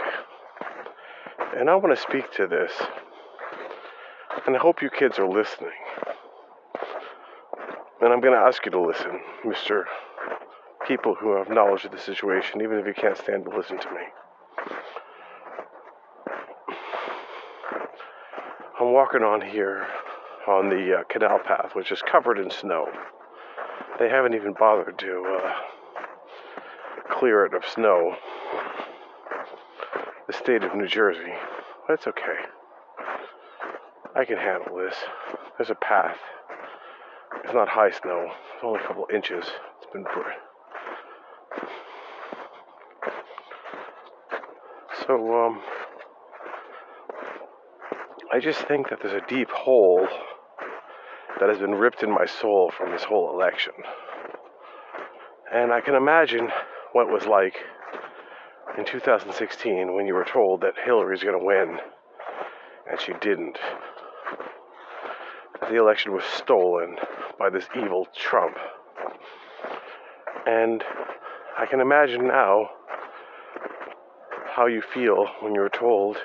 And 1.55 1.69
I 1.69 1.75
want 1.75 1.95
to 1.95 2.01
speak 2.01 2.31
to 2.33 2.47
this. 2.47 2.71
And 4.45 4.55
I 4.55 4.59
hope 4.59 4.81
you 4.81 4.89
kids 4.89 5.19
are 5.19 5.27
listening. 5.27 5.71
And 8.01 8.13
I'm 8.13 8.21
going 8.21 8.33
to 8.33 8.39
ask 8.39 8.65
you 8.65 8.71
to 8.71 8.79
listen, 8.79 9.19
Mr. 9.45 9.83
People 10.87 11.15
who 11.15 11.35
have 11.35 11.49
knowledge 11.49 11.85
of 11.85 11.91
the 11.91 11.99
situation, 11.99 12.61
even 12.61 12.79
if 12.79 12.85
you 12.87 12.93
can't 12.93 13.17
stand 13.17 13.45
to 13.45 13.55
listen 13.55 13.79
to 13.79 13.89
me. 13.91 14.01
I'm 18.79 18.93
walking 18.93 19.23
on 19.23 19.41
here 19.41 19.85
on 20.47 20.69
the 20.69 20.99
uh, 20.99 21.03
canal 21.09 21.39
path, 21.39 21.71
which 21.73 21.91
is 21.91 22.01
covered 22.01 22.39
in 22.39 22.49
snow. 22.49 22.87
They 23.99 24.07
haven't 24.07 24.33
even 24.33 24.53
bothered 24.57 24.97
to 24.99 25.39
uh, 25.43 25.53
clear 27.19 27.45
it 27.45 27.53
of 27.53 27.65
snow 27.65 28.15
the 30.25 30.33
state 30.33 30.63
of 30.63 30.73
New 30.73 30.87
Jersey. 30.87 31.33
That's 31.87 32.07
okay. 32.07 32.37
I 34.15 34.23
can 34.23 34.37
handle 34.37 34.77
this. 34.77 34.95
There's 35.57 35.69
a 35.69 35.75
path. 35.75 36.17
It's 37.43 37.53
not 37.53 37.67
high 37.67 37.91
snow. 37.91 38.31
It's 38.53 38.63
only 38.63 38.79
a 38.79 38.87
couple 38.87 39.05
inches. 39.13 39.43
It's 39.81 39.91
been 39.91 40.05
pretty. 40.05 40.29
So, 45.05 45.45
um, 45.45 45.61
I 48.31 48.39
just 48.39 48.61
think 48.61 48.89
that 48.89 48.99
there's 49.01 49.19
a 49.19 49.27
deep 49.27 49.49
hole 49.49 50.07
that 51.39 51.49
has 51.49 51.57
been 51.57 51.75
ripped 51.75 52.01
in 52.01 52.11
my 52.11 52.27
soul 52.27 52.71
from 52.77 52.91
this 52.91 53.03
whole 53.03 53.33
election. 53.33 53.73
And 55.51 55.73
I 55.73 55.81
can 55.81 55.95
imagine 55.95 56.49
what 56.93 57.07
it 57.07 57.13
was 57.13 57.25
like 57.25 57.55
in 58.77 58.85
2016 58.85 59.93
when 59.93 60.07
you 60.07 60.13
were 60.13 60.25
told 60.25 60.61
that 60.61 60.73
Hillary's 60.83 61.23
going 61.23 61.39
to 61.39 61.45
win 61.45 61.79
and 62.89 62.99
she 62.99 63.13
didn't. 63.21 63.57
That 65.59 65.69
the 65.69 65.77
election 65.77 66.13
was 66.13 66.23
stolen 66.23 66.97
by 67.37 67.49
this 67.49 67.65
evil 67.75 68.07
Trump. 68.15 68.57
And 70.45 70.83
I 71.57 71.65
can 71.65 71.79
imagine 71.79 72.27
now 72.27 72.69
how 74.55 74.67
you 74.67 74.81
feel 74.81 75.27
when 75.41 75.53
you 75.53 75.61
were 75.61 75.69
told 75.69 76.17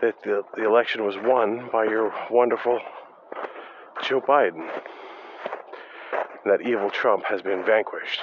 that 0.00 0.14
the, 0.24 0.42
the 0.56 0.64
election 0.64 1.04
was 1.04 1.16
won 1.16 1.68
by 1.72 1.84
your 1.84 2.12
wonderful 2.30 2.80
Joe 4.02 4.20
Biden. 4.20 4.68
And 6.44 6.52
that 6.52 6.62
evil 6.66 6.90
Trump 6.90 7.24
has 7.26 7.42
been 7.42 7.64
vanquished. 7.64 8.20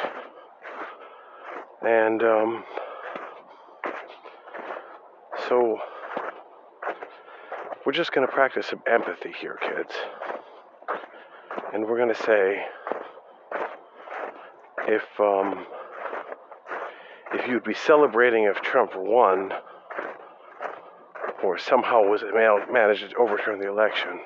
And 1.82 2.21
um, 2.23 2.63
so 5.47 5.80
we're 7.86 7.93
just 7.93 8.11
going 8.11 8.27
to 8.27 8.34
practice 8.34 8.67
some 8.67 8.82
empathy 8.86 9.34
here, 9.39 9.57
kids. 9.61 9.93
And 11.73 11.86
we're 11.88 11.97
going 11.97 12.13
to 12.13 12.23
say 12.23 12.65
if 14.88 15.03
um, 15.19 15.65
if 17.34 17.47
you'd 17.47 17.63
be 17.63 17.73
celebrating 17.73 18.43
if 18.43 18.61
Trump 18.61 18.91
won 18.95 19.51
or 21.43 21.57
somehow 21.57 22.01
was 22.01 22.21
managed 22.71 23.09
to 23.09 23.15
overturn 23.15 23.59
the 23.59 23.69
election, 23.69 24.19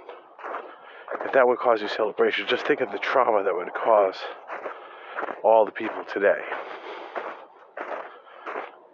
if 1.25 1.33
that 1.33 1.47
would 1.47 1.59
cause 1.59 1.81
you 1.81 1.87
celebration, 1.87 2.47
just 2.47 2.65
think 2.65 2.81
of 2.81 2.91
the 2.91 2.97
trauma 2.97 3.43
that 3.43 3.53
would 3.53 3.73
cause 3.73 4.15
all 5.43 5.65
the 5.65 5.71
people 5.71 6.03
today. 6.11 6.41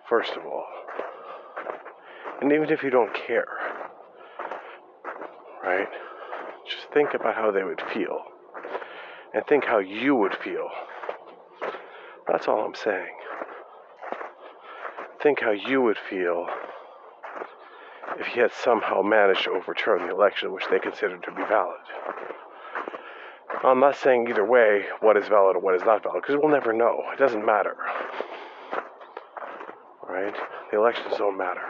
First 0.10 0.32
of 0.32 0.44
all. 0.44 0.66
And 2.42 2.52
even 2.52 2.72
if 2.72 2.82
you 2.82 2.90
don't 2.90 3.14
care, 3.14 3.46
right? 5.64 5.88
Just 6.68 6.92
think 6.92 7.14
about 7.14 7.36
how 7.36 7.52
they 7.52 7.64
would 7.64 7.82
feel. 7.94 8.20
And 9.34 9.46
think 9.46 9.66
how 9.66 9.78
you 9.78 10.16
would 10.16 10.36
feel. 10.36 10.68
That's 12.28 12.48
all 12.48 12.66
I'm 12.66 12.74
saying. 12.74 13.14
Think 15.22 15.42
how 15.42 15.52
you 15.52 15.82
would 15.82 15.98
feel 16.10 16.48
if 18.18 18.26
he 18.28 18.40
had 18.40 18.52
somehow 18.52 19.02
managed 19.02 19.44
to 19.44 19.52
overturn 19.52 20.08
the 20.08 20.14
election 20.14 20.52
which 20.52 20.66
they 20.72 20.80
considered 20.80 21.22
to 21.24 21.32
be 21.32 21.44
valid. 21.44 21.78
I'm 23.64 23.80
not 23.80 23.98
saying 23.98 24.28
either 24.30 24.46
way 24.46 24.86
what 25.02 25.18
is 25.18 25.28
valid 25.28 25.58
or 25.58 25.60
what 25.60 25.76
is 25.76 25.84
not 25.84 26.04
valid, 26.04 26.22
because 26.22 26.38
we'll 26.42 26.52
never 26.52 26.74
know. 26.74 27.04
It 27.14 27.20
doesn't 27.20 27.46
matter. 27.46 27.76
The 30.72 30.78
elections 30.78 31.16
don't 31.18 31.38
matter. 31.38 31.62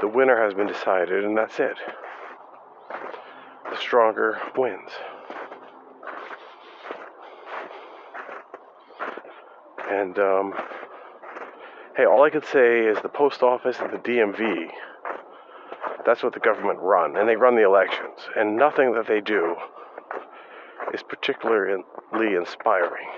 The 0.00 0.06
winner 0.06 0.40
has 0.44 0.54
been 0.54 0.68
decided, 0.68 1.24
and 1.24 1.36
that's 1.36 1.58
it. 1.58 1.76
the 3.68 3.76
stronger 3.76 4.38
wins. 4.56 4.90
And 9.90 10.18
um, 10.20 10.54
hey, 11.96 12.04
all 12.04 12.22
I 12.22 12.30
can 12.30 12.44
say 12.44 12.80
is 12.86 12.98
the 13.02 13.08
post 13.08 13.42
office 13.42 13.78
and 13.80 13.92
the 13.92 13.98
DMV. 13.98 14.68
That's 16.06 16.22
what 16.22 16.32
the 16.32 16.40
government 16.40 16.78
run, 16.80 17.16
and 17.16 17.28
they 17.28 17.34
run 17.34 17.56
the 17.56 17.64
elections. 17.64 18.20
And 18.36 18.56
nothing 18.56 18.92
that 18.92 19.08
they 19.08 19.20
do 19.20 19.56
is 20.94 21.02
particularly 21.02 21.82
inspiring. 22.36 23.08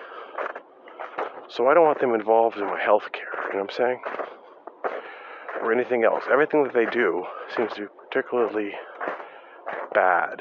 So 1.51 1.66
I 1.66 1.74
don't 1.74 1.84
want 1.84 2.01
them 2.01 2.14
involved 2.14 2.57
in 2.59 2.64
my 2.64 2.80
health 2.80 3.11
care, 3.12 3.48
you 3.48 3.59
know 3.59 3.64
what 3.64 3.72
I'm 3.72 3.76
saying? 3.76 4.01
Or 5.61 5.72
anything 5.72 6.05
else. 6.05 6.24
Everything 6.30 6.62
that 6.62 6.72
they 6.72 6.86
do 6.86 7.24
seems 7.57 7.72
to 7.72 7.82
be 7.82 7.86
particularly 8.09 8.70
bad, 9.92 10.40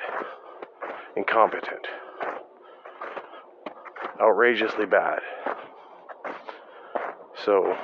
incompetent, 1.17 1.87
outrageously 4.21 4.85
bad. 4.85 5.19
So 7.43 7.75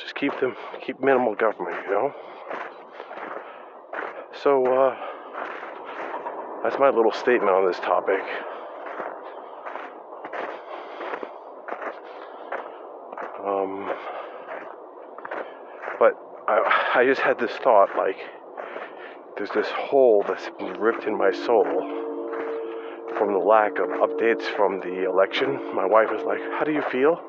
just 0.00 0.16
keep 0.16 0.32
them, 0.40 0.56
keep 0.84 1.00
minimal 1.00 1.36
government, 1.36 1.76
you 1.86 1.92
know? 1.92 2.14
So, 4.42 4.66
uh, 4.66 4.96
that's 6.64 6.78
my 6.80 6.90
little 6.90 7.12
statement 7.12 7.50
on 7.50 7.66
this 7.66 7.78
topic. 7.78 8.22
Um, 13.44 13.92
but 15.98 16.16
I, 16.94 17.04
just 17.06 17.20
had 17.22 17.38
this 17.38 17.52
thought 17.52 17.88
like, 17.96 18.18
there's 19.36 19.50
this 19.50 19.68
hole 19.68 20.24
that's 20.28 20.50
been 20.58 20.78
ripped 20.78 21.04
in 21.04 21.16
my 21.16 21.32
soul 21.32 21.64
from 23.16 23.32
the 23.32 23.38
lack 23.38 23.78
of 23.78 23.88
updates 23.88 24.42
from 24.56 24.80
the 24.80 25.08
election. 25.08 25.74
My 25.74 25.86
wife 25.86 26.08
was 26.10 26.22
like, 26.24 26.40
How 26.58 26.64
do 26.64 26.72
you 26.72 26.82
feel? 26.90 27.20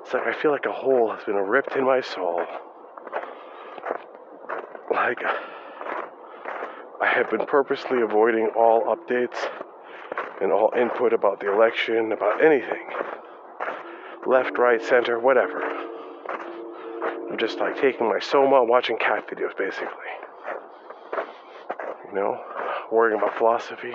It's 0.00 0.12
like 0.12 0.26
I 0.26 0.32
feel 0.32 0.50
like 0.50 0.66
a 0.66 0.72
hole 0.72 1.12
has 1.14 1.24
been 1.24 1.36
ripped 1.36 1.76
in 1.76 1.84
my 1.84 2.00
soul. 2.00 2.42
Like 4.90 5.22
I 7.00 7.06
have 7.06 7.30
been 7.30 7.46
purposely 7.46 8.02
avoiding 8.02 8.48
all 8.56 8.94
updates 8.94 9.48
and 10.40 10.50
all 10.50 10.72
input 10.76 11.12
about 11.12 11.40
the 11.40 11.52
election, 11.52 12.10
about 12.12 12.44
anything. 12.44 12.88
Left, 14.26 14.58
right, 14.58 14.82
center, 14.82 15.18
whatever. 15.18 15.71
Just 17.42 17.58
like 17.58 17.74
taking 17.80 18.08
my 18.08 18.20
soma, 18.20 18.62
watching 18.62 18.96
cat 18.98 19.26
videos 19.26 19.58
basically. 19.58 19.88
You 22.06 22.14
know, 22.14 22.40
worrying 22.92 23.18
about 23.18 23.36
philosophy. 23.36 23.92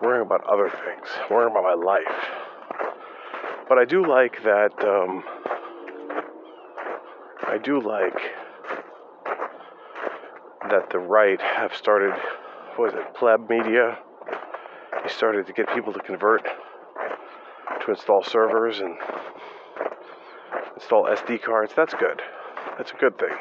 Worrying 0.00 0.24
about 0.24 0.44
other 0.44 0.70
things, 0.70 1.08
worrying 1.30 1.50
about 1.50 1.62
my 1.62 1.74
life. 1.74 2.04
But 3.68 3.76
I 3.76 3.84
do 3.84 4.06
like 4.06 4.42
that, 4.44 4.72
um, 4.82 5.22
I 7.46 7.58
do 7.58 7.82
like 7.82 8.45
that 10.70 10.90
the 10.90 10.98
right 10.98 11.40
have 11.40 11.74
started, 11.74 12.14
was 12.78 12.92
it, 12.94 13.14
pleb 13.14 13.48
media? 13.48 13.98
He 15.02 15.08
started 15.08 15.46
to 15.46 15.52
get 15.52 15.68
people 15.74 15.92
to 15.92 16.00
convert 16.00 16.44
to 16.44 17.90
install 17.90 18.22
servers 18.22 18.80
and 18.80 18.96
install 20.74 21.04
SD 21.04 21.42
cards. 21.42 21.72
That's 21.76 21.94
good. 21.94 22.20
That's 22.76 22.90
a 22.90 22.96
good 22.96 23.18
thing. 23.18 23.36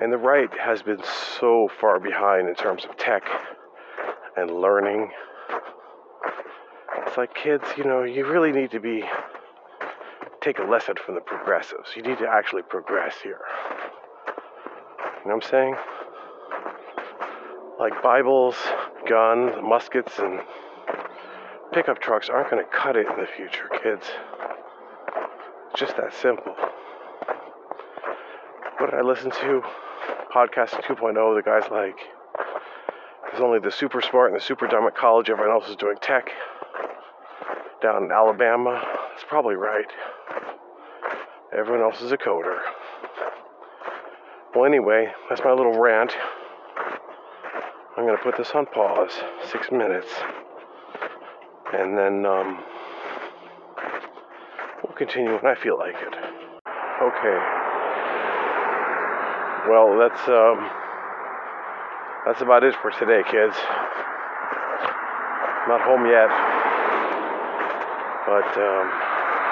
And 0.00 0.12
the 0.12 0.18
right 0.18 0.48
has 0.58 0.82
been 0.82 1.02
so 1.38 1.68
far 1.80 2.00
behind 2.00 2.48
in 2.48 2.54
terms 2.54 2.84
of 2.84 2.96
tech 2.96 3.22
and 4.36 4.50
learning. 4.50 5.10
It's 7.06 7.16
like 7.16 7.34
kids, 7.34 7.64
you 7.76 7.84
know, 7.84 8.04
you 8.04 8.26
really 8.26 8.52
need 8.52 8.70
to 8.70 8.80
be 8.80 9.04
take 10.40 10.58
a 10.58 10.62
lesson 10.62 10.94
from 11.04 11.16
the 11.16 11.20
progressives. 11.20 11.90
You 11.94 12.02
need 12.02 12.18
to 12.18 12.26
actually 12.26 12.62
progress 12.62 13.16
here. 13.22 13.40
You 15.20 15.28
know 15.28 15.36
what 15.36 15.44
I'm 15.44 15.50
saying? 15.50 15.76
Like 17.78 18.02
Bibles, 18.02 18.56
guns, 19.06 19.52
muskets, 19.62 20.18
and 20.18 20.40
pickup 21.74 22.00
trucks 22.00 22.30
aren't 22.30 22.50
going 22.50 22.64
to 22.64 22.70
cut 22.70 22.96
it 22.96 23.06
in 23.06 23.20
the 23.20 23.26
future, 23.36 23.68
kids. 23.82 24.06
It's 25.70 25.78
just 25.78 25.96
that 25.98 26.14
simple. 26.14 26.54
What 28.78 28.90
did 28.90 28.98
I 28.98 29.02
listen 29.02 29.30
to? 29.30 29.62
Podcast 30.34 30.80
2.0, 30.84 31.36
the 31.36 31.42
guy's 31.44 31.70
like, 31.70 31.98
there's 33.30 33.42
only 33.42 33.58
the 33.58 33.70
super 33.70 34.00
smart 34.00 34.32
and 34.32 34.40
the 34.40 34.44
super 34.44 34.66
dumb 34.66 34.86
at 34.86 34.96
college, 34.96 35.28
everyone 35.28 35.52
else 35.52 35.68
is 35.68 35.76
doing 35.76 35.96
tech. 36.00 36.30
Down 37.82 38.04
in 38.04 38.10
Alabama, 38.10 38.82
that's 39.10 39.24
probably 39.28 39.56
right. 39.56 39.86
Everyone 41.52 41.82
else 41.82 42.00
is 42.00 42.10
a 42.10 42.16
coder. 42.16 42.60
Well, 44.54 44.64
anyway, 44.64 45.06
that's 45.28 45.40
my 45.44 45.52
little 45.52 45.78
rant. 45.78 46.12
I'm 47.96 48.04
going 48.04 48.16
to 48.16 48.22
put 48.22 48.36
this 48.36 48.50
on 48.52 48.66
pause, 48.66 49.12
six 49.48 49.70
minutes, 49.70 50.08
and 51.72 51.96
then 51.96 52.26
um, 52.26 52.64
we'll 54.82 54.96
continue 54.96 55.34
when 55.34 55.46
I 55.46 55.54
feel 55.54 55.78
like 55.78 55.94
it. 55.94 56.14
Okay. 57.00 57.38
Well, 59.70 59.96
that's 59.98 60.28
um, 60.28 60.68
that's 62.26 62.40
about 62.42 62.64
it 62.64 62.74
for 62.82 62.90
today, 62.90 63.22
kids. 63.30 63.54
Not 65.68 65.80
home 65.80 66.06
yet, 66.06 66.28
but 68.26 68.58
um, 68.58 68.90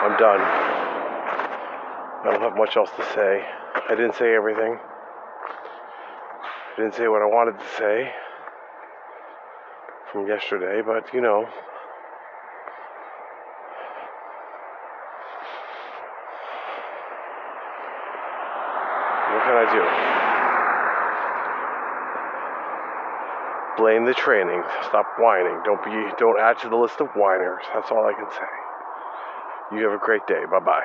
I'm 0.03 0.19
done. 0.19 0.78
I 2.21 2.33
don't 2.33 2.41
have 2.41 2.57
much 2.57 2.77
else 2.77 2.91
to 2.97 3.05
say. 3.15 3.45
I 3.89 3.95
didn't 3.95 4.17
say 4.17 4.35
everything. 4.35 4.77
I 4.77 4.81
didn't 6.77 6.95
say 6.95 7.07
what 7.07 7.23
I 7.23 7.27
wanted 7.27 7.61
to 7.61 7.67
say 7.79 8.13
from 10.11 10.27
yesterday, 10.27 10.83
but 10.85 11.15
you 11.15 11.21
know. 11.21 11.47
What 19.31 19.43
can 19.45 19.55
I 19.55 19.65
do? 23.77 23.83
Blame 23.83 24.07
the 24.07 24.15
training. 24.15 24.65
Stop 24.89 25.07
whining. 25.21 25.61
Don't 25.65 25.85
be 25.85 25.91
don't 26.19 26.41
add 26.41 26.59
to 26.61 26.69
the 26.69 26.77
list 26.77 27.01
of 27.01 27.11
whiners. 27.15 27.63
That's 27.73 27.93
all 27.93 28.07
I 28.07 28.13
can 28.13 28.29
say. 28.33 28.49
You 29.77 29.85
have 29.85 29.93
a 29.93 29.99
great 30.05 30.27
day. 30.27 30.45
Bye 30.51 30.59
bye. 30.59 30.83